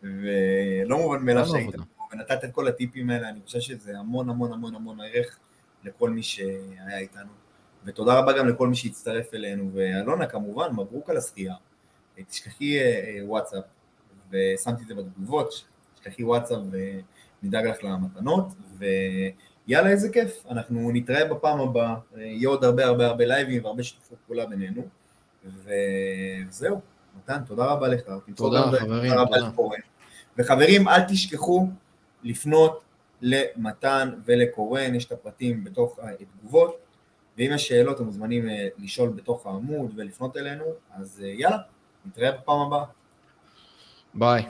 ולא 0.03 0.97
מובן 0.97 1.26
מאליו 1.26 1.45
שהיית 1.45 1.76
פה, 1.76 2.03
ונתת 2.14 2.43
את 2.43 2.51
כל 2.51 2.68
הטיפים 2.68 3.09
האלה, 3.09 3.30
אני 3.30 3.39
חושב 3.45 3.59
שזה 3.59 3.99
המון 3.99 4.30
המון 4.30 4.53
המון 4.53 4.76
המון 4.76 4.97
ערך 5.01 5.39
לכל 5.84 6.09
מי 6.09 6.24
שהיה 6.24 6.97
איתנו, 6.97 7.32
ותודה 7.86 8.20
רבה 8.20 8.38
גם 8.38 8.47
לכל 8.47 8.68
מי 8.68 8.76
שהצטרף 8.76 9.34
אלינו, 9.34 9.72
ואלונה 9.74 10.26
כמובן, 10.26 10.72
מברוק 10.72 11.09
על 11.09 11.18
השחייה, 11.18 11.55
תשכחי 12.28 12.80
אה, 12.80 12.84
אה, 12.84 13.26
וואטסאפ, 13.26 13.64
ושמתי 14.32 14.84
את 14.84 14.88
זה 14.88 14.95
בתגובות, 14.95 15.66
תשכחי 15.95 16.24
וואטסאפ 16.24 16.59
ונדאג 17.43 17.68
לך 17.68 17.84
למתנות, 17.84 18.47
ו... 18.80 18.86
יאללה, 19.72 19.89
איזה 19.89 20.09
כיף, 20.09 20.43
אנחנו 20.49 20.91
נתראה 20.93 21.26
בפעם 21.26 21.59
הבאה, 21.61 21.95
יהיה 22.17 22.49
עוד 22.49 22.63
הרבה 22.63 22.86
הרבה 22.86 23.07
הרבה 23.07 23.26
לייבים 23.26 23.63
והרבה 23.63 23.84
שיתופי 23.84 24.15
פעולה 24.26 24.45
בינינו, 24.45 24.82
וזהו, 25.45 26.82
מתן, 27.17 27.43
תודה 27.47 27.65
רבה 27.65 27.88
לך. 27.88 28.01
תודה, 28.36 28.63
חברים, 28.80 29.13
תודה. 29.13 29.47
לקורן. 29.47 29.80
וחברים, 30.38 30.88
אל 30.88 31.01
תשכחו 31.01 31.67
לפנות 32.24 32.84
למתן 33.22 34.09
ולקורן, 34.26 34.95
יש 34.95 35.05
את 35.05 35.11
הפרטים 35.11 35.63
בתוך 35.63 35.99
התגובות, 36.22 36.78
ואם 37.38 37.51
יש 37.55 37.67
שאלות 37.67 37.95
אתם 37.95 38.05
מוזמנים 38.05 38.49
אה, 38.49 38.67
לשאול 38.78 39.09
בתוך 39.09 39.45
העמוד 39.45 39.91
ולפנות 39.95 40.38
אלינו, 40.38 40.65
אז 40.93 41.22
אה, 41.24 41.28
יאללה, 41.28 41.57
נתראה 42.05 42.32
בפעם 42.32 42.59
הבאה. 42.59 42.86
ביי. 44.13 44.45